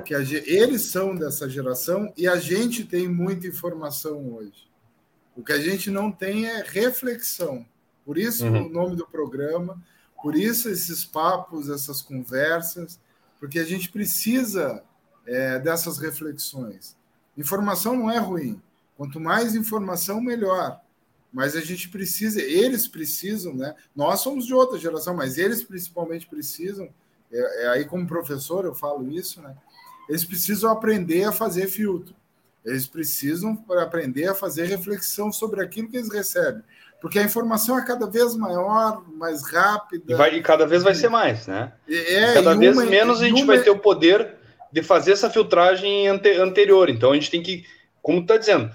que 0.02 0.14
a, 0.14 0.20
eles 0.20 0.84
são 0.84 1.16
dessa 1.16 1.50
geração 1.50 2.12
e 2.18 2.28
a 2.28 2.36
gente 2.36 2.84
tem 2.84 3.08
muita 3.08 3.48
informação 3.48 4.34
hoje. 4.36 4.68
O 5.36 5.44
que 5.44 5.54
a 5.54 5.60
gente 5.60 5.90
não 5.90 6.12
tem 6.12 6.48
é 6.48 6.64
reflexão. 6.68 7.66
Por 8.06 8.18
isso 8.18 8.46
uhum. 8.46 8.66
o 8.66 8.70
nome 8.70 8.96
do 8.98 9.08
programa, 9.08 9.82
por 10.22 10.36
isso 10.36 10.70
esses 10.70 11.05
papos, 11.05 11.70
essas 11.70 12.01
conversas, 12.01 12.99
porque 13.39 13.59
a 13.59 13.65
gente 13.65 13.89
precisa 13.89 14.84
é, 15.26 15.59
dessas 15.59 15.97
reflexões. 15.97 16.97
Informação 17.38 17.95
não 17.95 18.11
é 18.11 18.17
ruim 18.17 18.61
Quanto 18.99 19.17
mais 19.17 19.55
informação, 19.55 20.20
melhor. 20.20 20.82
Mas 21.32 21.55
a 21.55 21.61
gente 21.61 21.88
precisa, 21.88 22.41
eles 22.41 22.86
precisam, 22.86 23.55
né? 23.55 23.74
Nós 23.95 24.20
somos 24.20 24.45
de 24.45 24.53
outra 24.53 24.78
geração, 24.78 25.15
mas 25.15 25.38
eles 25.38 25.63
principalmente 25.63 26.28
precisam. 26.28 26.89
É, 27.32 27.63
é 27.63 27.67
aí, 27.70 27.86
como 27.86 28.05
professor, 28.05 28.65
eu 28.65 28.76
falo 28.76 29.09
isso, 29.09 29.41
né? 29.41 29.55
Eles 30.09 30.26
precisam 30.26 30.70
aprender 30.70 31.24
a 31.24 31.32
fazer 31.32 31.67
filtro. 31.70 32.13
Eles 32.65 32.88
precisam 32.88 33.63
aprender 33.82 34.28
a 34.28 34.36
fazer 34.36 34.65
reflexão 34.65 35.32
sobre 35.32 35.63
aquilo 35.63 35.88
que 35.88 35.95
eles 35.95 36.11
recebem. 36.11 36.61
Porque 37.02 37.18
a 37.18 37.24
informação 37.24 37.78
é 37.78 37.86
cada 37.86 38.08
vez 38.08 38.36
maior, 38.36 39.04
mais 39.14 39.50
rápida. 39.50 40.14
E, 40.14 40.16
vai, 40.16 40.36
e 40.36 40.41
cada 40.41 40.68
vez 40.68 40.84
vai 40.84 40.93
ser 40.93 41.10
mais, 41.10 41.47
né? 41.47 41.72
É, 41.88 42.34
cada 42.34 42.56
vez 42.56 42.76
uma, 42.76 42.86
menos 42.86 43.22
a 43.22 43.26
gente 43.26 43.43
uma... 43.43 43.56
vai 43.56 43.64
ter 43.64 43.70
o 43.70 43.80
poder 43.80 44.36
de 44.72 44.84
fazer 44.84 45.14
essa 45.14 45.30
filtragem 45.30 46.08
ante, 46.08 46.30
anterior. 46.34 46.89
Então 46.89 47.12
a 47.12 47.16
gente 47.16 47.32
tem 47.32 47.41
que, 47.41 47.64
como 48.02 48.20
está 48.20 48.38
dizendo, 48.38 48.70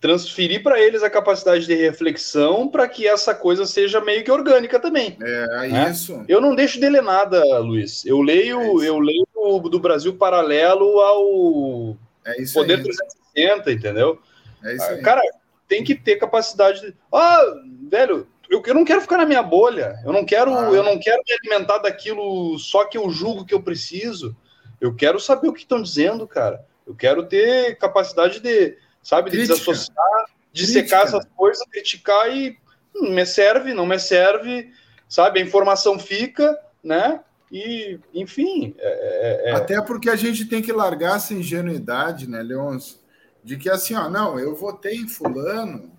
transferir 0.00 0.62
para 0.62 0.80
eles 0.80 1.02
a 1.02 1.10
capacidade 1.10 1.66
de 1.66 1.74
reflexão 1.74 2.68
para 2.68 2.88
que 2.88 3.06
essa 3.06 3.34
coisa 3.34 3.66
seja 3.66 4.00
meio 4.00 4.24
que 4.24 4.30
orgânica 4.30 4.80
também. 4.80 5.18
É, 5.20 5.68
né? 5.68 5.90
isso. 5.90 6.24
Eu 6.26 6.40
não 6.40 6.54
deixo 6.54 6.80
de 6.80 6.88
ler 6.88 7.02
nada, 7.02 7.42
Luiz. 7.58 8.04
Eu 8.06 8.22
leio, 8.22 8.82
é 8.82 8.88
eu 8.88 8.98
leio 8.98 9.26
do 9.70 9.78
Brasil 9.78 10.14
paralelo 10.14 11.00
ao 11.00 11.96
é 12.24 12.42
Poder 12.54 12.78
aí. 12.78 12.82
360, 12.82 13.72
entendeu? 13.72 14.18
É 14.64 14.74
isso 14.74 14.84
aí. 14.84 15.02
Cara, 15.02 15.22
tem 15.70 15.84
que 15.84 15.94
ter 15.94 16.16
capacidade 16.16 16.80
de. 16.80 16.96
Ah, 17.14 17.40
velho, 17.88 18.26
eu, 18.50 18.60
eu 18.66 18.74
não 18.74 18.84
quero 18.84 19.00
ficar 19.00 19.18
na 19.18 19.24
minha 19.24 19.42
bolha. 19.42 19.94
Eu 20.04 20.12
não 20.12 20.24
quero, 20.24 20.52
ah. 20.52 20.64
eu 20.64 20.82
não 20.82 20.98
quero 20.98 21.22
me 21.24 21.32
alimentar 21.32 21.78
daquilo 21.78 22.58
só 22.58 22.84
que 22.84 22.98
eu 22.98 23.08
julgo 23.08 23.46
que 23.46 23.54
eu 23.54 23.62
preciso. 23.62 24.36
Eu 24.80 24.96
quero 24.96 25.20
saber 25.20 25.48
o 25.48 25.52
que 25.52 25.60
estão 25.60 25.80
dizendo, 25.80 26.26
cara. 26.26 26.66
Eu 26.84 26.96
quero 26.96 27.24
ter 27.24 27.78
capacidade 27.78 28.40
de 28.40 28.76
sabe? 29.00 29.30
De 29.30 29.36
Crítica. 29.36 29.54
desassociar, 29.54 30.24
de 30.52 30.64
Crítica. 30.64 30.88
secar 30.88 31.04
essas 31.04 31.24
coisas, 31.36 31.64
criticar 31.70 32.36
e 32.36 32.58
hum, 32.96 33.14
me 33.14 33.24
serve, 33.24 33.72
não 33.72 33.86
me 33.86 33.98
serve, 33.98 34.72
sabe? 35.08 35.38
A 35.38 35.42
informação 35.42 36.00
fica, 36.00 36.58
né? 36.82 37.20
E, 37.52 37.98
enfim. 38.12 38.74
É, 38.78 39.48
é... 39.48 39.50
é. 39.50 39.52
Até 39.52 39.80
porque 39.80 40.10
a 40.10 40.16
gente 40.16 40.46
tem 40.46 40.60
que 40.60 40.72
largar 40.72 41.16
essa 41.16 41.32
ingenuidade, 41.32 42.28
né, 42.28 42.42
Leôncio? 42.42 42.99
De 43.42 43.56
que 43.56 43.68
assim, 43.68 43.94
ó, 43.94 44.08
não, 44.08 44.38
eu 44.38 44.54
votei 44.54 44.96
em 44.96 45.08
fulano 45.08 45.90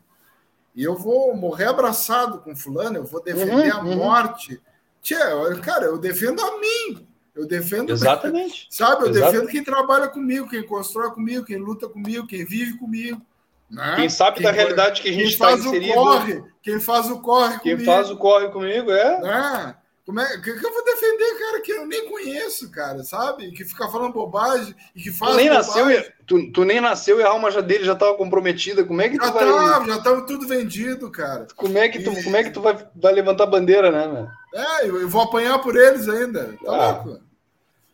e 0.75 0.83
eu 0.83 0.95
vou 0.95 1.35
morrer 1.35 1.65
abraçado 1.65 2.39
com 2.39 2.55
fulano, 2.55 2.97
eu 2.97 3.03
vou 3.03 3.21
defender 3.21 3.73
uhum, 3.73 3.79
a 3.79 3.83
uhum. 3.83 3.95
morte. 3.95 4.61
Tia, 5.01 5.19
cara, 5.61 5.85
eu 5.85 5.97
defendo 5.97 6.41
a 6.41 6.59
mim. 6.59 7.07
Eu 7.35 7.47
defendo. 7.47 7.91
Exatamente. 7.91 8.67
Sabe, 8.69 9.03
eu 9.03 9.09
Exatamente. 9.09 9.33
defendo 9.33 9.51
quem 9.51 9.63
trabalha 9.63 10.07
comigo, 10.07 10.49
quem 10.49 10.63
constrói 10.63 11.11
comigo, 11.11 11.45
quem 11.45 11.57
luta 11.57 11.87
comigo, 11.87 12.27
quem 12.27 12.45
vive 12.45 12.77
comigo. 12.77 13.21
Né? 13.69 13.95
Quem 13.95 14.09
sabe 14.09 14.37
quem, 14.37 14.45
da 14.45 14.51
realidade 14.51 15.01
que 15.01 15.09
a 15.09 15.13
gente 15.13 15.29
está 15.29 15.53
inserido. 15.53 15.93
Corre, 15.93 16.43
quem 16.61 16.79
faz 16.79 17.09
o 17.09 17.19
corre 17.19 17.59
quem 17.59 17.75
comigo. 17.75 17.77
Quem 17.77 17.85
faz 17.85 18.09
o 18.09 18.17
corre 18.17 18.49
comigo, 18.49 18.91
é. 18.91 19.21
Né? 19.21 19.75
Como 20.05 20.19
é 20.19 20.37
que, 20.39 20.49
eu 20.49 20.73
vou 20.73 20.83
defender, 20.83 21.37
cara, 21.37 21.61
que 21.61 21.71
eu 21.71 21.85
nem 21.85 22.09
conheço, 22.09 22.71
cara, 22.71 23.03
sabe? 23.03 23.51
Que 23.51 23.63
fica 23.63 23.87
falando 23.87 24.13
bobagem 24.13 24.75
e 24.95 25.01
que 25.01 25.11
faz. 25.11 25.33
Tu 25.33 25.37
nem, 25.37 25.49
nasceu, 25.49 26.11
tu, 26.25 26.51
tu, 26.51 26.65
nem 26.65 26.81
nasceu 26.81 27.19
e 27.19 27.23
a 27.23 27.29
alma 27.29 27.51
já 27.51 27.61
dele 27.61 27.83
já 27.83 27.93
estava 27.93 28.15
comprometida. 28.15 28.83
Como 28.83 28.99
é 28.99 29.09
que 29.09 29.17
já 29.17 29.31
tu 29.31 29.33
vai. 29.33 29.45
Tava, 29.45 29.85
já 29.85 29.97
estava 29.97 30.21
tudo 30.25 30.47
vendido, 30.47 31.11
cara. 31.11 31.45
Como 31.55 31.77
é 31.77 31.87
que 31.87 32.01
tu, 32.01 32.11
e... 32.11 32.23
como 32.23 32.35
é 32.35 32.43
que 32.43 32.49
tu 32.49 32.61
vai, 32.61 32.75
vai 32.95 33.13
levantar 33.13 33.45
bandeira, 33.45 33.91
né, 33.91 34.07
mano? 34.07 34.31
É, 34.53 34.87
eu, 34.87 35.01
eu, 35.01 35.07
vou 35.07 35.21
apanhar 35.21 35.59
por 35.59 35.75
eles 35.75 36.09
ainda. 36.09 36.55
Tá 36.65 36.71
ah. 36.71 37.03
louco? 37.03 37.21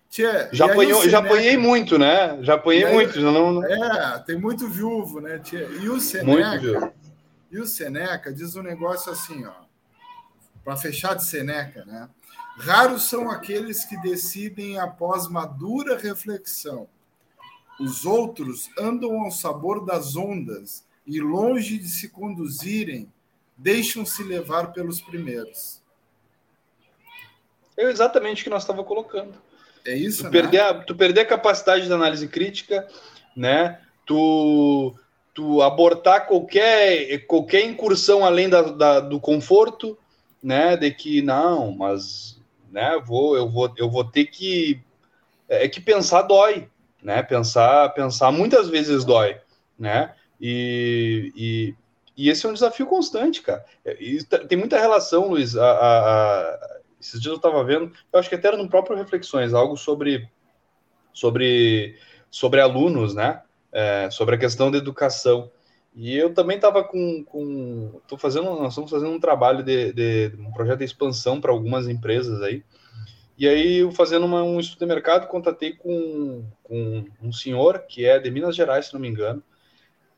Tchê, 0.10 0.48
já, 0.54 0.66
apanhou, 0.66 1.08
já 1.10 1.20
apanhei 1.20 1.58
muito, 1.58 2.00
né? 2.00 2.40
Já 2.42 2.54
apanhei 2.54 2.86
aí, 2.86 2.94
muito. 2.94 3.20
Já 3.20 3.30
não... 3.30 3.62
É, 3.66 4.24
tem 4.26 4.40
muito 4.40 4.66
viúvo, 4.70 5.20
né, 5.20 5.40
Tchê? 5.40 5.68
E 5.82 5.90
o 5.90 6.00
Seneca. 6.00 6.94
E 7.52 7.60
o 7.60 7.66
Seneca 7.68 8.32
diz 8.32 8.56
um 8.56 8.64
negócio 8.64 9.12
assim, 9.12 9.46
ó 9.46 9.67
para 10.68 10.76
fechar 10.76 11.14
de 11.14 11.24
Seneca, 11.24 11.86
né? 11.86 12.10
Raros 12.58 13.04
são 13.04 13.32
aqueles 13.32 13.86
que 13.86 13.96
decidem 14.02 14.78
após 14.78 15.30
madura 15.30 15.98
reflexão. 15.98 16.90
Os 17.80 18.04
outros 18.06 18.70
andam 18.78 19.18
ao 19.22 19.32
sabor 19.32 19.86
das 19.86 20.18
ondas 20.18 20.86
e, 21.06 21.22
longe 21.22 21.78
de 21.78 21.88
se 21.88 22.10
conduzirem, 22.10 23.10
deixam-se 23.56 24.22
levar 24.24 24.74
pelos 24.74 25.00
primeiros. 25.00 25.82
É 27.78 27.84
exatamente 27.84 28.42
o 28.42 28.44
que 28.44 28.50
nós 28.50 28.64
estávamos 28.64 28.90
colocando. 28.90 29.36
É 29.86 29.96
isso, 29.96 30.18
tu 30.18 30.24
né? 30.26 30.32
Perder 30.32 30.60
a, 30.60 30.74
tu 30.74 30.96
perder 30.98 31.22
a 31.22 31.26
capacidade 31.26 31.86
de 31.86 31.94
análise 31.94 32.28
crítica, 32.28 32.86
né? 33.38 33.80
Tu, 34.06 34.94
tu 35.34 35.62
abortar 35.62 36.28
qualquer, 36.28 37.26
qualquer 37.26 37.64
incursão 37.64 38.26
além 38.26 38.50
da, 38.50 38.64
da 38.64 39.00
do 39.00 39.18
conforto, 39.18 39.98
né, 40.42 40.78
de 40.78 40.92
que 40.92 41.22
não, 41.22 41.72
mas, 41.72 42.42
né, 42.72 43.02
vou, 43.06 43.36
eu 43.36 43.50
vou, 43.50 43.74
eu 43.78 43.90
vou 43.90 44.04
ter 44.04 44.26
que 44.26 44.82
é, 45.50 45.66
é 45.66 45.70
que 45.70 45.80
pensar 45.80 46.24
dói, 46.24 46.70
né? 47.02 47.24
Pensar, 47.24 47.90
pensar 47.90 48.32
muitas 48.32 48.70
vezes 48.70 49.06
dói, 49.06 49.40
né? 49.78 50.14
E, 50.40 51.32
e, 51.36 51.76
e 52.16 52.30
esse 52.30 52.46
é 52.46 52.50
um 52.50 52.54
desafio 52.54 52.86
constante, 52.86 53.42
cara. 53.42 53.66
É, 53.86 53.98
e 54.02 54.24
tem 54.24 54.58
muita 54.58 54.80
relação, 54.80 55.30
Luiz. 55.30 55.56
A, 55.56 55.72
a, 55.72 56.00
a, 56.00 56.80
esses 57.00 57.22
dias 57.22 57.32
eu 57.32 57.38
estava 57.38 57.64
vendo, 57.64 57.92
eu 58.12 58.20
acho 58.20 58.30
que 58.30 58.36
até 58.36 58.50
era 58.50 58.58
no 58.58 58.70
próprio 58.70 58.98
Reflexões, 58.98 59.54
algo 59.54 59.78
sobre 59.78 60.30
sobre 61.14 61.98
sobre 62.30 62.62
alunos, 62.62 63.16
né? 63.16 63.42
É, 63.72 64.10
sobre 64.12 64.36
a 64.36 64.38
questão 64.38 64.70
da 64.70 64.78
educação. 64.78 65.52
E 66.00 66.16
eu 66.16 66.32
também 66.32 66.58
estava 66.58 66.84
com, 66.84 67.24
com 67.24 68.00
tô 68.08 68.20
fazendo, 68.20 68.46
nós 68.46 68.70
estamos 68.70 68.92
fazendo 68.92 69.10
um 69.10 69.20
trabalho 69.20 69.64
de, 69.64 69.92
de 69.94 70.32
um 70.38 70.52
projeto 70.52 70.78
de 70.78 70.86
expansão 70.86 71.42
para 71.42 71.52
algumas 71.52 71.88
empresas 71.88 72.40
aí. 72.44 72.64
E 73.36 73.48
aí, 73.48 73.78
eu 73.78 73.92
fazendo 73.92 74.24
uma, 74.28 74.44
um 74.44 74.60
estudo 74.60 74.80
de 74.80 74.86
mercado, 74.86 75.28
contatei 75.28 75.74
com, 75.74 76.46
com 76.62 77.04
um 77.20 77.32
senhor 77.32 77.80
que 77.88 78.06
é 78.06 78.20
de 78.20 78.30
Minas 78.30 78.56
Gerais, 78.56 78.86
se 78.86 78.94
não 78.94 79.00
me 79.00 79.08
engano. 79.08 79.42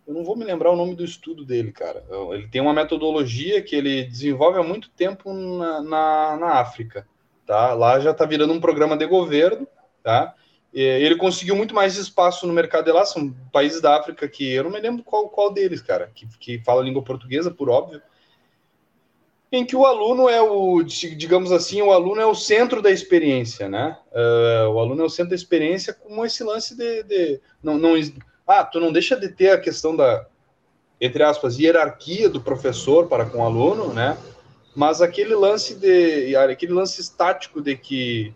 Eu 0.06 0.14
não 0.14 0.26
vou 0.26 0.36
me 0.36 0.44
lembrar 0.44 0.72
o 0.72 0.76
nome 0.76 0.96
do 0.96 1.04
estudo 1.04 1.46
dele, 1.46 1.72
cara. 1.72 2.04
Ele 2.34 2.50
tem 2.50 2.60
uma 2.60 2.74
metodologia 2.74 3.62
que 3.62 3.74
ele 3.74 4.04
desenvolve 4.04 4.60
há 4.60 4.64
muito 4.64 4.90
tempo 4.90 5.34
na, 5.34 5.82
na, 5.82 6.38
na 6.38 6.54
África, 6.60 7.08
tá? 7.46 7.74
Lá 7.74 8.02
já 8.02 8.12
está 8.12 8.26
virando 8.26 8.52
um 8.52 8.60
programa 8.60 8.98
de 8.98 9.06
governo, 9.06 9.66
tá? 10.04 10.36
Ele 10.74 11.16
conseguiu 11.16 11.56
muito 11.56 11.74
mais 11.74 11.98
espaço 11.98 12.46
no 12.46 12.54
mercado 12.54 12.86
de 12.86 12.92
lá, 12.92 13.06
são 13.06 13.34
países 13.52 13.82
da 13.82 13.98
África 13.98 14.28
que 14.28 14.54
eu 14.54 14.64
não 14.64 14.72
me 14.72 14.80
lembro 14.80 15.04
qual, 15.04 15.28
qual 15.30 15.52
deles, 15.52 15.82
cara, 15.82 16.12
que, 16.14 16.28
que 16.40 16.60
fala 16.60 16.84
língua 16.84 17.04
portuguesa, 17.04 17.50
por 17.50 17.70
óbvio, 17.70 18.02
em 19.52 19.66
que 19.66 19.76
o 19.76 19.86
aluno 19.86 20.30
é 20.30 20.42
o, 20.42 20.84
digamos 20.84 21.52
assim, 21.52 21.82
o 21.82 21.92
aluno 21.92 22.22
é 22.22 22.26
o 22.26 22.36
centro 22.36 22.82
da 22.82 22.92
experiência, 22.92 23.68
né? 23.68 23.98
Uh, 24.12 24.70
o 24.70 24.80
aluno 24.80 25.02
é 25.02 25.06
o 25.06 25.10
centro 25.10 25.32
da 25.32 25.36
experiência 25.36 25.92
com 25.92 26.24
esse 26.24 26.44
lance 26.44 26.78
de, 26.78 27.04
de 27.04 27.42
não, 27.64 27.78
não, 27.78 27.96
ah, 28.48 28.64
tu 28.64 28.80
não 28.80 28.92
deixa 28.92 29.16
de 29.16 29.28
ter 29.30 29.50
a 29.50 29.60
questão 29.60 29.96
da, 29.96 30.28
entre 31.02 31.24
aspas, 31.24 31.58
hierarquia 31.58 32.30
do 32.30 32.42
professor 32.42 33.08
para 33.08 33.26
com 33.26 33.40
o 33.40 33.44
aluno, 33.44 33.92
né? 33.92 34.18
Mas 34.76 35.02
aquele 35.02 35.34
lance 35.34 35.76
de, 35.76 36.36
aquele 36.36 36.74
lance 36.74 37.02
estático 37.02 37.60
de 37.60 37.76
que 37.76 38.34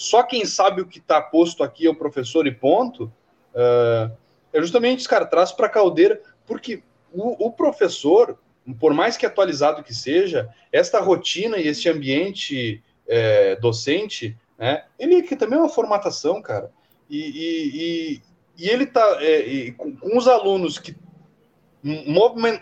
só 0.00 0.22
quem 0.22 0.46
sabe 0.46 0.80
o 0.80 0.86
que 0.86 0.98
está 0.98 1.20
posto 1.20 1.62
aqui 1.62 1.86
é 1.86 1.90
o 1.90 1.94
professor 1.94 2.46
e 2.46 2.50
ponto, 2.50 3.12
uh, 3.54 4.10
é 4.50 4.58
justamente, 4.58 5.06
cara, 5.06 5.26
traz 5.26 5.52
para 5.52 5.66
a 5.66 5.68
caldeira, 5.68 6.22
porque 6.46 6.82
o, 7.12 7.48
o, 7.48 7.52
professor, 7.52 8.38
por 8.80 8.94
mais 8.94 9.18
que 9.18 9.26
atualizado 9.26 9.82
que 9.82 9.92
seja, 9.92 10.48
esta 10.72 11.00
rotina 11.00 11.58
e 11.58 11.68
este 11.68 11.90
ambiente 11.90 12.82
é, 13.06 13.56
docente, 13.56 14.34
né, 14.58 14.84
ele 14.98 15.22
que 15.22 15.36
também 15.36 15.58
é 15.58 15.60
uma 15.60 15.68
formatação, 15.68 16.40
cara, 16.40 16.70
e, 17.10 17.18
e, 17.18 17.70
e, 17.74 18.22
e 18.56 18.70
ele 18.70 18.84
está 18.84 19.18
é, 19.20 19.70
com, 19.72 19.94
com 19.94 20.16
os 20.16 20.26
alunos 20.26 20.78
que 20.78 20.96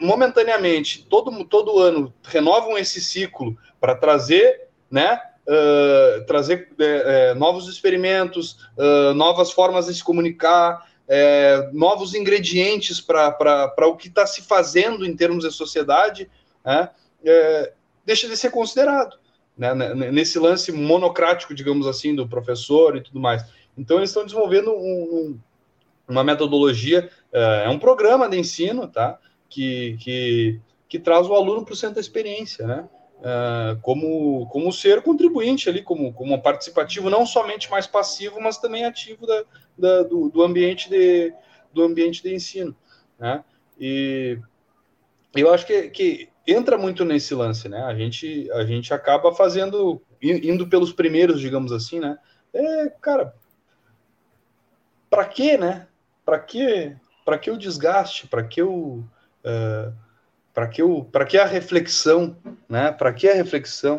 momentaneamente, 0.01 1.07
todo, 1.09 1.45
todo 1.45 1.78
ano, 1.78 2.12
renovam 2.24 2.76
esse 2.76 3.01
ciclo 3.01 3.57
para 3.80 3.95
trazer 3.95 4.66
né, 4.91 5.20
uh, 5.49 6.24
trazer 6.26 6.68
uh, 6.72 7.38
novos 7.38 7.68
experimentos, 7.68 8.59
uh, 8.76 9.14
novas 9.14 9.51
formas 9.51 9.86
de 9.86 9.94
se 9.94 10.05
comunicar, 10.05 10.86
novos 11.72 12.14
ingredientes 12.14 13.01
para 13.01 13.74
o 13.86 13.96
que 13.96 14.09
está 14.09 14.26
se 14.26 14.42
fazendo 14.42 15.07
em 15.07 15.16
termos 15.16 15.42
de 15.42 15.51
sociedade, 15.51 16.30
né? 16.62 16.90
deixa 18.05 18.28
de 18.28 18.36
ser 18.36 18.51
considerado. 18.51 19.18
Né? 19.57 19.72
Nesse 20.12 20.38
lance 20.38 20.70
monocrático, 20.70 21.55
digamos 21.55 21.86
assim, 21.86 22.14
do 22.14 22.28
professor 22.28 22.94
e 22.94 23.01
tudo 23.01 23.18
mais. 23.18 23.42
Então, 23.74 23.96
eles 23.96 24.11
estão 24.11 24.22
desenvolvendo 24.22 24.70
um, 24.70 24.76
um, 24.76 25.38
uma 26.07 26.22
metodologia, 26.22 27.09
é 27.32 27.70
um 27.70 27.78
programa 27.78 28.28
de 28.28 28.38
ensino, 28.38 28.86
tá? 28.86 29.18
Que, 29.49 29.96
que, 30.01 30.61
que 30.90 30.99
traz 30.99 31.26
o 31.26 31.32
aluno 31.32 31.64
para 31.64 31.72
o 31.72 31.76
centro 31.76 31.94
da 31.94 32.03
experiência, 32.03 32.66
né? 32.66 32.86
Uh, 33.18 33.80
como, 33.80 34.46
como 34.48 34.72
ser 34.72 35.02
contribuinte 35.02 35.68
ali, 35.68 35.82
como, 35.82 36.12
como 36.12 36.40
participativo, 36.40 37.10
não 37.10 37.26
somente 37.26 37.70
mais 37.70 37.86
passivo, 37.86 38.40
mas 38.40 38.58
também 38.58 38.84
ativo 38.84 39.26
da, 39.26 39.44
da 39.76 40.02
do, 40.02 40.28
do, 40.28 40.42
ambiente 40.42 40.88
de, 40.88 41.32
do 41.72 41.82
ambiente 41.82 42.22
de 42.22 42.34
ensino. 42.34 42.76
Né? 43.18 43.42
E 43.78 44.38
eu 45.34 45.52
acho 45.52 45.66
que, 45.66 45.90
que 45.90 46.28
entra 46.46 46.78
muito 46.78 47.04
nesse 47.04 47.34
lance, 47.34 47.68
né? 47.68 47.82
A 47.82 47.94
gente, 47.94 48.50
a 48.52 48.64
gente 48.64 48.92
acaba 48.94 49.34
fazendo, 49.34 50.00
indo 50.22 50.66
pelos 50.66 50.92
primeiros, 50.92 51.40
digamos 51.40 51.72
assim, 51.72 52.00
né? 52.00 52.18
É, 52.52 52.88
cara, 53.00 53.34
para 55.10 55.26
quê, 55.26 55.58
né? 55.58 55.86
Para 56.24 56.38
que, 56.38 56.96
para 57.24 57.38
que 57.38 57.50
o 57.50 57.58
desgaste? 57.58 58.26
Para 58.26 58.42
que 58.42 58.62
o 58.62 59.04
uh, 59.44 59.94
para 60.59 60.66
que, 60.66 60.82
o, 60.82 61.04
que 61.28 61.38
a 61.38 61.46
reflexão, 61.46 62.36
né? 62.68 62.90
Para 62.90 63.12
que 63.12 63.28
a 63.28 63.34
reflexão? 63.34 63.96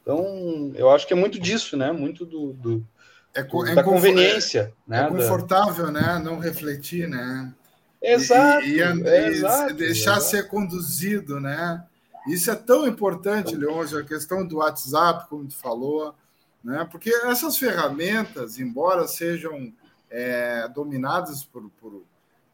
Então, 0.00 0.70
eu 0.76 0.88
acho 0.88 1.04
que 1.04 1.12
é 1.12 1.16
muito 1.16 1.36
disso, 1.36 1.76
né? 1.76 1.90
Muito 1.90 2.24
do, 2.24 2.52
do, 2.52 2.86
é, 3.34 3.40
é 3.40 3.74
da 3.74 3.82
conveniência. 3.82 4.72
É, 4.88 4.90
né? 4.90 5.04
é 5.04 5.08
confortável, 5.08 5.90
né? 5.90 6.20
Não 6.22 6.38
refletir, 6.38 7.08
né? 7.08 7.52
Exato. 8.00 8.64
E, 8.64 8.78
e, 8.78 8.82
e 8.82 9.26
exato, 9.30 9.74
deixar 9.74 10.18
exato. 10.18 10.26
ser 10.26 10.46
conduzido, 10.46 11.40
né? 11.40 11.82
Isso 12.28 12.52
é 12.52 12.54
tão 12.54 12.86
importante, 12.86 13.56
Leôncio, 13.56 13.98
a 13.98 14.04
questão 14.04 14.46
do 14.46 14.58
WhatsApp, 14.58 15.28
como 15.28 15.48
tu 15.48 15.56
falou, 15.56 16.14
né? 16.62 16.86
Porque 16.88 17.10
essas 17.24 17.58
ferramentas, 17.58 18.60
embora 18.60 19.08
sejam 19.08 19.72
é, 20.08 20.68
dominadas 20.68 21.44
por, 21.44 21.68
por 21.80 22.04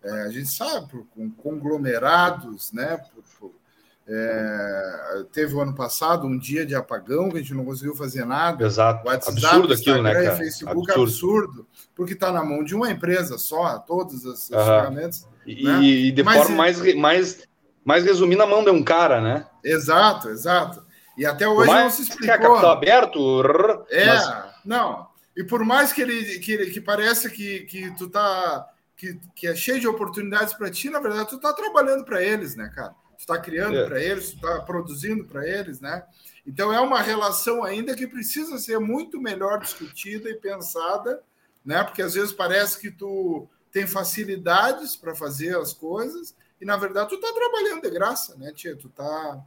é, 0.03 0.22
a 0.22 0.30
gente 0.30 0.48
sabe, 0.48 0.88
por, 0.88 1.07
com 1.07 1.30
conglomerados, 1.30 2.72
né? 2.72 2.96
Por, 3.14 3.22
por, 3.38 3.62
é, 4.07 5.24
teve 5.32 5.55
o 5.55 5.61
ano 5.61 5.74
passado 5.74 6.26
um 6.26 6.36
dia 6.36 6.66
de 6.66 6.74
apagão 6.74 7.30
que 7.30 7.36
a 7.36 7.40
gente 7.40 7.55
não 7.55 7.64
conseguiu 7.64 7.94
fazer 7.94 8.24
nada. 8.24 8.64
Exato. 8.64 9.07
WhatsApp, 9.07 9.44
absurdo 9.44 9.72
aquilo, 9.72 10.03
né, 10.03 10.12
cara? 10.12 10.36
Facebook 10.36 10.90
absurdo, 10.90 11.03
absurdo 11.03 11.66
porque 11.94 12.12
está 12.14 12.32
na 12.32 12.42
mão 12.42 12.64
de 12.64 12.74
uma 12.74 12.90
empresa 12.90 13.38
só, 13.38 13.78
todas 13.78 14.26
as, 14.26 14.53
as 14.53 14.66
ferramentas. 14.66 15.28
E, 15.46 15.64
né? 15.64 15.82
e 15.82 16.11
de 16.11 16.22
Mas, 16.22 16.36
forma 16.36 16.57
mais, 16.57 16.94
mais, 16.94 17.48
mais 17.84 18.05
resumida, 18.05 18.44
na 18.44 18.50
mão 18.50 18.64
de 18.64 18.70
um 18.70 18.82
cara, 18.82 19.20
né? 19.20 19.46
Exato, 19.64 20.30
exato. 20.30 20.84
E 21.16 21.24
até 21.24 21.46
hoje 21.46 21.70
não 21.70 21.90
se 21.90 22.03
explicou. 22.03 22.26
Que 22.26 22.30
é 22.32 22.38
capital 22.38 22.70
aberto? 22.70 23.86
É, 23.90 24.07
mas... 24.07 24.44
não. 24.64 25.07
E 25.36 25.44
por 25.44 25.64
mais 25.64 25.92
que 25.92 26.03
ele 26.03 26.38
que, 26.40 26.66
que 26.70 26.80
pareça 26.80 27.30
que, 27.30 27.61
que 27.61 27.90
tu 27.96 28.09
tá 28.09 28.66
que, 28.97 29.18
que 29.34 29.47
é 29.47 29.55
cheio 29.55 29.80
de 29.80 29.88
oportunidades 29.88 30.55
para 30.55 30.70
ti, 30.70 30.90
na 30.90 31.01
verdade, 31.01 31.30
tu 31.30 31.36
está 31.36 31.53
trabalhando 31.53 32.05
para 32.05 32.22
eles, 32.22 32.55
né, 32.55 32.70
cara? 32.74 32.95
Tu 33.16 33.20
está 33.20 33.38
criando 33.38 33.76
é. 33.76 33.86
para 33.86 34.01
eles, 34.01 34.30
tu 34.30 34.36
está 34.36 34.61
produzindo 34.61 35.24
para 35.24 35.47
eles, 35.47 35.80
né? 35.80 36.05
Então 36.47 36.72
é 36.72 36.80
uma 36.80 37.01
relação 37.01 37.62
ainda 37.62 37.95
que 37.95 38.07
precisa 38.07 38.59
ser 38.59 38.78
muito 38.78 39.20
melhor 39.20 39.61
discutida 39.61 40.28
e 40.28 40.34
pensada, 40.34 41.22
né? 41.64 41.82
Porque 41.84 42.03
às 42.03 42.14
vezes 42.14 42.32
parece 42.32 42.80
que 42.80 42.90
tu 42.90 43.49
tem 43.70 43.86
facilidades 43.86 44.97
para 44.97 45.14
fazer 45.14 45.57
as 45.57 45.72
coisas 45.72 46.34
e 46.61 46.64
na 46.64 46.76
verdade 46.76 47.11
tu 47.11 47.14
está 47.14 47.32
trabalhando 47.32 47.82
de 47.82 47.90
graça, 47.90 48.36
né, 48.36 48.53
tia? 48.53 48.76
Tu 48.76 48.88
tá 48.88 49.43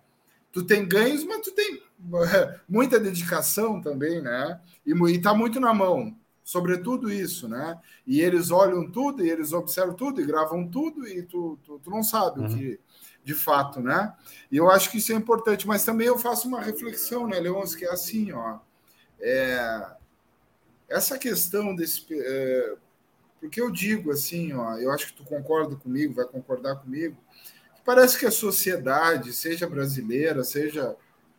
tu 0.52 0.64
tem 0.64 0.88
ganhos, 0.88 1.26
mas 1.26 1.42
tu 1.42 1.52
tem 1.52 1.84
muita 2.68 2.98
dedicação 2.98 3.82
também, 3.82 4.22
né? 4.22 4.60
E, 4.86 4.94
está 5.12 5.34
muito 5.34 5.60
na 5.60 5.74
mão, 5.74 6.18
sobretudo 6.46 7.12
isso, 7.12 7.50
né? 7.50 7.78
E 8.06 8.22
eles 8.22 8.52
olham 8.52 8.90
tudo, 8.90 9.26
e 9.26 9.30
eles 9.30 9.52
observam 9.52 9.96
tudo, 9.96 10.22
e 10.22 10.26
gravam 10.26 10.68
tudo, 10.68 11.08
e 11.08 11.24
tu, 11.24 11.58
tu, 11.66 11.80
tu 11.80 11.90
não 11.90 12.04
sabe 12.04 12.40
uhum. 12.40 12.46
o 12.46 12.50
que 12.56 12.80
de 13.24 13.34
fato, 13.34 13.82
né? 13.82 14.14
E 14.52 14.58
eu 14.58 14.70
acho 14.70 14.92
que 14.92 15.00
isso 15.00 15.12
é 15.12 15.16
importante, 15.16 15.68
mas 15.68 15.84
também 15.84 16.06
eu 16.06 16.20
faço 16.20 16.48
uma 16.48 16.62
reflexão, 16.62 17.28
né, 17.28 17.40
Leôncio, 17.40 17.76
que 17.76 17.84
é 17.84 17.90
assim, 17.90 18.32
ó, 18.32 18.60
é, 19.20 19.88
essa 20.88 21.18
questão 21.18 21.76
desse, 21.76 22.06
é, 22.12 22.76
porque 23.40 23.60
eu 23.60 23.72
digo 23.72 24.12
assim, 24.12 24.54
ó, 24.54 24.78
eu 24.78 24.92
acho 24.92 25.08
que 25.08 25.14
tu 25.14 25.24
concorda 25.24 25.76
comigo, 25.76 26.14
vai 26.14 26.26
concordar 26.26 26.76
comigo, 26.76 27.18
parece 27.84 28.20
que 28.20 28.28
a 28.28 28.32
sociedade, 28.32 29.34
seja 29.34 29.68
brasileira, 29.68 30.44
seja 30.44 30.96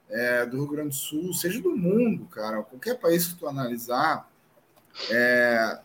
é, 0.09 0.45
do 0.45 0.57
Rio 0.57 0.69
Grande 0.69 0.89
do 0.89 0.95
Sul, 0.97 1.33
seja 1.33 1.63
do 1.63 1.77
mundo, 1.77 2.27
cara, 2.27 2.65
qualquer 2.65 2.99
país 2.99 3.29
que 3.29 3.39
tu 3.39 3.47
analisar, 3.47 4.29
é, 5.11 5.79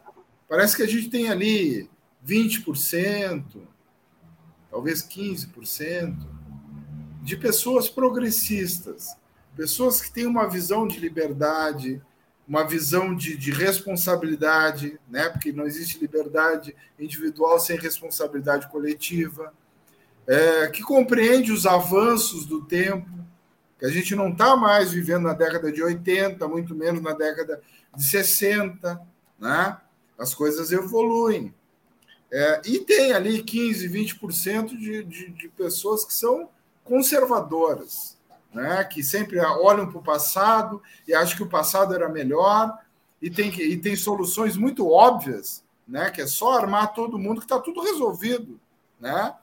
parece 0.47 0.75
que 0.75 0.83
a 0.83 0.87
gente 0.87 1.09
tem 1.09 1.29
ali 1.29 1.89
20%, 2.25 3.43
talvez 4.69 5.01
15%, 5.03 6.15
de 7.21 7.37
pessoas 7.37 7.87
progressistas, 7.89 9.15
pessoas 9.55 10.01
que 10.01 10.11
têm 10.11 10.25
uma 10.25 10.47
visão 10.49 10.87
de 10.87 10.99
liberdade, 10.99 12.01
uma 12.47 12.63
visão 12.63 13.15
de, 13.15 13.37
de, 13.37 13.51
responsabilidade, 13.51 14.99
né? 15.09 15.29
porque 15.29 15.51
não 15.51 15.65
existe 15.65 15.99
liberdade 15.99 16.75
individual 16.99 17.59
sem 17.59 17.77
responsabilidade 17.77 18.67
coletiva, 18.69 19.53
é, 20.27 20.67
que 20.67 20.81
compreende 20.81 21.51
os 21.51 21.65
avanços 21.65 22.45
do 22.45 22.63
tempo, 22.65 23.09
que 23.77 23.85
a 23.85 23.89
gente 23.89 24.15
não 24.15 24.29
está 24.29 24.55
mais 24.55 24.91
vivendo 24.91 25.23
na 25.23 25.33
década 25.33 25.71
de 25.71 25.81
80, 25.81 26.47
muito 26.47 26.75
menos 26.75 27.01
na 27.01 27.13
década 27.13 27.61
de 27.95 28.03
60, 28.03 29.01
né? 29.39 29.77
as 30.17 30.33
coisas 30.33 30.71
evoluem. 30.71 31.53
É, 32.31 32.61
e 32.65 32.79
tem 32.79 33.11
ali 33.11 33.43
15, 33.43 33.89
20% 33.89 34.77
de, 34.77 35.03
de, 35.03 35.29
de 35.31 35.49
pessoas 35.49 36.05
que 36.05 36.13
são 36.13 36.49
conservadoras, 36.83 38.17
né? 38.53 38.83
que 38.85 39.03
sempre 39.03 39.39
olham 39.39 39.89
para 39.89 39.99
o 39.99 40.03
passado 40.03 40.81
e 41.07 41.13
acham 41.13 41.35
que 41.37 41.43
o 41.43 41.49
passado 41.49 41.93
era 41.93 42.07
melhor, 42.07 42.77
e 43.21 43.29
tem, 43.29 43.49
e 43.49 43.77
tem 43.77 43.95
soluções 43.95 44.55
muito 44.57 44.89
óbvias, 44.89 45.63
né? 45.87 46.09
que 46.09 46.21
é 46.21 46.27
só 46.27 46.57
armar 46.57 46.93
todo 46.93 47.19
mundo 47.19 47.39
que 47.39 47.45
está 47.45 47.59
tudo 47.59 47.81
resolvido. 47.81 48.59
Né? 48.99 49.33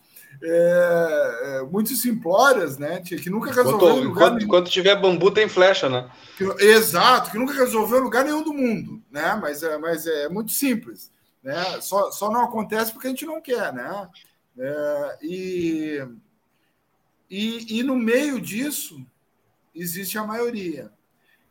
É, 0.42 1.40
é, 1.42 1.62
muito 1.62 1.94
simplórias, 1.96 2.78
né? 2.78 3.00
Que 3.00 3.28
nunca 3.30 3.50
resolveu. 3.50 3.98
Enquanto, 3.98 4.06
enquanto, 4.06 4.44
enquanto, 4.44 4.70
tiver 4.70 5.00
bambu, 5.00 5.30
tem 5.30 5.48
flecha, 5.48 5.88
né? 5.88 6.10
Que, 6.36 6.44
exato, 6.64 7.30
que 7.30 7.38
nunca 7.38 7.54
resolveu 7.54 8.00
lugar 8.00 8.24
nenhum 8.24 8.42
do 8.42 8.52
mundo, 8.52 9.02
né? 9.10 9.38
Mas 9.40 9.62
é, 9.62 9.76
mas 9.78 10.06
é 10.06 10.28
muito 10.28 10.52
simples. 10.52 11.10
Né? 11.42 11.80
Só, 11.80 12.10
só 12.10 12.30
não 12.30 12.42
acontece 12.42 12.92
porque 12.92 13.06
a 13.06 13.10
gente 13.10 13.26
não 13.26 13.40
quer, 13.40 13.72
né? 13.72 14.08
É, 14.58 15.18
e, 15.22 16.08
e, 17.30 17.78
e 17.78 17.82
no 17.82 17.96
meio 17.96 18.40
disso 18.40 19.04
existe 19.74 20.18
a 20.18 20.24
maioria. 20.24 20.92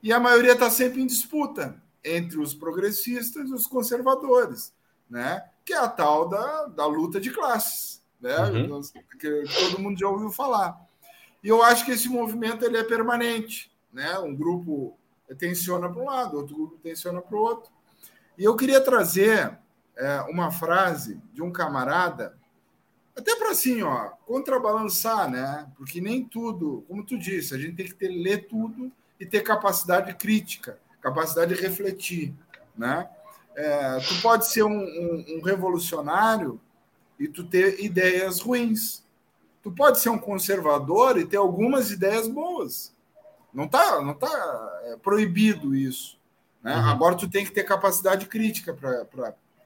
E 0.02 0.14
a 0.14 0.20
maioria 0.20 0.54
está 0.54 0.70
sempre 0.70 1.02
em 1.02 1.08
disputa 1.08 1.82
entre 2.04 2.40
os 2.40 2.54
progressistas 2.54 3.50
e 3.50 3.54
os 3.54 3.68
conservadores, 3.68 4.74
né? 5.10 5.44
que 5.68 5.74
é 5.74 5.78
a 5.78 5.90
tal 5.90 6.30
da, 6.30 6.68
da 6.68 6.86
luta 6.86 7.20
de 7.20 7.30
classes, 7.30 7.97
né? 8.20 8.38
Uhum. 8.50 8.82
que 9.20 9.44
todo 9.60 9.80
mundo 9.80 10.00
já 10.00 10.08
ouviu 10.08 10.32
falar. 10.32 10.80
E 11.44 11.48
eu 11.48 11.64
acho 11.64 11.86
que 11.86 11.92
esse 11.92 12.10
movimento 12.10 12.66
ele 12.66 12.78
é 12.78 12.84
permanente. 12.84 13.72
Né? 13.92 14.18
Um 14.20 14.36
grupo 14.36 14.98
tensiona 15.38 15.90
para 15.90 16.02
um 16.02 16.06
lado, 16.06 16.38
outro 16.38 16.56
grupo 16.56 16.78
tensiona 16.78 17.22
para 17.22 17.36
o 17.36 17.40
outro. 17.40 17.72
E 18.38 18.44
eu 18.44 18.56
queria 18.56 18.80
trazer 18.80 19.58
é, 19.96 20.22
uma 20.30 20.52
frase 20.52 21.20
de 21.34 21.42
um 21.42 21.52
camarada, 21.52 22.38
até 23.16 23.36
para 23.36 23.50
assim, 23.50 23.82
ó, 23.82 24.10
contrabalançar, 24.28 25.30
né? 25.30 25.68
Porque 25.76 26.00
nem 26.00 26.24
tudo, 26.24 26.86
como 26.88 27.04
tu 27.04 27.18
disse, 27.18 27.56
a 27.56 27.58
gente 27.58 27.76
tem 27.76 27.86
que 27.88 27.96
ter, 27.96 28.10
ler 28.10 28.48
tudo 28.48 28.92
e 29.20 29.26
ter 29.26 29.42
capacidade 29.42 30.14
crítica, 30.14 30.78
capacidade 31.02 31.56
de 31.56 31.62
refletir, 31.62 32.34
né? 32.78 33.10
É, 33.56 34.00
tu 34.02 34.22
pode 34.22 34.48
ser 34.48 34.62
um, 34.62 34.80
um, 34.80 35.26
um, 35.30 35.42
revolucionário 35.42 36.62
e 37.20 37.28
tu 37.28 37.44
ter 37.44 37.84
ideias 37.84 38.40
ruins. 38.40 39.04
Tu 39.62 39.72
pode 39.72 40.00
ser 40.00 40.10
um 40.10 40.18
conservador 40.18 41.18
e 41.18 41.26
ter 41.26 41.38
algumas 41.38 41.92
ideias 41.92 42.28
boas. 42.28 42.96
Não 43.54 43.68
tá, 43.68 44.02
não 44.02 44.14
tá 44.14 44.80
é, 44.84 44.98
proibido 44.98 45.76
isso. 45.76 46.18
Né? 46.64 46.76
Uhum. 46.76 46.90
Agora 46.90 47.16
tu 47.16 47.30
tem 47.30 47.44
que 47.46 47.52
ter 47.52 47.64
capacidade 47.64 48.26
crítica 48.26 48.76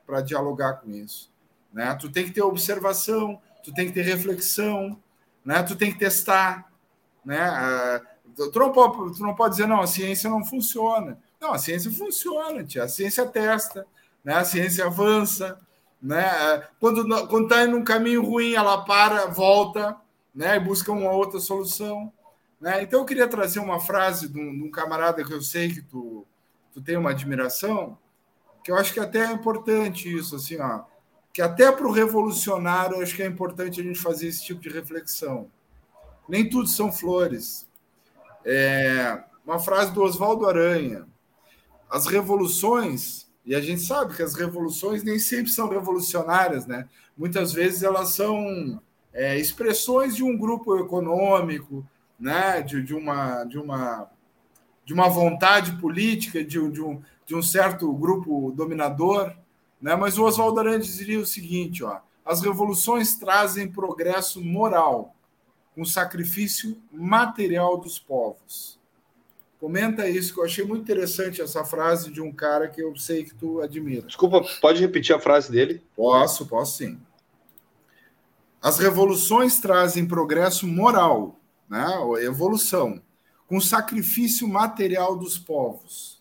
para 0.06 0.22
dialogar 0.22 0.76
com 0.76 0.92
isso. 0.92 1.32
Né? 1.74 1.94
Tu 1.96 2.10
tem 2.10 2.26
que 2.26 2.32
ter 2.32 2.42
observação, 2.42 3.42
tu 3.64 3.74
tem 3.74 3.88
que 3.88 3.94
ter 3.94 4.04
reflexão, 4.04 4.98
né? 5.44 5.62
tu 5.64 5.76
tem 5.76 5.92
que 5.92 6.00
testar. 6.00 6.72
Né? 7.24 7.42
Ah, 7.42 8.02
tu, 8.36 8.60
não 8.60 8.72
pode, 8.72 9.18
tu 9.18 9.24
não 9.24 9.36
pode 9.36 9.56
dizer, 9.56 9.68
não, 9.68 9.82
a 9.82 9.88
ciência 9.88 10.30
não 10.30 10.44
funciona. 10.44 11.18
Não, 11.40 11.54
a 11.54 11.58
ciência 11.58 11.92
funciona, 11.92 12.64
tia. 12.64 12.84
a 12.84 12.88
ciência 12.88 13.26
testa, 13.26 13.86
né? 14.24 14.36
a 14.36 14.46
ciência 14.46 14.86
avança. 14.86 15.60
Né? 16.02 16.68
Quando 16.80 17.44
está 17.44 17.64
em 17.64 17.74
um 17.74 17.84
caminho 17.84 18.24
ruim, 18.24 18.54
ela 18.54 18.84
para, 18.84 19.28
volta 19.28 19.98
né? 20.34 20.56
e 20.56 20.60
busca 20.60 20.92
uma 20.92 21.12
outra 21.12 21.40
solução. 21.40 22.12
Né? 22.60 22.84
Então, 22.84 23.02
eu 23.02 23.06
queria 23.06 23.28
trazer 23.28 23.60
uma 23.60 23.80
frase 23.80 24.28
de 24.28 24.40
um, 24.40 24.52
de 24.52 24.64
um 24.64 24.72
camarada 24.72 25.24
que 25.24 25.34
eu 25.34 25.42
sei 25.42 25.70
que 25.70 25.82
tu, 25.82 26.26
tu 26.74 26.82
tem 26.82 26.98
uma 26.98 27.12
admiração, 27.12 27.98
que 28.64 28.72
eu 28.72 28.76
acho 28.76 28.94
que 28.94 29.00
até 29.00 29.26
é 29.26 29.32
importante 29.32 30.12
isso, 30.14 30.36
assim, 30.36 30.60
ó, 30.60 30.84
que 31.34 31.42
até 31.42 31.72
para 31.72 31.88
o 31.88 31.92
revolucionário 31.92 32.98
eu 32.98 33.02
acho 33.02 33.16
que 33.16 33.24
é 33.24 33.28
importante 33.28 33.80
a 33.80 33.84
gente 33.84 34.00
fazer 34.00 34.28
esse 34.28 34.44
tipo 34.44 34.62
de 34.62 34.70
reflexão. 34.70 35.50
Nem 36.28 36.50
tudo 36.50 36.68
são 36.68 36.92
flores. 36.92 37.68
É, 38.46 39.24
uma 39.46 39.60
frase 39.60 39.92
do 39.92 40.02
Oswaldo 40.02 40.48
Aranha: 40.48 41.08
as 41.90 42.06
revoluções, 42.06 43.21
e 43.46 43.56
a 43.56 43.62
gente 43.62 43.82
sabe 43.82 44.16
que 44.16 44.22
as 44.22 44.36
revoluções 44.36 45.04
nem 45.04 45.18
sempre 45.18 45.52
são 45.52 45.68
revolucionárias, 45.68 46.68
né? 46.68 46.88
Muitas 47.18 47.52
vezes 47.54 47.82
elas 47.82 48.10
são 48.10 48.82
é, 49.12 49.38
expressões 49.38 50.16
de 50.16 50.24
um 50.24 50.38
grupo 50.38 50.78
econômico, 50.78 51.86
né? 52.20 52.62
De, 52.62 52.84
de, 52.84 52.94
uma, 52.94 53.44
de, 53.46 53.58
uma, 53.58 54.10
de 54.86 54.94
uma 54.94 55.10
vontade 55.10 55.74
política, 55.78 56.44
de, 56.44 56.70
de, 56.70 56.82
um, 56.82 57.02
de 57.26 57.36
um 57.36 57.42
certo 57.42 57.92
grupo 57.94 58.52
dominador, 58.52 59.34
né? 59.82 59.96
mas 59.96 60.18
o 60.18 60.24
Oswaldo 60.24 60.60
Arantes 60.60 60.98
diria 60.98 61.20
o 61.20 61.26
seguinte: 61.26 61.84
ó, 61.84 62.00
as 62.24 62.42
revoluções 62.42 63.16
trazem 63.16 63.72
progresso 63.72 64.40
moral, 64.40 65.16
com 65.74 65.84
sacrifício 65.84 66.78
material 66.92 67.78
dos 67.78 67.98
povos. 67.98 68.81
Comenta 69.62 70.10
isso, 70.10 70.34
que 70.34 70.40
eu 70.40 70.44
achei 70.44 70.66
muito 70.66 70.82
interessante 70.82 71.40
essa 71.40 71.64
frase 71.64 72.12
de 72.12 72.20
um 72.20 72.32
cara 72.32 72.68
que 72.68 72.82
eu 72.82 72.96
sei 72.96 73.24
que 73.24 73.36
tu 73.36 73.62
admira. 73.62 74.08
Desculpa, 74.08 74.44
pode 74.60 74.82
repetir 74.82 75.16
a 75.16 75.20
frase 75.20 75.52
dele? 75.52 75.84
Posso, 75.96 76.48
posso 76.48 76.80
sim. 76.80 77.00
As 78.60 78.80
revoluções 78.80 79.60
trazem 79.60 80.08
progresso 80.08 80.66
moral, 80.66 81.40
né? 81.70 81.86
evolução, 82.24 83.00
com 83.46 83.62
sacrifício 83.62 84.48
material 84.48 85.16
dos 85.16 85.38
povos. 85.38 86.20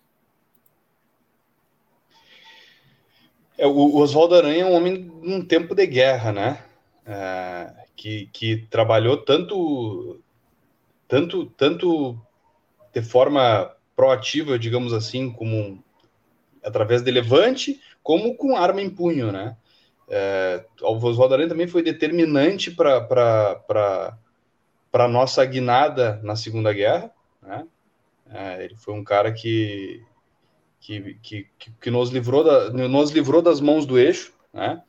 É, 3.57 3.67
o 3.67 3.97
Oswaldo 3.97 4.35
Aranha 4.35 4.65
é 4.65 4.67
um 4.67 4.75
homem 4.75 4.99
num 5.23 5.43
tempo 5.43 5.75
de 5.75 5.87
guerra, 5.87 6.31
né? 6.31 6.63
É, 7.07 7.73
que, 7.97 8.29
que 8.35 8.67
trabalhou 8.71 9.17
tanto, 9.17 10.21
tanto, 11.09 11.47
tanto 11.57 12.21
de 12.93 13.03
forma 13.03 13.71
proativa, 13.95 14.59
digamos 14.59 14.93
assim, 14.93 15.31
como 15.31 15.83
através 16.65 17.03
de 17.03 17.11
levante, 17.11 17.81
como 18.03 18.37
com 18.37 18.57
arma 18.57 18.81
em 18.81 18.91
punho, 18.91 19.31
né? 19.31 19.57
É, 20.09 20.65
o 20.83 20.97
Oswaldo 20.97 21.35
Aranha 21.35 21.49
também 21.49 21.69
foi 21.69 21.83
determinante 21.83 22.71
para 22.71 24.19
a 24.93 25.09
nossa 25.09 25.45
guinada 25.45 26.21
na 26.23 26.35
Segunda 26.35 26.73
Guerra, 26.73 27.13
né? 27.43 27.67
É, 28.33 28.65
ele 28.65 28.77
foi 28.77 28.95
um 28.95 29.05
cara 29.05 29.33
que 29.33 30.05
que, 30.81 31.19
que, 31.23 31.47
que 31.79 31.91
nos, 31.91 32.11
livrou 32.11 32.43
da, 32.43 32.71
nos 32.71 33.11
livrou 33.11 33.43
das 33.43 33.61
mãos 33.61 33.85
do 33.85 33.99
eixo, 33.99 34.33
né? 34.53 34.83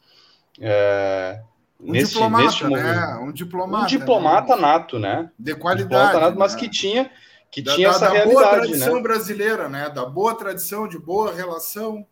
É, 0.60 1.42
um 1.80 1.92
nesse, 1.92 2.14
diplomata, 2.14 2.44
nesse 2.44 2.64
né? 2.70 3.20
Um 3.22 3.32
diplomata. 3.32 3.84
Um 3.84 3.88
diplomata 3.88 4.56
né? 4.56 4.62
nato, 4.62 5.00
né? 5.00 5.32
De 5.38 5.54
qualidade. 5.56 6.18
Um 6.18 6.20
nato, 6.20 6.40
mas 6.40 6.54
né? 6.54 6.60
que 6.60 6.70
tinha, 6.70 7.12
que 7.52 7.62
da, 7.62 7.76
tinha 7.76 7.90
da, 7.90 7.96
essa 7.96 8.10
da 8.10 8.26
boa 8.26 8.48
tradição 8.48 8.96
né? 8.96 9.02
brasileira, 9.02 9.70
né? 9.70 9.90
Da 9.90 10.06
boa 10.06 10.34
tradição, 10.34 10.88
de 10.88 10.98
boa 10.98 11.34
relação, 11.34 12.06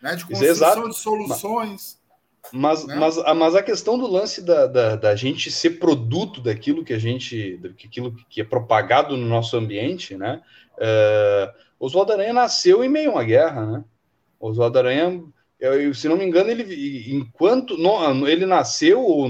né? 0.00 0.14
De 0.14 0.24
construção 0.24 0.50
Exato. 0.50 0.88
de 0.88 0.96
soluções. 0.96 1.98
Mas, 2.52 2.86
né? 2.86 2.94
mas, 2.96 3.16
mas 3.16 3.54
a 3.54 3.62
questão 3.62 3.98
do 3.98 4.06
lance 4.06 4.42
da, 4.42 4.66
da, 4.66 4.96
da, 4.96 5.16
gente 5.16 5.50
ser 5.50 5.78
produto 5.78 6.40
daquilo 6.42 6.84
que 6.84 6.92
a 6.92 6.98
gente, 6.98 7.56
daquilo 7.56 8.14
que 8.28 8.40
é 8.40 8.44
propagado 8.44 9.16
no 9.16 9.26
nosso 9.26 9.56
ambiente, 9.56 10.16
né? 10.16 10.42
Uh, 10.76 11.52
Oswaldo 11.80 12.12
Aranha 12.12 12.32
nasceu 12.32 12.84
em 12.84 12.88
meio 12.88 13.10
a 13.10 13.14
uma 13.14 13.24
guerra, 13.24 13.66
né? 13.66 13.84
Oswaldo 14.38 14.78
Aranha 14.78 15.22
eu, 15.72 15.94
se 15.94 16.08
não 16.08 16.16
me 16.16 16.24
engano, 16.24 16.50
ele 16.50 17.14
enquanto 17.14 17.78
não, 17.78 18.28
ele 18.28 18.44
nasceu 18.44 19.00
ou, 19.00 19.26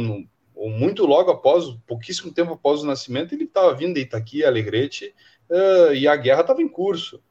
ou, 0.55 0.71
muito 0.71 1.07
logo 1.07 1.31
após, 1.31 1.65
pouquíssimo 1.87 2.33
tempo 2.33 2.55
após 2.55 2.83
o 2.83 2.87
nascimento, 2.87 3.35
ele 3.35 3.45
estava 3.45 3.75
vindo 3.75 3.95
de 3.95 4.01
Itaqui, 4.01 4.45
Alegrete, 4.45 5.15
uh, 5.51 5.95
e 5.95 6.07
a 6.07 6.17
guerra 6.17 6.43
estava 6.43 6.63
em 6.63 6.69
curso, 6.69 7.23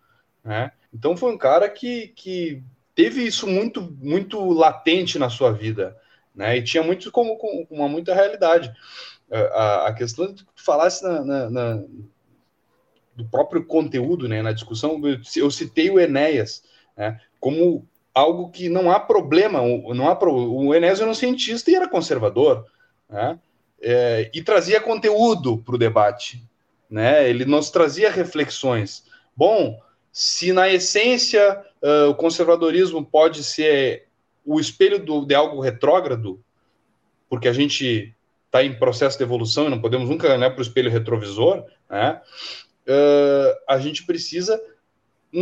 né? 0.44 0.72
Então 0.94 1.18
foi 1.18 1.34
um 1.34 1.38
cara 1.38 1.70
que, 1.70 2.10
que 2.10 2.64
teve 2.94 3.24
isso 3.24 3.48
muito 3.48 3.82
muito 4.00 4.52
latente 4.52 5.18
na 5.18 5.30
sua 5.30 5.52
vida, 5.52 5.98
né? 6.36 6.58
E 6.58 6.64
tinha 6.64 6.84
muito 6.84 7.12
como, 7.12 7.38
como 7.38 7.68
uma 7.70 7.88
muita 7.88 8.14
realidade. 8.14 8.74
Uh, 9.30 9.54
a, 9.54 9.88
a, 9.88 9.94
questão 9.94 10.32
de 10.32 10.44
que 10.44 10.54
tu 10.54 10.64
falasse 10.64 11.04
na, 11.04 11.24
na, 11.24 11.50
na, 11.50 11.84
do 13.16 13.26
próprio 13.26 13.66
conteúdo, 13.66 14.28
né? 14.28 14.42
Na 14.42 14.52
discussão, 14.52 15.02
eu, 15.04 15.20
eu 15.36 15.52
citei 15.52 15.90
o 15.90 16.00
Enéas, 16.00 16.64
né? 16.96 17.20
Como 17.40 17.88
algo 18.14 18.50
que 18.50 18.70
não 18.70 18.92
há 18.92 19.00
problema, 19.00 19.60
não 19.96 20.08
há 20.08 20.16
pro... 20.16 20.32
o 20.34 20.76
Enésio 20.76 21.04
era 21.04 21.12
um 21.12 21.16
cientista 21.16 21.72
e 21.72 21.76
era 21.76 21.90
conservador, 21.90 22.68
né? 23.10 23.40
É, 23.82 24.32
e 24.34 24.42
trazia 24.42 24.80
conteúdo 24.80 25.58
para 25.58 25.76
o 25.76 25.78
debate, 25.78 26.42
né? 26.94 27.28
Ele 27.28 27.44
nos 27.44 27.72
trazia 27.72 28.12
reflexões. 28.12 29.04
Bom, 29.36 29.82
se 30.12 30.54
na 30.54 30.70
essência 30.70 31.66
uh, 31.82 32.12
o 32.12 32.14
conservadorismo 32.14 33.04
pode 33.04 33.44
ser 33.44 34.06
o 34.46 34.60
espelho 34.60 35.04
do, 35.04 35.26
de 35.26 35.34
algo 35.34 35.60
retrógrado, 35.60 36.40
porque 37.28 37.48
a 37.48 37.54
gente 37.54 38.14
está 38.46 38.64
em 38.64 38.78
processo 38.78 39.18
de 39.18 39.24
evolução 39.24 39.66
e 39.66 39.70
não 39.72 39.82
podemos 39.82 40.08
nunca 40.08 40.32
olhar 40.32 40.52
para 40.52 40.60
o 40.60 40.62
espelho 40.62 40.92
retrovisor, 40.92 41.66
né? 41.90 42.22
Uh, 42.88 43.58
a 43.68 43.80
gente 43.80 44.06
precisa 44.06 44.62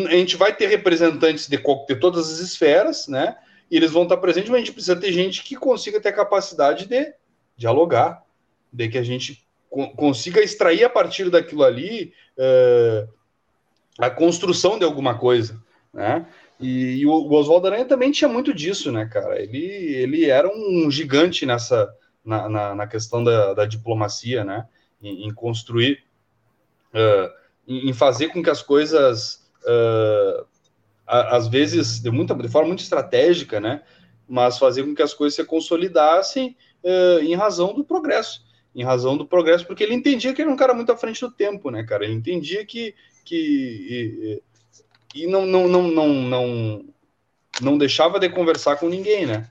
a 0.08 0.16
gente 0.16 0.38
vai 0.38 0.56
ter 0.56 0.68
representantes 0.68 1.50
de, 1.50 1.58
de 1.58 1.96
todas 1.96 2.32
as 2.32 2.40
esferas, 2.40 3.10
né? 3.10 3.36
E 3.70 3.76
eles 3.76 3.92
vão 3.92 4.04
estar 4.04 4.16
presentes, 4.16 4.50
mas 4.50 4.62
a 4.62 4.64
gente 4.64 4.72
precisa 4.72 4.96
ter 4.96 5.12
gente 5.12 5.44
que 5.44 5.58
consiga 5.58 6.00
ter 6.00 6.10
a 6.10 6.14
capacidade 6.14 6.86
de 6.86 7.14
dialogar, 7.58 8.24
de 8.72 8.88
que 8.88 8.98
a 8.98 9.04
gente 9.04 9.41
consiga 9.96 10.42
extrair 10.42 10.84
a 10.84 10.90
partir 10.90 11.30
daquilo 11.30 11.64
ali 11.64 12.14
uh, 12.38 13.08
a 13.98 14.10
construção 14.10 14.78
de 14.78 14.84
alguma 14.84 15.18
coisa, 15.18 15.62
né? 15.94 16.28
E, 16.60 16.98
e 16.98 17.06
o 17.08 17.32
Oswaldo 17.32 17.68
Aranha 17.68 17.86
também 17.86 18.12
tinha 18.12 18.28
muito 18.28 18.54
disso, 18.54 18.92
né, 18.92 19.06
cara? 19.06 19.42
Ele, 19.42 19.58
ele 19.58 20.26
era 20.26 20.48
um 20.48 20.92
gigante 20.92 21.46
nessa 21.46 21.90
na, 22.24 22.48
na, 22.48 22.76
na 22.76 22.88
questão 22.88 23.24
da, 23.24 23.54
da, 23.54 23.66
diplomacia, 23.66 24.44
né? 24.44 24.68
Em, 25.02 25.26
em 25.28 25.34
construir, 25.34 26.04
uh, 26.94 27.32
em, 27.68 27.94
fazer 27.94 28.28
com 28.28 28.44
que 28.44 28.50
as 28.50 28.62
coisas 28.62 29.50
uh, 29.64 30.46
às 31.08 31.48
vezes 31.48 32.00
de, 32.00 32.12
muita, 32.12 32.36
de 32.36 32.48
forma 32.48 32.68
muito 32.68 32.84
estratégica, 32.84 33.60
né? 33.60 33.82
Mas 34.28 34.60
fazer 34.60 34.84
com 34.84 34.94
que 34.94 35.02
as 35.02 35.14
coisas 35.14 35.36
se 35.36 35.44
consolidassem 35.44 36.56
em 37.22 37.36
razão 37.36 37.76
do 37.76 37.84
progresso, 37.84 38.44
em 38.74 38.84
razão 38.84 39.18
do 39.18 39.26
progresso, 39.26 39.66
porque 39.66 39.84
ele 39.84 39.94
entendia 39.94 40.34
que 40.34 40.42
ele 40.42 40.48
era 40.48 40.54
um 40.54 40.58
cara 40.58 40.74
muito 40.74 40.92
à 40.92 40.98
frente 40.98 41.20
do 41.22 41.32
tempo, 41.32 41.70
né, 41.70 41.84
cara? 41.84 42.06
Ele 42.06 42.14
entendia 42.14 42.66
que 42.66 42.96
que 43.24 44.42
e, 45.14 45.24
e 45.24 45.28
não, 45.28 45.46
não, 45.46 45.68
não, 45.68 45.84
não, 45.84 46.08
não, 46.08 46.86
não 47.62 47.78
deixava 47.78 48.20
de 48.20 48.30
conversar 48.30 48.78
com 48.78 48.90
ninguém, 48.90 49.26
né? 49.26 49.50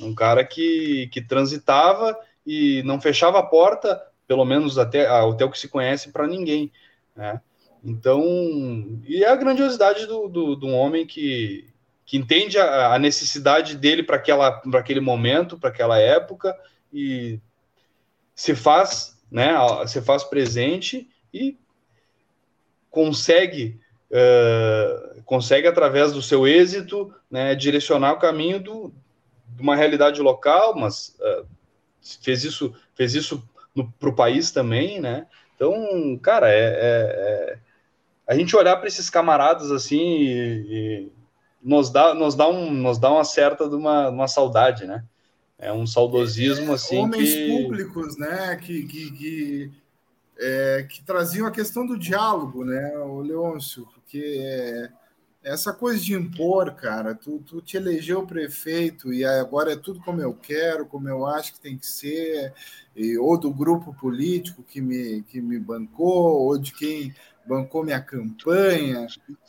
Um 0.00 0.14
cara 0.14 0.44
que, 0.44 1.08
que 1.12 1.20
transitava 1.20 2.16
e 2.46 2.82
não 2.84 3.00
fechava 3.00 3.38
a 3.38 3.42
porta, 3.42 4.00
pelo 4.26 4.44
menos 4.44 4.78
até, 4.78 5.06
até 5.06 5.44
o 5.44 5.50
que 5.50 5.58
se 5.58 5.68
conhece, 5.68 6.12
para 6.12 6.26
ninguém, 6.26 6.70
né? 7.16 7.40
Então, 7.82 8.22
e 9.06 9.22
é 9.22 9.28
a 9.28 9.36
grandiosidade 9.36 10.06
do, 10.06 10.28
do, 10.28 10.56
do 10.56 10.68
homem 10.68 11.06
que, 11.06 11.68
que 12.04 12.16
entende 12.16 12.58
a, 12.58 12.94
a 12.94 12.98
necessidade 12.98 13.76
dele 13.76 14.02
para 14.02 14.20
aquele 14.78 15.00
momento, 15.00 15.58
para 15.58 15.70
aquela 15.70 15.98
época, 15.98 16.56
e 16.92 17.40
se 18.38 18.54
faz, 18.54 19.18
né, 19.28 19.52
se 19.88 20.00
faz 20.00 20.22
presente 20.22 21.10
e 21.34 21.58
consegue, 22.88 23.80
uh, 24.12 25.20
consegue 25.24 25.66
através 25.66 26.12
do 26.12 26.22
seu 26.22 26.46
êxito, 26.46 27.12
né, 27.28 27.56
direcionar 27.56 28.12
o 28.12 28.18
caminho 28.20 28.60
do, 28.60 28.94
de 29.48 29.60
uma 29.60 29.74
realidade 29.74 30.22
local, 30.22 30.76
mas 30.76 31.16
uh, 31.18 31.44
fez 32.22 32.44
isso, 32.44 32.72
fez 32.94 33.16
isso 33.16 33.42
para 33.98 34.08
o 34.08 34.14
país 34.14 34.52
também, 34.52 35.00
né? 35.00 35.26
Então, 35.56 36.16
cara, 36.22 36.48
é, 36.48 36.60
é, 36.60 36.78
é 36.78 37.58
a 38.24 38.36
gente 38.36 38.54
olhar 38.54 38.76
para 38.76 38.86
esses 38.86 39.10
camaradas 39.10 39.72
assim 39.72 40.00
e, 40.00 40.30
e, 40.70 41.12
nos 41.60 41.90
dá 41.90 42.14
nos 42.14 42.36
dá 42.36 42.46
um 42.48 42.70
nos 42.70 42.98
dá 42.98 43.10
uma 43.10 43.24
certa 43.24 43.68
de 43.68 43.74
uma, 43.74 44.10
uma 44.10 44.28
saudade, 44.28 44.86
né? 44.86 45.04
É 45.58 45.72
um 45.72 45.86
saudosismo 45.86 46.72
é, 46.72 46.74
assim 46.74 46.98
homens 46.98 47.34
que... 47.34 47.48
públicos, 47.48 48.16
né? 48.16 48.56
Que 48.56 48.84
que, 48.84 49.10
que, 49.10 49.70
é, 50.38 50.86
que 50.88 51.02
traziam 51.02 51.46
a 51.46 51.50
questão 51.50 51.84
do 51.84 51.98
diálogo, 51.98 52.64
né? 52.64 52.96
O 52.98 53.20
Leôncio, 53.20 53.86
porque 53.92 54.38
é, 54.40 54.88
essa 55.42 55.72
coisa 55.72 56.00
de 56.00 56.14
impor, 56.14 56.72
cara, 56.74 57.14
tu, 57.14 57.42
tu 57.44 57.60
te 57.60 57.76
elegeu 57.76 58.26
prefeito 58.26 59.12
e 59.12 59.24
agora 59.24 59.72
é 59.72 59.76
tudo 59.76 60.00
como 60.00 60.20
eu 60.20 60.34
quero, 60.34 60.86
como 60.86 61.08
eu 61.08 61.26
acho 61.26 61.54
que 61.54 61.60
tem 61.60 61.76
que 61.76 61.86
ser, 61.86 62.52
e, 62.94 63.16
ou 63.16 63.38
do 63.38 63.50
grupo 63.50 63.94
político 63.94 64.62
que 64.62 64.80
me, 64.80 65.22
que 65.22 65.40
me 65.40 65.58
bancou, 65.58 66.42
ou 66.42 66.58
de 66.58 66.72
quem 66.72 67.14
bancou 67.46 67.82
minha 67.82 68.00
campanha. 68.00 69.06
Né? 69.06 69.08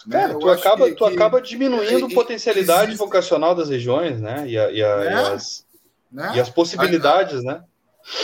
Cara, 0.10 0.40
tu, 0.40 0.50
acaba, 0.50 0.86
que, 0.86 0.96
tu 0.96 1.06
que, 1.06 1.14
acaba 1.14 1.42
diminuindo 1.42 2.06
a 2.06 2.10
potencialidade 2.10 2.92
existe... 2.92 2.98
vocacional 2.98 3.54
das 3.54 3.70
regiões, 3.70 4.22
né? 4.22 4.48
E, 4.48 4.58
a, 4.58 4.72
e, 4.72 4.82
a, 4.82 4.98
né? 4.98 5.06
e 5.06 5.14
as, 5.14 5.66
né? 6.12 6.34
e 6.36 6.40
as 6.40 6.50
possibilidades, 6.50 7.40
a, 7.40 7.54
né? 7.54 7.64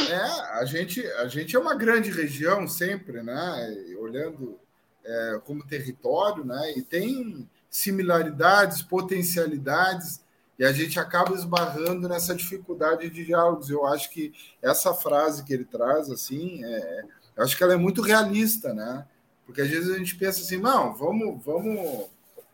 É, 0.10 0.60
a 0.60 0.66
gente, 0.66 1.06
a 1.06 1.28
gente 1.28 1.56
é 1.56 1.60
uma 1.60 1.76
grande 1.76 2.10
região 2.10 2.68
sempre, 2.68 3.22
né? 3.22 3.76
Olhando 4.00 4.60
é, 5.04 5.42
como 5.46 5.66
território, 5.66 6.44
né? 6.44 6.74
E 6.76 6.82
tem 6.82 7.48
similaridades, 7.70 8.82
potencialidades, 8.82 10.22
e 10.58 10.64
a 10.64 10.72
gente 10.72 11.00
acaba 11.00 11.36
esbarrando 11.36 12.08
nessa 12.08 12.34
dificuldade 12.34 13.10
de 13.10 13.26
diálogos. 13.26 13.70
Eu 13.70 13.86
acho 13.86 14.10
que 14.10 14.34
essa 14.62 14.94
frase 14.94 15.44
que 15.44 15.54
ele 15.54 15.66
traz, 15.66 16.10
assim, 16.10 16.64
é, 16.64 17.04
eu 17.36 17.44
acho 17.44 17.58
que 17.58 17.64
ela 17.64 17.74
é 17.74 17.78
muito 17.78 18.02
realista, 18.02 18.74
né? 18.74 19.06
Porque 19.46 19.62
às 19.62 19.70
vezes 19.70 19.94
a 19.94 19.98
gente 19.98 20.16
pensa 20.16 20.42
assim, 20.42 20.58
não, 20.58 20.94
vamos, 20.96 21.44
vamos, 21.44 22.10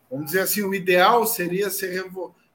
vamos 0.10 0.26
dizer 0.26 0.42
assim, 0.42 0.64
o 0.64 0.74
ideal 0.74 1.26
seria 1.26 1.70
ser 1.70 2.04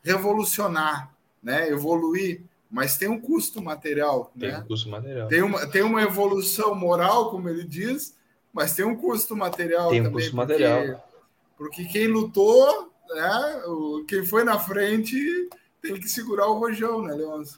revolucionar, 0.02 1.14
né? 1.42 1.70
Evoluir, 1.70 2.42
mas 2.70 2.96
tem 2.96 3.08
um 3.08 3.20
custo 3.20 3.62
material, 3.62 4.32
tem 4.38 4.50
né? 4.50 4.58
um 4.58 4.66
custo 4.66 4.88
material. 4.88 5.28
Tem 5.28 5.42
uma, 5.42 5.66
tem 5.66 5.82
uma 5.82 6.02
evolução 6.02 6.74
moral, 6.74 7.30
como 7.30 7.48
ele 7.48 7.64
diz, 7.64 8.16
mas 8.52 8.74
tem 8.74 8.84
um 8.84 8.96
custo 8.96 9.36
material 9.36 9.90
tem 9.90 10.00
um 10.00 10.04
também. 10.04 10.18
Custo 10.18 10.36
porque, 10.36 10.52
material. 10.52 11.08
Porque 11.56 11.84
quem 11.84 12.06
lutou, 12.08 12.92
né? 13.08 13.62
Quem 14.08 14.24
foi 14.24 14.44
na 14.44 14.58
frente 14.58 15.16
tem 15.80 15.94
que 15.94 16.08
segurar 16.08 16.46
o 16.48 16.58
rojão, 16.58 17.02
né, 17.02 17.14
Leôncio? 17.14 17.56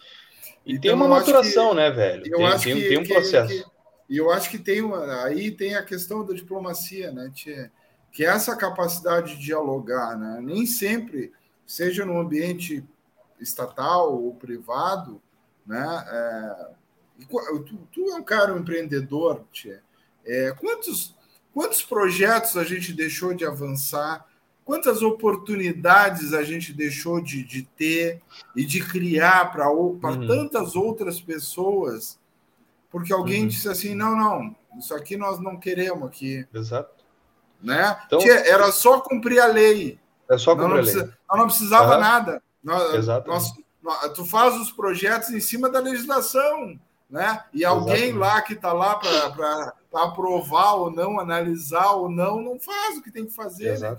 E 0.64 0.72
então, 0.72 0.82
tem 0.82 0.92
uma 0.92 1.08
maturação, 1.08 1.70
que, 1.70 1.76
né, 1.76 1.90
velho? 1.90 2.22
Eu 2.26 2.38
tem, 2.38 2.46
acho 2.46 2.64
tem, 2.64 2.76
que, 2.76 2.88
tem 2.88 2.98
um 2.98 3.06
processo. 3.06 3.48
Que, 3.48 3.64
e 4.10 4.16
eu 4.18 4.30
acho 4.30 4.50
que 4.50 4.58
tem 4.58 4.82
uma, 4.82 5.24
aí 5.24 5.50
tem 5.50 5.74
a 5.74 5.82
questão 5.82 6.24
da 6.24 6.34
diplomacia, 6.34 7.10
né, 7.10 7.30
tia? 7.34 7.70
que 8.10 8.24
é 8.24 8.28
essa 8.28 8.56
capacidade 8.56 9.36
de 9.36 9.44
dialogar, 9.44 10.18
né? 10.18 10.40
Nem 10.42 10.66
sempre, 10.66 11.32
seja 11.66 12.04
no 12.04 12.18
ambiente 12.18 12.84
estatal 13.40 14.14
ou 14.22 14.34
privado, 14.34 15.20
né? 15.66 16.04
É, 16.08 16.70
tu, 17.28 17.88
tu, 17.92 18.10
é 18.10 18.14
um 18.14 18.22
cara 18.22 18.54
um 18.54 18.58
empreendedor, 18.58 19.44
tia. 19.52 19.82
É, 20.24 20.52
quantos 20.52 21.16
quantos 21.52 21.82
projetos 21.82 22.56
a 22.56 22.64
gente 22.64 22.92
deixou 22.92 23.34
de 23.34 23.44
avançar? 23.44 24.26
Quantas 24.64 25.00
oportunidades 25.02 26.34
a 26.34 26.42
gente 26.42 26.74
deixou 26.74 27.22
de, 27.22 27.42
de 27.42 27.62
ter 27.62 28.20
e 28.54 28.66
de 28.66 28.84
criar 28.84 29.50
para 29.50 29.70
uhum. 29.70 30.26
tantas 30.26 30.76
outras 30.76 31.20
pessoas 31.20 32.18
porque 32.90 33.12
alguém 33.12 33.42
uhum. 33.42 33.48
disse 33.48 33.68
assim: 33.68 33.94
não, 33.94 34.16
não, 34.16 34.56
isso 34.78 34.94
aqui 34.94 35.16
nós 35.16 35.40
não 35.40 35.56
queremos 35.58 36.06
aqui. 36.06 36.46
Exato. 36.52 37.04
Né? 37.62 37.98
Então, 38.06 38.20
era 38.22 38.70
só 38.72 39.00
cumprir 39.00 39.40
a 39.40 39.46
lei. 39.46 39.98
É 40.30 40.38
só 40.38 40.54
cumprir 40.54 40.76
nós 40.76 40.94
a 40.96 40.98
lei. 40.98 41.12
Nós 41.28 41.38
não 41.38 41.46
precisava 41.46 41.94
uhum. 41.94 42.00
nada. 42.00 42.42
Nós, 42.62 42.94
Exato. 42.94 43.28
Nós, 43.28 43.52
tu 44.14 44.24
faz 44.24 44.54
os 44.56 44.70
projetos 44.70 45.30
em 45.30 45.40
cima 45.40 45.70
da 45.70 45.80
legislação, 45.80 46.78
né? 47.08 47.44
E 47.52 47.64
alguém 47.64 48.10
Exatamente. 48.10 48.18
lá 48.18 48.42
que 48.42 48.52
está 48.54 48.72
lá 48.72 48.96
para 48.96 49.74
aprovar 49.94 50.74
ou 50.74 50.90
não, 50.90 51.18
analisar 51.18 51.92
ou 51.92 52.08
não, 52.08 52.40
não 52.42 52.58
faz 52.60 52.98
o 52.98 53.02
que 53.02 53.10
tem 53.10 53.26
que 53.26 53.34
fazer, 53.34 53.78
né, 53.78 53.96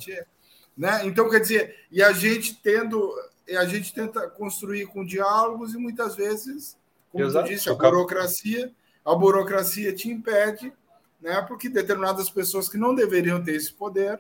né? 0.78 1.02
Então, 1.06 1.30
quer 1.30 1.40
dizer, 1.40 1.76
e 1.92 2.04
a 2.04 2.12
gente 2.12 2.56
tendo, 2.62 3.14
a 3.58 3.66
gente 3.66 3.94
tenta 3.94 4.30
construir 4.30 4.86
com 4.88 5.06
diálogos 5.06 5.74
e 5.74 5.78
muitas 5.78 6.16
vezes, 6.16 6.78
como 7.12 7.26
Exato. 7.26 7.48
tu 7.48 7.54
disse, 7.54 7.70
a 7.70 7.74
burocracia, 7.74 8.72
a 9.04 9.16
burocracia 9.16 9.94
te 9.94 10.10
impede, 10.10 10.72
né? 11.20 11.42
Porque 11.42 11.68
determinadas 11.68 12.30
pessoas 12.30 12.70
que 12.70 12.78
não 12.78 12.94
deveriam 12.94 13.44
ter 13.44 13.56
esse 13.56 13.74
poder, 13.74 14.20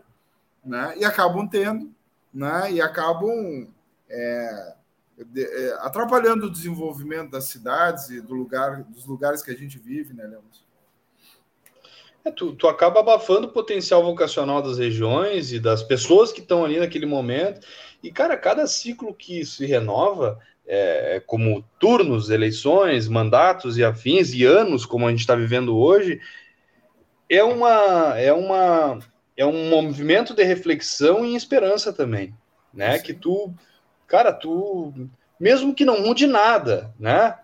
né? 0.65 0.95
E 0.97 1.05
acabam 1.05 1.47
tendo, 1.47 1.93
né? 2.33 2.71
E 2.71 2.81
acabam 2.81 3.67
é, 4.09 4.73
é, 5.37 5.77
atrapalhando 5.79 6.47
o 6.47 6.51
desenvolvimento 6.51 7.31
das 7.31 7.45
cidades 7.45 8.09
e 8.09 8.21
do 8.21 8.33
lugar, 8.33 8.83
dos 8.83 9.05
lugares 9.05 9.41
que 9.41 9.51
a 9.51 9.55
gente 9.55 9.77
vive, 9.77 10.13
né, 10.13 10.23
Leandro? 10.23 10.47
É, 12.23 12.31
tu, 12.31 12.53
tu 12.53 12.67
acaba 12.67 12.99
abafando 12.99 13.47
o 13.47 13.51
potencial 13.51 14.03
vocacional 14.03 14.61
das 14.61 14.77
regiões 14.77 15.51
e 15.53 15.59
das 15.59 15.83
pessoas 15.83 16.31
que 16.31 16.41
estão 16.41 16.65
ali 16.65 16.79
naquele 16.79 17.05
momento. 17.05 17.65
E, 18.03 18.11
cara, 18.11 18.37
cada 18.37 18.67
ciclo 18.67 19.13
que 19.13 19.45
se 19.45 19.65
renova, 19.65 20.39
é, 20.65 21.21
como 21.25 21.63
turnos, 21.79 22.29
eleições, 22.29 23.07
mandatos 23.07 23.77
e 23.77 23.83
afins, 23.83 24.33
e 24.33 24.43
anos, 24.45 24.85
como 24.85 25.07
a 25.07 25.09
gente 25.09 25.21
está 25.21 25.35
vivendo 25.35 25.77
hoje, 25.77 26.19
é 27.29 27.43
uma, 27.43 28.17
é 28.17 28.33
uma 28.33 28.99
é 29.39 29.45
um 29.45 29.69
movimento 29.69 30.33
de 30.33 30.43
reflexão 30.43 31.25
e 31.25 31.33
esperança 31.33 31.93
também, 31.93 32.35
né? 32.73 32.97
Sim. 32.97 33.03
Que 33.05 33.13
tu, 33.13 33.53
cara, 34.09 34.33
tu 34.33 34.93
mesmo 35.39 35.73
que 35.73 35.85
não 35.85 36.01
mude 36.01 36.27
nada, 36.27 36.93
né? 36.99 37.37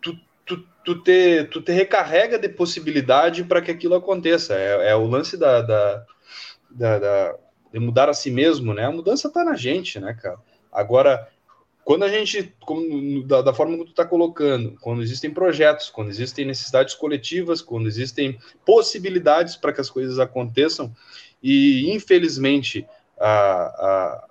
Tu, 0.00 0.18
tu, 0.44 0.66
tu, 0.84 1.02
te, 1.02 1.44
tu 1.44 1.62
te 1.62 1.70
recarrega 1.70 2.38
de 2.38 2.48
possibilidade 2.48 3.44
para 3.44 3.62
que 3.62 3.70
aquilo 3.70 3.94
aconteça. 3.94 4.54
É, 4.54 4.90
é 4.90 4.96
o 4.96 5.06
lance 5.06 5.36
da, 5.36 5.62
da, 5.62 6.04
da, 6.68 6.98
da, 6.98 7.34
de 7.72 7.78
mudar 7.78 8.08
a 8.08 8.14
si 8.14 8.30
mesmo, 8.30 8.74
né? 8.74 8.86
A 8.86 8.90
mudança 8.90 9.28
está 9.28 9.44
na 9.44 9.54
gente, 9.54 10.00
né, 10.00 10.14
cara? 10.20 10.38
Agora, 10.72 11.28
quando 11.84 12.02
a 12.02 12.08
gente, 12.08 12.52
como, 12.60 13.22
da, 13.22 13.42
da, 13.42 13.54
forma 13.54 13.76
que 13.78 13.84
tu 13.84 13.90
está 13.90 14.04
colocando, 14.04 14.76
quando 14.80 15.00
existem 15.02 15.32
projetos, 15.32 15.88
quando 15.88 16.08
existem 16.08 16.44
necessidades 16.44 16.94
coletivas, 16.94 17.62
quando 17.62 17.86
existem 17.86 18.36
possibilidades 18.64 19.54
para 19.54 19.72
que 19.72 19.80
as 19.80 19.88
coisas 19.88 20.18
aconteçam, 20.18 20.92
e 21.40 21.94
infelizmente 21.94 22.84
a, 23.16 24.26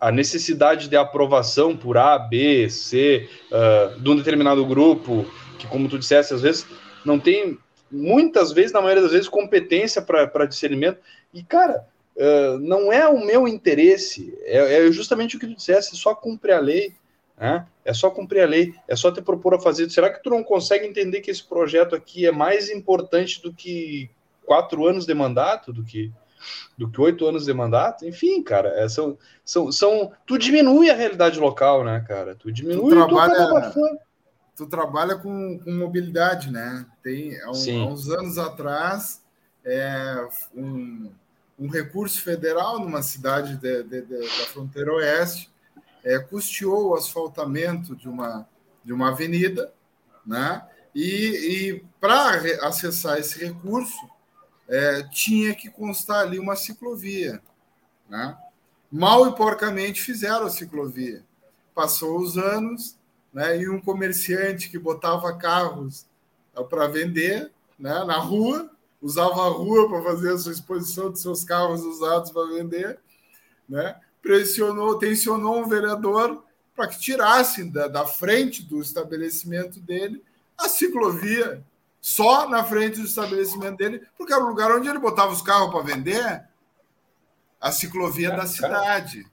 a, 0.00 0.10
necessidade 0.10 0.88
de 0.88 0.96
aprovação 0.96 1.76
por 1.76 1.96
A, 1.98 2.18
B, 2.18 2.68
C, 2.70 3.28
uh, 3.50 4.00
de 4.00 4.10
um 4.10 4.16
determinado 4.16 4.64
grupo, 4.64 5.26
que, 5.58 5.66
como 5.66 5.88
tu 5.88 5.98
disseste, 5.98 6.34
às 6.34 6.42
vezes 6.42 6.66
não 7.04 7.18
tem, 7.18 7.58
muitas 7.90 8.52
vezes, 8.52 8.72
na 8.72 8.80
maioria 8.80 9.02
das 9.02 9.12
vezes, 9.12 9.28
competência 9.28 10.00
para 10.02 10.46
discernimento, 10.46 10.98
e, 11.32 11.42
cara, 11.42 11.86
Uh, 12.16 12.58
não 12.58 12.92
é 12.92 13.08
o 13.08 13.24
meu 13.24 13.48
interesse, 13.48 14.36
é, 14.42 14.86
é, 14.86 14.92
justamente 14.92 15.36
o 15.36 15.40
que 15.40 15.46
tu 15.46 15.54
disseste, 15.54 15.94
é 15.94 15.98
só 15.98 16.14
cumprir 16.14 16.52
a 16.52 16.60
lei, 16.60 16.92
né? 17.40 17.66
É 17.82 17.94
só 17.94 18.10
cumprir 18.10 18.42
a 18.42 18.46
lei, 18.46 18.74
é 18.86 18.94
só 18.94 19.10
te 19.10 19.22
propor 19.22 19.54
a 19.54 19.58
fazer. 19.58 19.88
Será 19.88 20.10
que 20.10 20.22
tu 20.22 20.28
não 20.28 20.44
consegue 20.44 20.86
entender 20.86 21.22
que 21.22 21.30
esse 21.30 21.42
projeto 21.42 21.96
aqui 21.96 22.26
é 22.26 22.30
mais 22.30 22.68
importante 22.68 23.42
do 23.42 23.52
que 23.52 24.10
quatro 24.44 24.86
anos 24.86 25.06
de 25.06 25.14
mandato, 25.14 25.72
do 25.72 25.82
que 25.82 26.12
do 26.76 26.90
que 26.90 27.00
oito 27.00 27.26
anos 27.26 27.44
de 27.44 27.52
mandato? 27.52 28.06
Enfim, 28.06 28.42
cara, 28.42 28.68
é, 28.80 28.88
são, 28.88 29.18
são, 29.44 29.70
são, 29.70 30.12
tu 30.26 30.38
diminui 30.38 30.90
a 30.90 30.94
realidade 30.94 31.38
local, 31.38 31.84
né, 31.84 32.04
cara? 32.06 32.34
Tu 32.34 32.52
diminui 32.52 32.90
tu 32.90 32.90
trabalha, 32.90 33.72
tu 34.56 34.66
trabalha 34.66 35.16
com, 35.16 35.58
com 35.58 35.72
mobilidade, 35.72 36.50
né? 36.50 36.86
Tem 37.02 37.40
há, 37.42 37.50
um, 37.50 37.82
há 37.82 37.86
uns 37.86 38.08
anos 38.10 38.38
atrás 38.38 39.22
é, 39.64 40.28
um 40.54 41.10
um 41.60 41.68
recurso 41.68 42.22
federal 42.22 42.80
numa 42.80 43.02
cidade 43.02 43.58
de, 43.58 43.82
de, 43.82 44.00
de, 44.00 44.18
da 44.18 44.46
fronteira 44.46 44.94
oeste, 44.94 45.50
é, 46.02 46.18
custeou 46.18 46.88
o 46.88 46.94
asfaltamento 46.94 47.94
de 47.94 48.08
uma, 48.08 48.48
de 48.82 48.94
uma 48.94 49.10
avenida, 49.10 49.70
né? 50.24 50.62
e, 50.94 51.04
e 51.04 51.84
para 52.00 52.32
acessar 52.66 53.18
esse 53.18 53.44
recurso, 53.44 53.94
é, 54.70 55.02
tinha 55.02 55.54
que 55.54 55.68
constar 55.68 56.20
ali 56.20 56.38
uma 56.38 56.54
ciclovia. 56.54 57.42
Né? 58.08 58.38
Mal 58.90 59.28
e 59.28 59.34
porcamente 59.34 60.00
fizeram 60.00 60.46
a 60.46 60.50
ciclovia. 60.50 61.24
Passou 61.74 62.18
os 62.18 62.38
anos, 62.38 62.96
né, 63.32 63.58
e 63.58 63.68
um 63.68 63.80
comerciante 63.80 64.70
que 64.70 64.78
botava 64.78 65.36
carros 65.36 66.06
para 66.68 66.86
vender 66.86 67.50
né, 67.78 68.04
na 68.04 68.18
rua, 68.18 68.70
usava 69.02 69.46
a 69.46 69.48
rua 69.48 69.88
para 69.88 70.02
fazer 70.02 70.32
a 70.32 70.38
sua 70.38 70.52
exposição 70.52 71.10
de 71.10 71.18
seus 71.18 71.42
carros 71.44 71.82
usados 71.82 72.30
para 72.30 72.46
vender, 72.48 72.98
né? 73.68 73.98
pressionou, 74.20 74.98
tensionou 74.98 75.60
um 75.60 75.68
vereador 75.68 76.44
para 76.76 76.86
que 76.86 77.00
tirasse 77.00 77.64
da, 77.64 77.88
da 77.88 78.06
frente 78.06 78.62
do 78.62 78.80
estabelecimento 78.80 79.80
dele 79.80 80.22
a 80.58 80.68
ciclovia, 80.68 81.64
só 82.00 82.48
na 82.48 82.64
frente 82.64 82.98
do 82.98 83.06
estabelecimento 83.06 83.76
dele, 83.76 84.02
porque 84.16 84.32
era 84.32 84.42
o 84.42 84.48
lugar 84.48 84.72
onde 84.72 84.88
ele 84.88 84.98
botava 84.98 85.32
os 85.32 85.42
carros 85.42 85.70
para 85.70 85.82
vender, 85.82 86.42
a 87.60 87.70
ciclovia 87.70 88.30
da 88.30 88.46
cidade, 88.46 89.26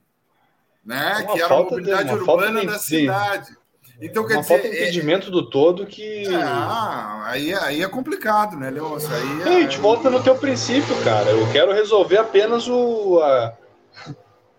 né? 0.84 1.26
que 1.32 1.40
era 1.40 1.54
a 1.54 1.62
mobilidade 1.62 2.12
urbana 2.12 2.64
da 2.64 2.78
cidade. 2.78 3.56
Então, 4.00 4.24
quer 4.26 4.34
Uma 4.34 4.42
dizer. 4.42 4.54
Falta 4.54 4.68
de 4.70 4.76
é- 4.76 4.82
entendimento 4.82 5.28
é... 5.28 5.30
do 5.30 5.50
todo 5.50 5.86
que. 5.86 6.24
Ah, 6.34 7.22
aí, 7.26 7.52
aí 7.52 7.82
é 7.82 7.88
complicado, 7.88 8.56
né, 8.56 8.70
Leôncio? 8.70 9.12
Aí, 9.12 9.42
é... 9.42 9.44
a 9.44 9.60
gente 9.60 9.78
volta 9.78 10.08
no 10.08 10.22
teu 10.22 10.36
princípio, 10.36 10.94
cara. 11.02 11.30
Eu 11.30 11.50
quero 11.50 11.72
resolver 11.72 12.18
apenas 12.18 12.68
o. 12.68 13.20
A... 13.20 13.54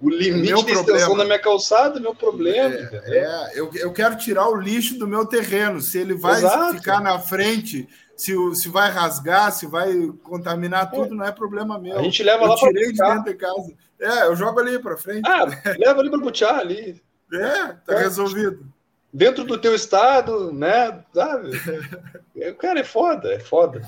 O 0.01 0.09
limite 0.09 0.47
meu 0.47 0.63
problema. 0.63 0.81
extensão 0.81 1.17
da 1.17 1.25
minha 1.25 1.39
calçada, 1.39 1.99
meu 1.99 2.15
problema. 2.15 2.75
É, 2.75 3.17
é, 3.17 3.59
eu, 3.59 3.69
eu 3.75 3.91
quero 3.91 4.17
tirar 4.17 4.47
o 4.47 4.55
lixo 4.55 4.97
do 4.97 5.07
meu 5.07 5.25
terreno. 5.25 5.81
Se 5.81 5.97
ele 5.97 6.13
vai 6.13 6.37
Exato. 6.37 6.77
ficar 6.77 7.01
na 7.01 7.19
frente, 7.19 7.87
se, 8.15 8.33
se 8.55 8.69
vai 8.69 8.89
rasgar, 8.89 9.51
se 9.51 9.67
vai 9.67 9.93
contaminar 10.23 10.89
tudo, 10.89 11.13
é. 11.13 11.17
não 11.17 11.25
é 11.25 11.31
problema 11.31 11.77
meu. 11.77 11.97
A 11.97 12.03
gente 12.03 12.23
leva 12.23 12.43
eu 12.43 12.47
lá 12.47 12.57
para 12.57 12.67
tirei 12.69 12.91
de 12.91 12.97
dentro 12.97 13.23
de 13.25 13.33
casa. 13.35 13.73
É, 13.99 14.25
eu 14.27 14.35
jogo 14.35 14.59
ali 14.59 14.79
para 14.79 14.95
frente. 14.95 15.27
Ah, 15.27 15.45
leva 15.77 15.99
ali 15.99 16.09
para 16.09 16.19
butiar 16.19 16.59
ali. 16.59 17.01
É, 17.33 17.67
tá 17.85 17.97
resolvido 17.97 18.65
dentro 19.13 19.43
do 19.43 19.57
teu 19.57 19.75
estado, 19.75 20.53
né? 20.53 21.03
Sabe? 21.13 21.51
Cara, 22.59 22.79
é 22.79 22.83
foda, 22.83 23.33
é 23.33 23.39
foda. 23.39 23.81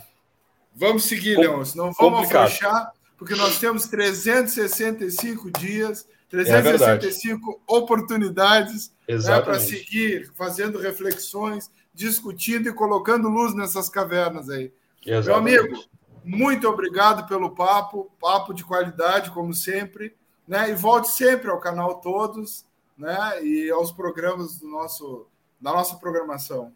Vamos 0.73 1.03
seguir, 1.03 1.35
Com... 1.35 1.41
Leão, 1.41 1.65
senão 1.65 1.91
vamos 1.93 2.27
fechar, 2.27 2.91
porque 3.21 3.35
nós 3.35 3.59
temos 3.59 3.85
365 3.85 5.51
dias, 5.51 6.09
365 6.27 7.51
é 7.51 7.71
oportunidades 7.71 8.91
né, 9.07 9.39
para 9.41 9.59
seguir 9.59 10.31
fazendo 10.33 10.79
reflexões, 10.79 11.69
discutindo 11.93 12.67
e 12.67 12.73
colocando 12.73 13.29
luz 13.29 13.53
nessas 13.53 13.89
cavernas 13.89 14.49
aí. 14.49 14.73
Exatamente. 15.05 15.53
Meu 15.53 15.65
amigo, 15.65 15.85
muito 16.25 16.67
obrigado 16.67 17.27
pelo 17.27 17.51
papo, 17.51 18.11
papo 18.19 18.55
de 18.55 18.63
qualidade, 18.63 19.29
como 19.29 19.53
sempre. 19.53 20.15
Né? 20.47 20.71
E 20.71 20.73
volte 20.73 21.09
sempre 21.09 21.51
ao 21.51 21.59
canal 21.59 22.01
Todos 22.01 22.65
né? 22.97 23.43
E 23.43 23.69
aos 23.69 23.91
programas 23.91 24.57
do 24.57 24.67
nosso, 24.67 25.27
da 25.61 25.71
nossa 25.71 25.95
programação. 25.97 26.73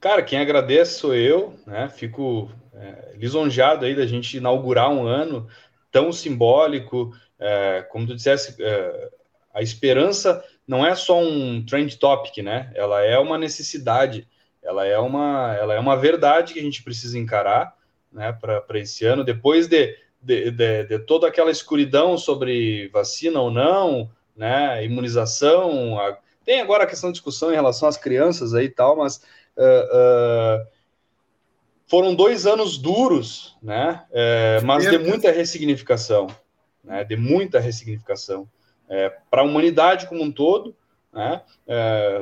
Cara, 0.00 0.22
quem 0.22 0.40
agradece 0.40 0.98
sou 0.98 1.14
eu, 1.14 1.54
né? 1.66 1.90
Fico 1.90 2.50
é, 2.80 3.12
lisonjeado 3.16 3.84
aí 3.84 3.94
da 3.94 4.06
gente 4.06 4.38
inaugurar 4.38 4.90
um 4.90 5.06
ano 5.06 5.46
tão 5.92 6.10
simbólico. 6.12 7.12
É, 7.38 7.86
como 7.90 8.06
tu 8.06 8.14
dissesse, 8.14 8.56
é, 8.62 9.10
a 9.52 9.60
esperança 9.60 10.42
não 10.66 10.86
é 10.86 10.94
só 10.94 11.20
um 11.20 11.64
trend 11.64 11.98
topic, 11.98 12.38
né? 12.38 12.70
Ela 12.74 13.04
é 13.04 13.18
uma 13.18 13.36
necessidade, 13.36 14.26
ela 14.62 14.86
é 14.86 14.98
uma, 14.98 15.54
ela 15.56 15.74
é 15.74 15.78
uma 15.78 15.96
verdade 15.96 16.54
que 16.54 16.60
a 16.60 16.62
gente 16.62 16.82
precisa 16.82 17.18
encarar, 17.18 17.76
né? 18.10 18.32
Para 18.32 18.78
esse 18.78 19.04
ano, 19.04 19.24
depois 19.24 19.68
de, 19.68 19.96
de, 20.22 20.50
de, 20.50 20.84
de 20.84 20.98
toda 21.00 21.26
aquela 21.26 21.50
escuridão 21.50 22.16
sobre 22.16 22.88
vacina 22.88 23.40
ou 23.40 23.50
não, 23.50 24.10
né? 24.34 24.82
Imunização. 24.84 25.98
A... 25.98 26.16
Tem 26.44 26.60
agora 26.60 26.84
a 26.84 26.86
questão 26.86 27.10
de 27.10 27.14
discussão 27.14 27.50
em 27.50 27.56
relação 27.56 27.88
às 27.88 27.98
crianças 27.98 28.54
aí 28.54 28.66
e 28.66 28.70
tal, 28.70 28.96
mas 28.96 29.16
uh, 29.56 30.62
uh, 30.62 30.66
foram 31.90 32.14
dois 32.14 32.46
anos 32.46 32.78
duros, 32.78 33.58
né? 33.60 34.04
Uh, 34.10 34.64
mas 34.64 34.88
de 34.88 34.98
muita 34.98 35.30
ressignificação, 35.32 36.28
né? 36.84 37.04
De 37.04 37.16
muita 37.16 37.58
ressignificação 37.58 38.48
para 39.30 39.42
a 39.42 39.44
humanidade 39.44 40.08
como 40.08 40.22
um 40.22 40.32
todo. 40.32 40.74
Né? 41.12 41.42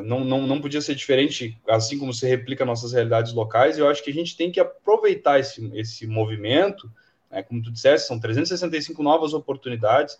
não, 0.04 0.20
não, 0.20 0.46
não 0.46 0.60
podia 0.60 0.80
ser 0.80 0.94
diferente, 0.94 1.58
assim 1.68 1.98
como 1.98 2.12
se 2.12 2.26
replica 2.26 2.64
nossas 2.64 2.92
realidades 2.92 3.32
locais. 3.32 3.78
Eu 3.78 3.88
acho 3.88 4.02
que 4.02 4.10
a 4.10 4.14
gente 4.14 4.36
tem 4.36 4.50
que 4.50 4.60
aproveitar 4.60 5.40
esse, 5.40 5.70
esse 5.74 6.06
movimento, 6.06 6.90
né? 7.30 7.42
como 7.42 7.62
tu 7.62 7.70
disseste, 7.70 8.06
são 8.06 8.20
365 8.20 9.02
novas 9.02 9.32
oportunidades 9.32 10.18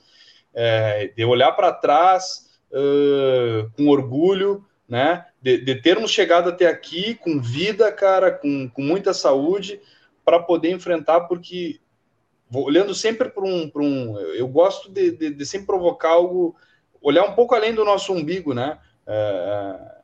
é, 0.55 1.09
de 1.09 1.25
olhar 1.25 1.53
para 1.53 1.73
trás, 1.73 2.49
uh, 2.73 3.71
com 3.77 3.89
orgulho, 3.89 4.65
né? 4.89 5.27
De, 5.41 5.59
de, 5.59 5.75
termos 5.77 6.11
chegado 6.11 6.49
até 6.49 6.67
aqui 6.67 7.15
com 7.15 7.41
vida, 7.41 7.93
cara, 7.93 8.31
com, 8.31 8.69
com 8.69 8.83
muita 8.83 9.15
saúde, 9.15 9.81
para 10.25 10.41
poder 10.41 10.71
enfrentar, 10.73 11.21
porque 11.23 11.81
olhando 12.53 12.95
sempre 12.95 13.29
para 13.29 13.45
um, 13.45 13.71
um. 13.77 14.19
Eu 14.19 14.49
gosto 14.49 14.91
de, 14.91 15.11
de, 15.13 15.31
de, 15.31 15.47
sempre 15.47 15.67
provocar 15.67 16.11
algo, 16.11 16.57
olhar 17.01 17.25
um 17.25 17.35
pouco 17.35 17.55
além 17.55 17.75
do 17.75 17.85
nosso 17.85 18.13
umbigo, 18.13 18.55
né? 18.55 18.79
Uh, 19.07 19.99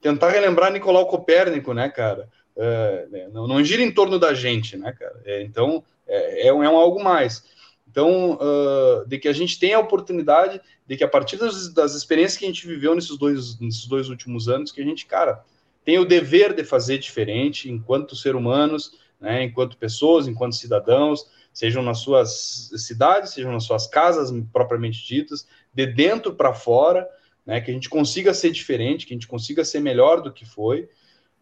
tentar 0.00 0.30
relembrar 0.30 0.72
Nicolau 0.72 1.06
Copérnico, 1.06 1.72
né, 1.72 1.88
cara? 1.88 2.28
Uh, 2.56 3.30
não, 3.32 3.46
não, 3.46 3.64
gira 3.64 3.82
em 3.82 3.92
torno 3.92 4.18
da 4.18 4.34
gente, 4.34 4.76
né, 4.76 4.92
cara? 4.92 5.20
É, 5.24 5.42
então, 5.42 5.82
é, 6.06 6.48
é, 6.48 6.52
um, 6.52 6.62
é 6.62 6.68
um 6.68 6.76
algo 6.76 7.02
mais. 7.02 7.44
Então, 7.90 8.32
uh, 8.34 9.06
de 9.06 9.18
que 9.18 9.28
a 9.28 9.32
gente 9.32 9.58
tenha 9.58 9.76
a 9.76 9.80
oportunidade 9.80 10.60
de 10.92 10.98
que 10.98 11.04
a 11.04 11.08
partir 11.08 11.38
das, 11.38 11.72
das, 11.72 11.94
experiências 11.94 12.36
que 12.36 12.44
a 12.44 12.48
gente 12.48 12.66
viveu 12.66 12.94
nesses 12.94 13.16
dois, 13.16 13.58
nesses 13.58 13.86
dois 13.86 14.10
últimos 14.10 14.46
anos, 14.46 14.70
que 14.70 14.82
a 14.82 14.84
gente, 14.84 15.06
cara, 15.06 15.42
tem 15.82 15.98
o 15.98 16.04
dever 16.04 16.52
de 16.52 16.64
fazer 16.64 16.98
diferente 16.98 17.70
enquanto 17.70 18.14
ser 18.14 18.36
humanos, 18.36 18.92
né, 19.18 19.42
enquanto 19.42 19.78
pessoas, 19.78 20.28
enquanto 20.28 20.54
cidadãos, 20.54 21.26
sejam 21.50 21.82
nas 21.82 22.00
suas 22.00 22.70
cidades, 22.76 23.32
sejam 23.32 23.50
nas 23.50 23.64
suas 23.64 23.86
casas 23.86 24.30
propriamente 24.52 25.02
ditas, 25.06 25.48
de 25.72 25.86
dentro 25.86 26.34
para 26.34 26.52
fora, 26.52 27.08
né, 27.46 27.58
que 27.62 27.70
a 27.70 27.74
gente 27.74 27.88
consiga 27.88 28.34
ser 28.34 28.50
diferente, 28.50 29.06
que 29.06 29.14
a 29.14 29.16
gente 29.16 29.26
consiga 29.26 29.64
ser 29.64 29.80
melhor 29.80 30.20
do 30.20 30.30
que 30.30 30.44
foi, 30.44 30.90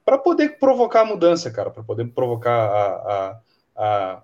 para 0.05 0.17
poder 0.17 0.61
provocar 0.61 1.01
a 1.01 1.07
mudança, 1.07 1.51
cara, 1.51 1.71
para 1.71 1.83
poder 1.83 2.07
provocar 2.13 2.53
a, 2.55 2.87
a, 2.95 3.41
a 3.77 4.23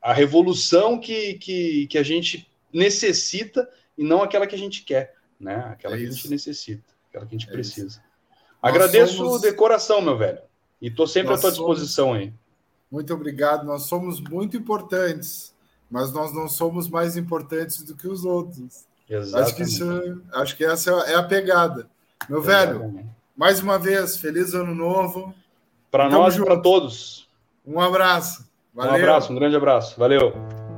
a 0.00 0.12
revolução 0.12 0.98
que, 0.98 1.34
que, 1.34 1.86
que 1.88 1.98
a 1.98 2.02
gente 2.02 2.50
necessita 2.72 3.68
e 4.00 4.02
não 4.02 4.22
aquela 4.22 4.46
que 4.46 4.54
a 4.54 4.58
gente 4.58 4.82
quer, 4.82 5.14
né? 5.38 5.56
Aquela 5.56 5.94
é 5.94 5.98
que 5.98 6.06
a 6.06 6.10
gente 6.10 6.30
necessita, 6.30 6.82
aquela 7.10 7.26
que 7.26 7.34
a 7.34 7.38
gente 7.38 7.50
é 7.50 7.52
precisa. 7.52 7.86
Isso. 7.86 8.00
Agradeço 8.62 9.18
somos... 9.18 9.42
de 9.42 9.52
coração, 9.52 10.00
meu 10.00 10.16
velho. 10.16 10.38
E 10.80 10.88
estou 10.88 11.06
sempre 11.06 11.32
nós 11.32 11.40
à 11.40 11.42
tua 11.42 11.50
disposição 11.50 12.06
somos... 12.06 12.20
aí. 12.22 12.32
Muito 12.90 13.12
obrigado. 13.12 13.66
Nós 13.66 13.82
somos 13.82 14.18
muito 14.18 14.56
importantes, 14.56 15.54
mas 15.90 16.10
nós 16.12 16.32
não 16.32 16.48
somos 16.48 16.88
mais 16.88 17.14
importantes 17.14 17.82
do 17.82 17.94
que 17.94 18.08
os 18.08 18.24
outros. 18.24 18.86
Exatamente. 19.06 19.44
Acho 19.44 19.56
que, 19.56 19.62
isso, 19.62 20.22
acho 20.32 20.56
que 20.56 20.64
essa 20.64 20.90
é 20.90 21.16
a 21.16 21.22
pegada. 21.22 21.86
Meu 22.26 22.38
Exatamente. 22.40 22.94
velho, 22.94 23.10
mais 23.36 23.60
uma 23.60 23.78
vez, 23.78 24.16
feliz 24.16 24.54
ano 24.54 24.74
novo. 24.74 25.34
Para 25.90 26.08
nós 26.08 26.36
e 26.36 26.42
para 26.42 26.58
todos. 26.58 27.28
Um 27.66 27.78
abraço. 27.78 28.48
Valeu. 28.72 28.92
Um 28.92 28.96
abraço, 28.96 29.30
um 29.30 29.36
grande 29.36 29.56
abraço. 29.56 29.98
Valeu. 29.98 30.69